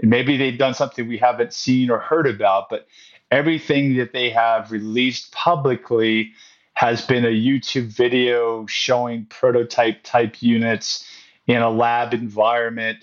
and 0.00 0.10
maybe 0.10 0.36
they've 0.36 0.58
done 0.58 0.74
something 0.74 1.08
we 1.08 1.18
haven't 1.18 1.52
seen 1.52 1.90
or 1.90 1.98
heard 1.98 2.26
about, 2.26 2.68
but 2.68 2.86
everything 3.30 3.96
that 3.96 4.12
they 4.12 4.30
have 4.30 4.70
released 4.70 5.32
publicly 5.32 6.32
has 6.74 7.02
been 7.02 7.24
a 7.24 7.28
YouTube 7.28 7.86
video 7.86 8.66
showing 8.66 9.26
prototype 9.26 10.02
type 10.02 10.42
units 10.42 11.06
in 11.46 11.62
a 11.62 11.70
lab 11.70 12.12
environment 12.12 12.98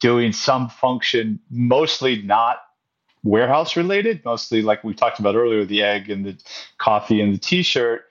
doing 0.00 0.32
some 0.32 0.68
function, 0.68 1.38
mostly 1.50 2.22
not 2.22 2.58
warehouse 3.22 3.76
related, 3.76 4.24
mostly 4.24 4.62
like 4.62 4.82
we 4.82 4.92
talked 4.92 5.20
about 5.20 5.36
earlier, 5.36 5.64
the 5.64 5.82
egg 5.82 6.10
and 6.10 6.24
the 6.26 6.36
coffee 6.78 7.20
and 7.20 7.32
the 7.32 7.38
t-shirt. 7.38 8.02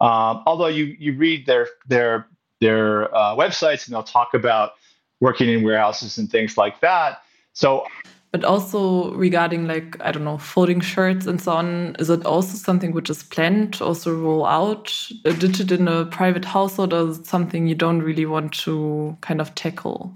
Um, 0.00 0.42
although 0.46 0.66
you 0.66 0.96
you 0.98 1.14
read 1.16 1.46
their 1.46 1.68
their 1.86 2.26
their 2.60 3.14
uh, 3.14 3.36
websites 3.36 3.86
and 3.86 3.94
they'll 3.94 4.02
talk 4.02 4.32
about 4.34 4.72
working 5.20 5.48
in 5.48 5.62
warehouses 5.62 6.18
and 6.18 6.30
things 6.30 6.56
like 6.56 6.80
that. 6.80 7.22
So 7.54 7.86
but 8.34 8.42
also 8.42 9.14
regarding 9.14 9.68
like 9.68 9.96
i 10.00 10.10
don't 10.10 10.24
know 10.24 10.36
folding 10.36 10.80
shirts 10.80 11.24
and 11.24 11.40
so 11.40 11.52
on 11.52 11.94
is 12.00 12.10
it 12.10 12.26
also 12.26 12.56
something 12.56 12.90
which 12.90 13.08
is 13.08 13.22
planned 13.22 13.72
to 13.72 13.84
also 13.84 14.12
roll 14.12 14.44
out 14.44 14.92
a 15.24 15.32
digit 15.32 15.70
in 15.70 15.86
a 15.86 16.04
private 16.06 16.44
household 16.44 16.92
or 16.92 17.08
is 17.10 17.20
it 17.20 17.26
something 17.26 17.68
you 17.68 17.76
don't 17.76 18.02
really 18.02 18.26
want 18.26 18.52
to 18.52 19.16
kind 19.20 19.40
of 19.40 19.54
tackle? 19.54 20.12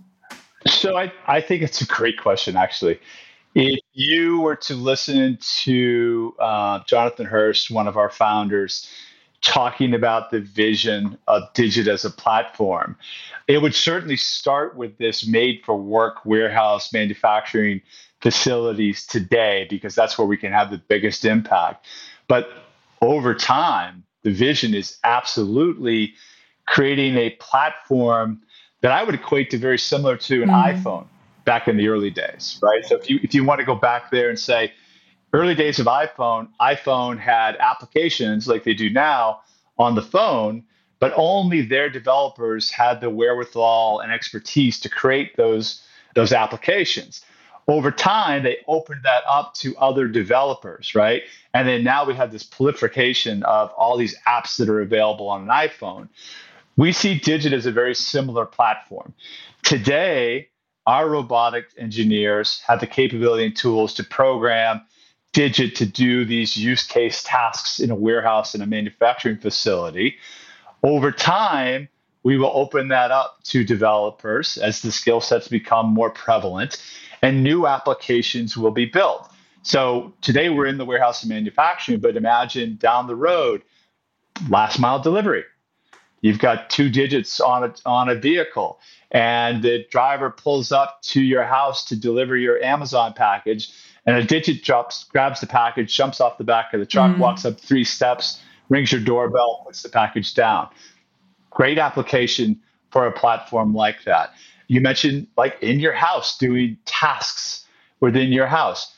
So 0.67 0.97
i, 0.97 1.13
I 1.29 1.41
think 1.41 1.63
it's 1.63 1.81
a 1.81 1.87
great 1.87 2.19
question 2.19 2.57
actually. 2.57 2.99
If 3.55 3.79
you 3.93 4.41
were 4.41 4.57
to 4.57 4.75
listen 4.75 5.39
to 5.63 6.35
uh, 6.41 6.81
jonathan 6.87 7.25
hurst 7.25 7.71
one 7.71 7.87
of 7.87 7.97
our 7.97 8.11
founders 8.11 8.91
talking 9.41 9.95
about 9.95 10.31
the 10.31 10.41
vision 10.41 11.17
of 11.29 11.43
digit 11.55 11.87
as 11.87 12.05
a 12.05 12.11
platform 12.11 12.97
it 13.49 13.63
would 13.63 13.75
certainly 13.75 14.17
start 14.17 14.77
with 14.77 14.97
this 14.99 15.27
made 15.27 15.63
for 15.65 15.75
work 15.75 16.25
warehouse 16.25 16.93
manufacturing 16.93 17.81
facilities 18.21 19.07
today 19.07 19.67
because 19.71 19.95
that's 19.95 20.19
where 20.19 20.27
we 20.27 20.37
can 20.37 20.53
have 20.53 20.71
the 20.71 20.79
biggest 20.79 21.25
impact. 21.25 21.87
But 22.29 22.51
over 23.01 23.35
time, 23.35 24.05
the 24.23 24.33
vision 24.33 24.75
is 24.75 24.99
absolutely 25.03 26.15
creating 26.67 27.17
a 27.17 27.31
platform 27.31 28.43
that 28.83 28.93
I 28.93 29.03
would 29.03 29.15
equate 29.15 29.51
to 29.51 29.59
very 29.59 29.79
similar 29.79 30.17
to 30.19 30.43
an 30.43 30.51
mm-hmm. 30.51 30.87
iPhone 30.87 31.07
back 31.45 31.67
in 31.69 31.79
the 31.79 31.89
early 31.89 32.11
days, 32.11 32.61
right? 32.63 32.85
So 32.85 32.97
if 32.97 33.09
you 33.09 33.19
if 33.23 33.33
you 33.35 33.45
want 33.45 33.61
to 33.61 33.65
go 33.65 33.75
back 33.75 34.11
there 34.11 34.29
and 34.29 34.39
say 34.39 34.73
early 35.33 35.55
days 35.55 35.79
of 35.79 35.87
iPhone, 35.87 36.49
iPhone 36.61 37.19
had 37.19 37.57
applications 37.57 38.49
like 38.49 38.65
they 38.65 38.75
do 38.75 38.91
now 38.91 39.41
on 39.79 39.95
the 39.95 40.03
phone, 40.03 40.65
but 41.01 41.13
only 41.17 41.63
their 41.63 41.89
developers 41.89 42.71
had 42.71 43.01
the 43.01 43.11
wherewithal 43.11 44.01
and 44.01 44.13
expertise 44.13 44.81
to 44.81 44.89
create 44.89 45.37
those 45.37 45.83
those 46.15 46.33
applications. 46.33 47.25
Over 47.69 47.91
time 47.91 48.43
they 48.43 48.59
opened 48.67 49.03
that 49.05 49.23
up 49.29 49.55
to 49.57 49.77
other 49.77 50.09
developers 50.09 50.95
right? 50.95 51.23
And 51.55 51.69
then 51.69 51.85
now 51.85 52.05
we 52.05 52.15
have 52.15 52.33
this 52.33 52.43
proliferation 52.43 53.43
of 53.45 53.71
all 53.73 53.97
these 53.97 54.17
apps 54.27 54.57
that 54.57 54.69
are 54.69 54.81
available 54.81 55.29
on 55.29 55.43
an 55.43 55.49
iphone. 55.49 56.09
We 56.77 56.93
see 56.93 57.19
digit 57.19 57.53
as 57.53 57.67
a 57.67 57.73
very 57.73 57.95
similar 57.95 58.47
platform. 58.47 59.13
Today 59.63 60.49
our 60.87 61.07
robotic 61.07 61.67
engineers 61.77 62.63
have 62.67 62.81
the 62.81 62.87
capability 62.87 63.45
and 63.45 63.55
tools 63.55 63.93
to 63.95 64.03
program 64.03 64.81
digit 65.33 65.77
to 65.77 65.87
do 65.87 66.25
these 66.25 66.57
use 66.57 66.85
case 66.85 67.23
tasks 67.23 67.81
in 67.81 67.91
a 67.91 67.95
warehouse 67.95 68.55
in 68.55 68.63
a 68.63 68.67
manufacturing 68.67 69.37
facility 69.37 70.17
over 70.83 71.13
time 71.13 71.89
we 72.23 72.37
will 72.37 72.51
open 72.55 72.89
that 72.89 73.11
up 73.11 73.39
to 73.45 73.65
developers 73.65 74.59
as 74.59 74.83
the 74.83 74.93
skill 74.93 75.21
sets 75.21 75.49
become 75.49 75.87
more 75.87 76.11
prevalent 76.11 76.83
and 77.23 77.43
new 77.43 77.67
applications 77.67 78.57
will 78.57 78.71
be 78.71 78.87
built. 78.87 79.31
So 79.63 80.13
today 80.21 80.49
we're 80.49 80.67
in 80.67 80.79
the 80.79 80.85
warehouse 80.85 81.23
of 81.23 81.29
manufacturing, 81.29 82.01
but 82.01 82.17
imagine 82.17 82.77
down 82.77 83.07
the 83.07 83.17
road, 83.17 83.63
last 84.49 84.79
mile 84.79 85.01
delivery. 85.01 85.45
You've 86.21 86.39
got 86.39 86.71
two 86.71 86.91
digits 86.91 87.41
on 87.41 87.65
a, 87.65 87.75
on 87.87 88.09
a 88.09 88.15
vehicle, 88.15 88.81
and 89.11 89.63
the 89.63 89.87
driver 89.91 90.31
pulls 90.31 90.73
up 90.73 91.01
to 91.03 91.23
your 91.23 91.45
house 91.45 91.85
to 91.87 91.97
deliver 91.97 92.37
your 92.37 92.63
Amazon 92.63 93.13
package, 93.15 93.71
and 94.05 94.17
a 94.17 94.25
digit 94.25 94.65
drops, 94.65 95.05
grabs 95.05 95.41
the 95.41 95.47
package, 95.47 95.95
jumps 95.95 96.21
off 96.21 96.39
the 96.39 96.45
back 96.45 96.75
of 96.75 96.81
the 96.81 96.87
truck, 96.87 97.15
mm 97.15 97.19
walks 97.19 97.45
up 97.45 97.61
three 97.61 97.85
steps, 97.85 98.41
rings 98.69 98.91
your 98.91 99.01
doorbell, 99.01 99.63
puts 99.65 99.83
the 99.83 99.89
package 99.89 100.35
down. 100.35 100.69
Great 101.51 101.79
application 101.79 102.61
for 102.91 103.07
a 103.07 103.13
platform 103.13 103.75
like 103.75 104.05
that. 104.05 104.33
You 104.67 104.81
mentioned 104.81 105.27
like 105.37 105.57
in 105.63 105.81
your 105.81 105.93
house 105.93 106.37
doing 106.39 106.79
tasks 106.85 107.67
within 108.01 108.33
your 108.33 108.47
house. 108.47 108.95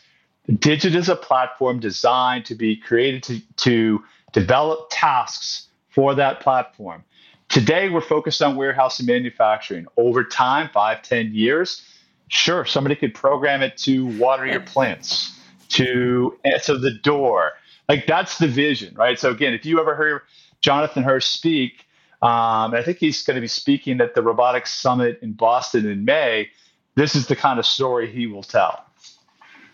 Digit 0.59 0.95
is 0.95 1.09
a 1.09 1.17
platform 1.17 1.81
designed 1.81 2.45
to 2.47 2.55
be 2.55 2.77
created 2.77 3.23
to, 3.25 3.41
to 3.57 4.03
develop 4.33 4.89
tasks 4.91 5.69
for 5.91 6.15
that 6.15 6.41
platform. 6.41 7.05
Today, 7.51 7.89
we're 7.89 8.01
focused 8.01 8.43
on 8.43 8.57
warehouse 8.57 9.01
and 9.01 9.09
manufacturing. 9.09 9.87
Over 9.97 10.25
time, 10.25 10.71
five, 10.73 11.03
ten 11.03 11.35
years, 11.35 11.83
sure, 12.29 12.65
somebody 12.65 12.95
could 12.95 13.13
program 13.13 13.61
it 13.61 13.77
to 13.79 14.07
water 14.19 14.47
your 14.47 14.61
plants, 14.61 15.39
to 15.71 16.39
answer 16.45 16.79
the 16.79 16.93
door, 16.93 17.53
like 17.91 18.07
that's 18.07 18.39
the 18.39 18.47
vision, 18.47 18.95
right? 18.95 19.19
So 19.19 19.33
again, 19.33 19.53
if 19.53 19.67
you 19.67 19.81
ever 19.81 19.97
hear 19.97 20.23
Jonathan 20.61 21.03
Hurst 21.03 21.33
speak, 21.33 21.87
um, 22.23 22.73
I 22.73 22.83
think 22.85 22.99
he's 22.99 23.25
going 23.25 23.35
to 23.35 23.41
be 23.41 23.49
speaking 23.49 24.01
at 24.01 24.15
the 24.15 24.23
Robotics 24.23 24.73
Summit 24.73 25.19
in 25.23 25.33
Boston 25.33 25.89
in 25.89 26.05
May. 26.05 26.51
This 26.95 27.17
is 27.17 27.27
the 27.27 27.35
kind 27.35 27.59
of 27.59 27.67
story 27.67 28.09
he 28.09 28.29
will 28.29 28.45
tell. 28.45 28.85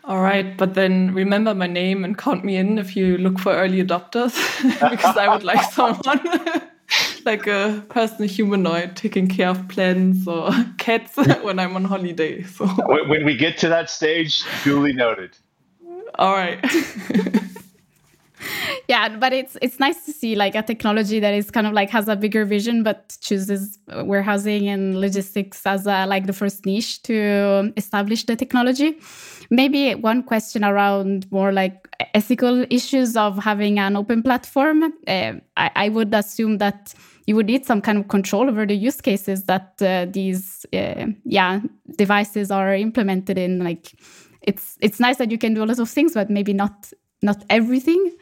All 0.05 0.23
right, 0.23 0.57
but 0.57 0.73
then 0.73 1.13
remember 1.13 1.55
my 1.55 1.67
name 1.67 2.05
and 2.05 2.17
count 2.17 2.43
me 2.43 2.57
in 2.57 2.79
if 2.79 2.97
you 2.97 3.19
look 3.19 3.39
for 3.39 3.53
early 3.53 3.85
adopters, 3.85 4.33
because 4.91 5.17
I 5.19 5.29
would 5.29 5.45
like 5.45 5.71
someone 5.73 6.21
like 7.27 7.47
a 7.47 7.85
person 7.89 8.27
humanoid 8.29 8.97
taking 8.97 9.29
care 9.29 9.51
of 9.51 9.69
plants 9.69 10.27
or 10.27 10.51
cats 10.79 11.17
when 11.43 11.59
I'm 11.59 11.77
on 11.77 11.85
holiday. 11.85 12.43
So 12.45 12.67
when 12.67 13.25
we 13.25 13.37
get 13.37 13.59
to 13.59 13.69
that 13.69 13.91
stage, 13.91 14.43
duly 14.65 14.93
noted. 14.93 15.37
All 16.15 16.33
right. 16.33 16.65
yeah 18.89 19.09
but 19.09 19.33
it's 19.33 19.57
it's 19.63 19.81
nice 19.81 20.05
to 20.05 20.13
see 20.13 20.35
like 20.35 20.55
a 20.55 20.63
technology 20.63 21.19
that 21.21 21.35
is 21.35 21.51
kind 21.51 21.67
of 21.67 21.73
like 21.73 21.91
has 21.91 22.09
a 22.09 22.17
bigger 22.17 22.45
vision 22.45 22.83
but 22.83 23.17
chooses 23.21 23.79
warehousing 24.05 24.69
and 24.69 25.01
logistics 25.01 25.67
as 25.67 25.87
a, 25.87 26.07
like 26.07 26.27
the 26.27 26.33
first 26.33 26.67
niche 26.67 27.03
to 27.03 27.73
establish 27.77 28.25
the 28.25 28.37
technology 28.37 28.99
maybe 29.51 29.95
one 29.95 30.23
question 30.23 30.65
around 30.65 31.31
more 31.33 31.53
like 31.53 31.89
ethical 32.15 32.65
issues 32.71 33.17
of 33.17 33.43
having 33.43 33.79
an 33.79 33.97
open 33.97 34.23
platform 34.23 34.85
uh, 34.85 35.33
I, 35.57 35.71
I, 35.75 35.89
would 35.89 36.15
assume 36.15 36.59
that 36.59 36.95
you 37.27 37.35
would 37.35 37.47
need 37.47 37.67
some 37.67 37.81
kind 37.81 37.99
of 37.99 38.09
control 38.09 38.49
over 38.49 38.65
the 38.65 38.75
use 38.75 39.01
cases 39.01 39.45
that 39.45 39.75
uh, 39.81 40.07
these 40.09 40.65
uh, 40.73 41.07
yeah 41.25 41.61
devices 41.97 42.51
are 42.51 42.75
implemented 42.75 43.37
in. 43.37 43.59
Like 43.59 43.93
it's 44.43 44.77
it's 44.81 45.01
nice 45.01 45.17
that 45.19 45.31
you 45.31 45.39
can 45.39 45.55
do 45.55 45.63
a 45.63 45.67
lot 45.67 45.79
of 45.79 45.89
things 45.89 46.15
but 46.15 46.31
maybe 46.31 46.53
not 46.53 46.93
not 47.23 47.45
everything. 47.51 48.13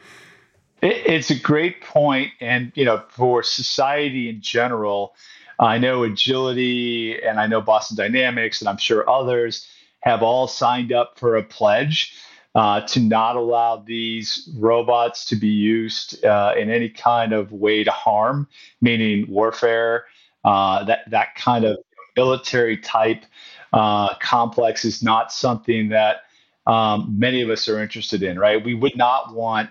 It's 0.81 1.31
a 1.31 1.39
great 1.39 1.81
point, 1.81 2.31
and 2.41 2.71
you 2.75 2.85
know, 2.85 3.01
for 3.09 3.41
society 3.43 4.29
in 4.29 4.41
general, 4.41 5.15
I 5.57 5.77
know 5.77 6.03
agility, 6.03 7.19
and 7.23 7.39
I 7.39 7.47
know 7.47 7.61
Boston 7.61 7.97
Dynamics, 7.97 8.61
and 8.61 8.69
I'm 8.69 8.77
sure 8.77 9.09
others 9.09 9.67
have 10.01 10.21
all 10.21 10.47
signed 10.47 10.91
up 10.91 11.17
for 11.17 11.35
a 11.35 11.43
pledge 11.43 12.13
uh, 12.55 12.81
to 12.87 13.01
not 13.01 13.35
allow 13.35 13.75
these 13.75 14.49
robots 14.57 15.25
to 15.25 15.35
be 15.35 15.49
used 15.49 16.23
uh, 16.23 16.53
in 16.57 16.71
any 16.71 16.89
kind 16.89 17.33
of 17.33 17.51
way 17.51 17.83
to 17.83 17.91
harm, 17.91 18.47
meaning 18.81 19.25
warfare. 19.29 20.05
Uh, 20.45 20.83
that 20.85 21.09
that 21.09 21.35
kind 21.35 21.65
of 21.65 21.77
military 22.15 22.77
type 22.77 23.25
uh, 23.73 24.15
complex 24.19 24.85
is 24.85 25.03
not 25.03 25.33
something 25.33 25.89
that 25.89 26.17
um, 26.65 27.15
many 27.19 27.41
of 27.41 27.49
us 27.49 27.67
are 27.67 27.81
interested 27.81 28.23
in. 28.23 28.39
Right? 28.39 28.63
We 28.63 28.73
would 28.73 28.95
not 28.95 29.33
want 29.33 29.69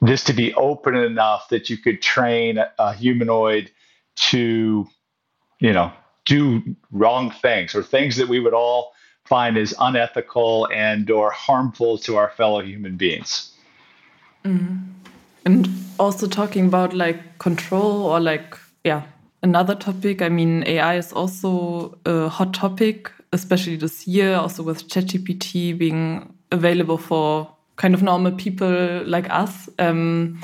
this 0.00 0.24
to 0.24 0.32
be 0.32 0.54
open 0.54 0.96
enough 0.96 1.50
that 1.50 1.68
you 1.68 1.76
could 1.76 2.00
train 2.00 2.58
a 2.78 2.94
humanoid 2.94 3.70
to, 4.30 4.86
you 5.60 5.72
know, 5.72 5.92
do 6.24 6.62
wrong 6.90 7.30
things 7.30 7.74
or 7.74 7.82
things 7.82 8.16
that 8.16 8.28
we 8.28 8.40
would 8.40 8.54
all 8.54 8.92
find 9.28 9.56
as 9.56 9.74
unethical 9.78 10.68
and 10.72 11.10
or 11.10 11.30
harmful 11.30 11.98
to 11.98 12.16
our 12.16 12.30
fellow 12.30 12.60
human 12.60 12.96
beings. 12.96 13.52
Mm. 14.44 14.84
And 15.44 15.68
also 15.98 16.26
talking 16.26 16.66
about 16.66 16.94
like 16.94 17.38
control 17.38 18.06
or 18.06 18.20
like 18.20 18.56
yeah 18.84 19.02
another 19.42 19.74
topic. 19.74 20.22
I 20.22 20.28
mean, 20.28 20.64
AI 20.66 20.96
is 20.96 21.12
also 21.12 21.98
a 22.04 22.28
hot 22.28 22.54
topic, 22.54 23.10
especially 23.32 23.76
this 23.76 24.06
year, 24.06 24.34
also 24.36 24.62
with 24.62 24.88
ChatGPT 24.88 25.76
being 25.76 26.34
available 26.50 26.98
for 26.98 27.50
kind 27.76 27.94
of 27.94 28.02
normal 28.02 28.32
people 28.32 29.02
like 29.06 29.30
us. 29.30 29.68
Um, 29.78 30.40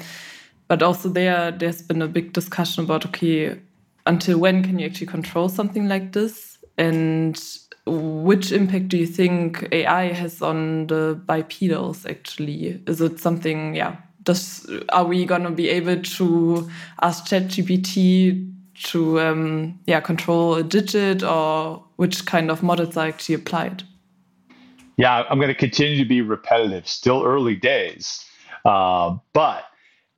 but 0.69 0.83
also 0.83 1.09
there, 1.09 1.51
there's 1.51 1.83
been 1.83 2.03
a 2.03 2.09
big 2.09 2.33
discussion 2.33 2.85
about 2.85 3.05
okay, 3.07 3.59
until 4.07 4.39
when 4.39 4.63
can 4.63 4.79
you 4.79 4.87
actually 4.87 5.07
control 5.07 5.49
something 5.49 5.89
like 5.89 6.13
this, 6.13 6.59
and 6.79 7.37
which 7.87 8.51
impact 8.53 8.89
do 8.89 8.97
you 8.97 9.07
think 9.07 9.69
AI 9.73 10.13
has 10.13 10.41
on 10.41 10.87
the 10.87 11.21
bipedals? 11.27 12.07
Actually, 12.07 12.83
is 12.87 13.01
it 13.01 13.21
something? 13.21 13.75
Yeah, 13.75 13.97
does 14.23 14.71
are 14.91 15.05
we 15.05 15.25
gonna 15.27 15.51
be 15.51 15.69
able 15.69 16.01
to 16.03 16.69
ask 17.03 17.27
ChatGPT 17.27 18.51
to 18.85 19.21
um, 19.21 19.79
yeah 19.87 20.01
control 20.01 20.55
a 20.55 20.63
digit, 20.63 21.23
or 21.23 21.85
which 21.97 22.25
kind 22.27 22.51
of 22.51 22.63
models 22.63 22.97
are 22.97 23.07
actually 23.07 23.35
applied? 23.35 23.83
Yeah, 24.97 25.25
I'm 25.29 25.39
going 25.39 25.49
to 25.49 25.55
continue 25.55 25.99
to 25.99 26.09
be 26.09 26.23
repetitive. 26.23 26.87
Still 26.87 27.25
early 27.25 27.57
days, 27.57 28.25
uh, 28.65 29.17
but 29.33 29.65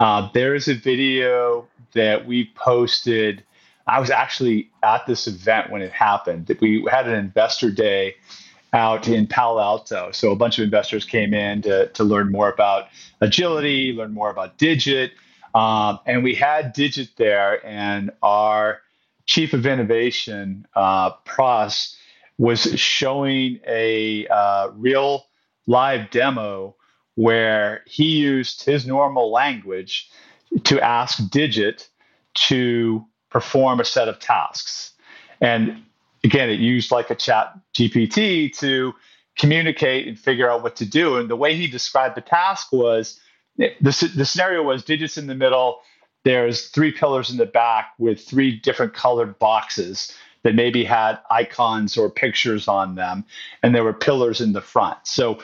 uh, 0.00 0.28
there 0.34 0.54
is 0.54 0.68
a 0.68 0.74
video 0.74 1.66
that 1.94 2.26
we 2.26 2.52
posted. 2.54 3.42
I 3.87 4.01
was 4.01 4.11
actually 4.11 4.70
at 4.82 5.07
this 5.07 5.26
event 5.26 5.70
when 5.70 5.82
it 5.82 5.93
happened. 5.93 6.55
We 6.61 6.87
had 6.91 7.07
an 7.07 7.14
investor 7.14 7.70
day 7.70 8.16
out 8.72 9.09
in 9.09 9.26
Palo 9.26 9.61
Alto. 9.61 10.11
So 10.12 10.32
a 10.32 10.37
bunch 10.37 10.59
of 10.59 10.64
investors 10.64 11.05
came 11.05 11.32
in 11.32 11.62
to, 11.62 11.89
to 11.89 12.05
learn 12.05 12.32
more 12.32 12.51
about 12.51 12.89
agility, 13.20 13.93
learn 13.93 14.12
more 14.12 14.30
about 14.30 14.59
Digit. 14.59 15.12
Um, 15.55 15.99
and 16.05 16.22
we 16.22 16.34
had 16.34 16.72
Digit 16.72 17.11
there, 17.16 17.64
and 17.66 18.11
our 18.22 18.80
chief 19.24 19.55
of 19.55 19.64
innovation, 19.66 20.66
uh, 20.74 21.12
was 22.39 22.61
showing 22.78 23.61
a 23.66 24.26
uh, 24.26 24.68
real 24.74 25.24
live 25.66 26.11
demo 26.11 26.76
where 27.14 27.82
he 27.87 28.18
used 28.18 28.62
his 28.64 28.87
normal 28.87 29.32
language 29.32 30.11
to 30.64 30.80
ask 30.80 31.30
Digit 31.30 31.89
to 32.34 33.07
perform 33.37 33.80
a 33.80 33.84
set 33.84 34.09
of 34.09 34.18
tasks. 34.18 34.93
And 35.43 35.82
again, 36.24 36.49
it 36.49 36.59
used 36.59 36.91
like 36.91 37.11
a 37.11 37.14
chat 37.14 37.53
GPT 37.74 38.51
to 38.61 38.95
communicate 39.37 40.09
and 40.09 40.18
figure 40.18 40.51
out 40.51 40.62
what 40.62 40.76
to 40.76 40.87
do. 40.87 41.16
And 41.16 41.28
the 41.28 41.37
way 41.37 41.55
he 41.55 41.66
described 41.66 42.16
the 42.16 42.22
task 42.22 42.72
was 42.72 43.20
the, 43.59 43.74
the 44.16 44.24
scenario 44.24 44.62
was 44.62 44.87
digits 44.87 45.18
in 45.18 45.26
the 45.26 45.34
middle, 45.34 45.80
there's 46.24 46.68
three 46.68 46.91
pillars 46.91 47.28
in 47.28 47.37
the 47.37 47.45
back 47.45 47.93
with 47.99 48.26
three 48.26 48.59
different 48.59 48.95
colored 48.95 49.39
boxes 49.39 50.11
that 50.43 50.55
maybe 50.55 50.82
had 50.82 51.18
icons 51.30 51.99
or 51.99 52.09
pictures 52.09 52.68
on 52.68 52.95
them, 52.95 53.22
and 53.62 53.74
there 53.74 53.84
were 53.84 53.93
pillars 53.93 54.41
in 54.41 54.55
the 54.55 54.62
front. 54.62 54.97
So 55.05 55.41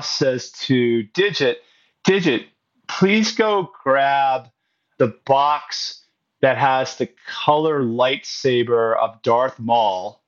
says 0.00 0.50
to 0.62 1.02
Digit, 1.02 1.58
Digit, 2.04 2.46
please 2.88 3.34
go 3.34 3.70
grab 3.84 4.48
the 4.96 5.14
box 5.26 6.04
that 6.40 6.58
has 6.58 6.96
the 6.96 7.08
color 7.26 7.82
lightsaber 7.82 8.96
of 8.96 9.20
Darth 9.22 9.58
Maul 9.58 10.22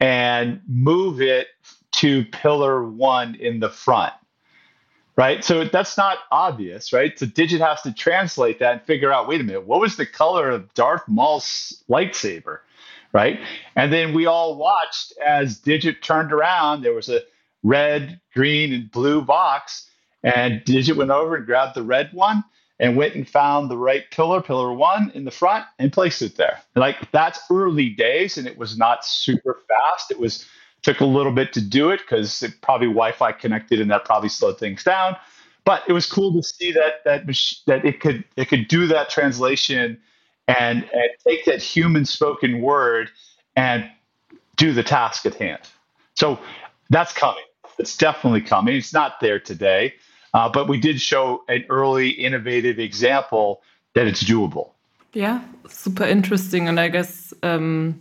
and 0.00 0.60
move 0.68 1.20
it 1.20 1.48
to 1.92 2.24
pillar 2.26 2.84
one 2.84 3.34
in 3.34 3.60
the 3.60 3.70
front. 3.70 4.12
Right. 5.16 5.44
So 5.44 5.64
that's 5.64 5.96
not 5.96 6.18
obvious, 6.32 6.92
right? 6.92 7.16
So 7.16 7.26
Digit 7.26 7.60
has 7.60 7.82
to 7.82 7.94
translate 7.94 8.58
that 8.58 8.72
and 8.72 8.82
figure 8.82 9.12
out 9.12 9.28
wait 9.28 9.40
a 9.40 9.44
minute, 9.44 9.64
what 9.64 9.80
was 9.80 9.96
the 9.96 10.06
color 10.06 10.50
of 10.50 10.74
Darth 10.74 11.06
Maul's 11.06 11.84
lightsaber? 11.88 12.58
right? 13.14 13.38
And 13.76 13.90
then 13.92 14.12
we 14.12 14.26
all 14.26 14.56
watched 14.56 15.14
as 15.24 15.58
Digit 15.58 16.02
turned 16.02 16.32
around. 16.32 16.82
There 16.82 16.92
was 16.92 17.08
a 17.08 17.20
red, 17.62 18.20
green, 18.34 18.74
and 18.74 18.90
blue 18.90 19.22
box, 19.22 19.88
and 20.22 20.62
Digit 20.64 20.96
went 20.96 21.10
over 21.12 21.36
and 21.36 21.46
grabbed 21.46 21.76
the 21.76 21.82
red 21.82 22.10
one 22.12 22.44
and 22.80 22.96
went 22.96 23.14
and 23.14 23.28
found 23.28 23.70
the 23.70 23.76
right 23.76 24.04
pillar, 24.10 24.42
pillar 24.42 24.72
one 24.72 25.10
in 25.14 25.24
the 25.24 25.30
front, 25.30 25.64
and 25.78 25.92
placed 25.92 26.22
it 26.22 26.36
there. 26.36 26.60
Like 26.74 27.10
that's 27.12 27.40
early 27.50 27.90
days, 27.90 28.36
and 28.36 28.46
it 28.46 28.58
was 28.58 28.76
not 28.76 29.04
super 29.04 29.60
fast. 29.68 30.10
It 30.10 30.18
was 30.18 30.46
took 30.82 31.00
a 31.00 31.06
little 31.06 31.32
bit 31.32 31.52
to 31.54 31.60
do 31.62 31.90
it 31.90 32.00
because 32.00 32.42
it 32.42 32.60
probably 32.60 32.88
Wi-Fi 32.88 33.32
connected, 33.32 33.80
and 33.80 33.90
that 33.90 34.04
probably 34.04 34.28
slowed 34.28 34.58
things 34.58 34.84
down. 34.84 35.16
But 35.64 35.82
it 35.88 35.92
was 35.92 36.06
cool 36.06 36.32
to 36.34 36.42
see 36.42 36.72
that 36.72 37.04
that 37.04 37.26
that 37.66 37.84
it 37.84 38.00
could 38.00 38.24
it 38.36 38.48
could 38.48 38.68
do 38.68 38.86
that 38.88 39.08
translation 39.08 39.98
and, 40.48 40.84
and 40.92 41.10
take 41.26 41.44
that 41.46 41.62
human 41.62 42.04
spoken 42.04 42.60
word 42.60 43.10
and 43.56 43.90
do 44.56 44.72
the 44.72 44.82
task 44.82 45.26
at 45.26 45.34
hand. 45.34 45.60
So 46.14 46.38
that's 46.90 47.12
coming. 47.12 47.44
It's 47.78 47.96
definitely 47.96 48.42
coming. 48.42 48.76
It's 48.76 48.92
not 48.92 49.20
there 49.20 49.40
today, 49.40 49.94
uh, 50.34 50.48
but 50.48 50.68
we 50.68 50.78
did 50.78 51.00
show 51.00 51.42
an 51.48 51.64
early 51.70 52.10
innovative 52.10 52.78
example 52.78 53.62
that 53.94 54.06
it's 54.06 54.22
doable. 54.22 54.70
Yeah, 55.12 55.42
super 55.68 56.04
interesting. 56.04 56.68
And 56.68 56.78
I 56.80 56.88
guess 56.88 57.32
um, 57.44 58.00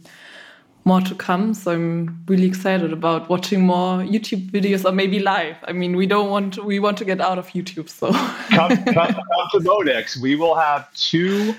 more 0.83 1.01
to 1.01 1.15
come. 1.15 1.53
So 1.53 1.71
I'm 1.71 2.23
really 2.27 2.45
excited 2.45 2.91
about 2.91 3.29
watching 3.29 3.61
more 3.61 3.99
YouTube 3.99 4.49
videos 4.49 4.83
or 4.83 4.91
maybe 4.91 5.19
live. 5.19 5.57
I 5.63 5.73
mean, 5.73 5.95
we 5.95 6.07
don't 6.07 6.29
want 6.29 6.55
to, 6.55 6.63
we 6.63 6.79
want 6.79 6.97
to 6.97 7.05
get 7.05 7.21
out 7.21 7.37
of 7.37 7.49
YouTube. 7.49 7.87
So 7.87 8.11
come, 8.55 8.83
come, 8.83 9.13
come 9.13 9.47
to 9.51 9.59
Modex. 9.59 10.17
We 10.17 10.35
will 10.35 10.55
have 10.55 10.91
two 10.95 11.55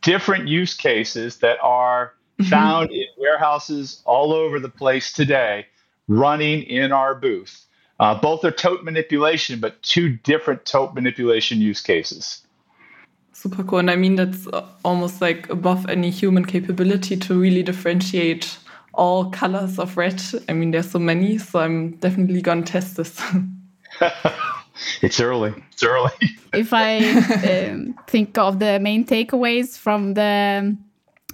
different 0.00 0.48
use 0.48 0.74
cases 0.74 1.38
that 1.38 1.58
are 1.62 2.14
mm-hmm. 2.40 2.50
found 2.50 2.90
in 2.90 3.06
warehouses 3.18 4.02
all 4.06 4.32
over 4.32 4.58
the 4.58 4.70
place 4.70 5.12
today 5.12 5.66
running 6.08 6.62
in 6.62 6.92
our 6.92 7.14
booth. 7.14 7.63
Uh, 8.00 8.14
both 8.14 8.44
are 8.44 8.50
tote 8.50 8.82
manipulation, 8.82 9.60
but 9.60 9.80
two 9.82 10.10
different 10.10 10.64
tote 10.64 10.94
manipulation 10.94 11.60
use 11.60 11.80
cases. 11.80 12.42
Super 13.32 13.62
cool. 13.62 13.78
And 13.78 13.90
I 13.90 13.96
mean, 13.96 14.16
that's 14.16 14.46
almost 14.84 15.20
like 15.20 15.48
above 15.48 15.88
any 15.88 16.10
human 16.10 16.44
capability 16.44 17.16
to 17.16 17.38
really 17.38 17.62
differentiate 17.62 18.58
all 18.94 19.30
colors 19.30 19.78
of 19.78 19.96
red. 19.96 20.22
I 20.48 20.52
mean, 20.52 20.70
there's 20.70 20.90
so 20.90 20.98
many, 20.98 21.38
so 21.38 21.60
I'm 21.60 21.96
definitely 21.96 22.42
going 22.42 22.64
to 22.64 22.72
test 22.72 22.96
this. 22.96 23.20
it's 25.02 25.20
early. 25.20 25.54
It's 25.72 25.82
early. 25.82 26.12
if 26.52 26.72
I 26.72 26.98
um, 27.68 27.94
think 28.06 28.38
of 28.38 28.58
the 28.58 28.78
main 28.80 29.04
takeaways 29.04 29.78
from 29.78 30.14
the 30.14 30.76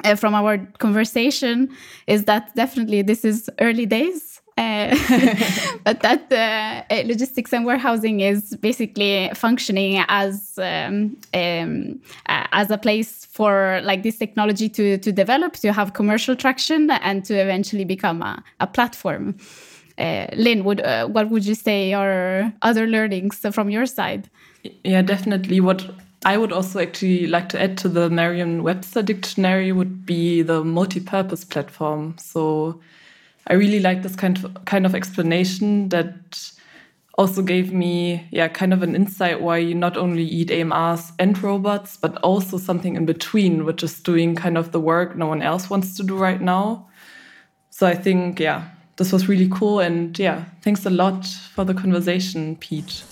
uh, 0.04 0.14
from 0.14 0.34
our 0.34 0.58
conversation, 0.78 1.68
is 2.06 2.24
that 2.24 2.54
definitely 2.54 3.02
this 3.02 3.24
is 3.24 3.50
early 3.60 3.86
days 3.86 4.39
but 5.84 6.00
that 6.00 6.30
uh, 6.30 6.94
uh, 6.94 7.02
logistics 7.06 7.52
and 7.52 7.64
warehousing 7.64 8.20
is 8.20 8.56
basically 8.56 9.30
functioning 9.34 10.04
as 10.08 10.58
um, 10.58 11.16
um, 11.32 12.00
as 12.26 12.70
a 12.70 12.76
place 12.76 13.24
for 13.24 13.80
like 13.84 14.02
this 14.02 14.18
technology 14.18 14.68
to 14.68 14.98
to 14.98 15.12
develop, 15.12 15.54
to 15.54 15.72
have 15.72 15.94
commercial 15.94 16.36
traction, 16.36 16.90
and 16.90 17.24
to 17.24 17.34
eventually 17.34 17.84
become 17.84 18.22
a, 18.22 18.42
a 18.60 18.66
platform. 18.66 19.34
Uh, 19.98 20.26
Lynn, 20.34 20.64
would 20.64 20.80
uh, 20.80 21.06
what 21.06 21.30
would 21.30 21.46
you 21.46 21.54
say 21.54 21.94
are 21.94 22.52
other 22.62 22.86
learnings 22.86 23.38
from 23.52 23.70
your 23.70 23.86
side? 23.86 24.28
Yeah, 24.84 25.02
definitely. 25.02 25.60
What 25.60 25.90
I 26.24 26.36
would 26.36 26.52
also 26.52 26.80
actually 26.80 27.26
like 27.26 27.48
to 27.50 27.60
add 27.60 27.78
to 27.78 27.88
the 27.88 28.10
Merriam-Webster 28.10 29.02
dictionary 29.02 29.72
would 29.72 30.04
be 30.04 30.42
the 30.42 30.62
multi-purpose 30.62 31.44
platform. 31.44 32.16
So 32.18 32.80
I 33.50 33.54
really 33.54 33.80
like 33.80 34.04
this 34.04 34.14
kind 34.14 34.36
of 34.44 34.64
kind 34.64 34.86
of 34.86 34.94
explanation 34.94 35.88
that 35.88 36.52
also 37.18 37.42
gave 37.42 37.72
me 37.72 38.28
yeah 38.30 38.46
kind 38.46 38.72
of 38.72 38.84
an 38.84 38.94
insight 38.94 39.42
why 39.42 39.58
you 39.58 39.74
not 39.74 39.96
only 39.96 40.22
eat 40.22 40.50
AMRs 40.50 41.10
and 41.18 41.36
robots, 41.42 41.96
but 41.96 42.16
also 42.18 42.58
something 42.58 42.94
in 42.94 43.06
between, 43.06 43.64
which 43.64 43.82
is 43.82 43.98
doing 43.98 44.36
kind 44.36 44.56
of 44.56 44.70
the 44.70 44.78
work 44.78 45.16
no 45.16 45.26
one 45.26 45.42
else 45.42 45.68
wants 45.68 45.96
to 45.96 46.04
do 46.04 46.16
right 46.16 46.40
now. 46.40 46.88
So 47.70 47.88
I 47.88 47.96
think 47.96 48.38
yeah, 48.38 48.68
this 48.98 49.12
was 49.12 49.28
really 49.28 49.48
cool 49.50 49.80
and 49.80 50.16
yeah, 50.16 50.44
thanks 50.62 50.86
a 50.86 50.90
lot 50.90 51.26
for 51.26 51.64
the 51.64 51.74
conversation, 51.74 52.54
Pete. 52.54 53.02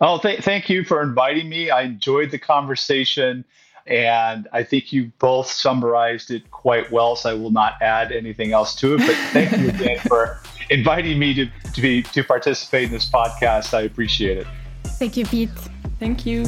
Oh, 0.00 0.18
th 0.22 0.44
thank 0.44 0.70
you 0.70 0.84
for 0.84 1.02
inviting 1.02 1.48
me. 1.48 1.70
I 1.70 1.82
enjoyed 1.82 2.30
the 2.30 2.38
conversation. 2.38 3.44
And 3.86 4.48
I 4.52 4.62
think 4.62 4.92
you 4.92 5.12
both 5.18 5.50
summarized 5.50 6.30
it 6.30 6.50
quite 6.50 6.90
well, 6.90 7.16
so 7.16 7.30
I 7.30 7.34
will 7.34 7.50
not 7.50 7.80
add 7.80 8.12
anything 8.12 8.52
else 8.52 8.74
to 8.76 8.94
it. 8.94 8.98
But 8.98 9.16
thank 9.32 9.52
you 9.52 9.68
again 9.68 9.98
for 10.08 10.40
inviting 10.70 11.18
me 11.18 11.34
to, 11.34 11.46
to 11.74 11.80
be 11.80 12.02
to 12.02 12.22
participate 12.24 12.84
in 12.84 12.92
this 12.92 13.08
podcast. 13.08 13.74
I 13.74 13.82
appreciate 13.82 14.38
it. 14.38 14.46
Thank 14.84 15.16
you, 15.16 15.24
Pete. 15.24 15.50
Thank 15.98 16.26
you. 16.26 16.44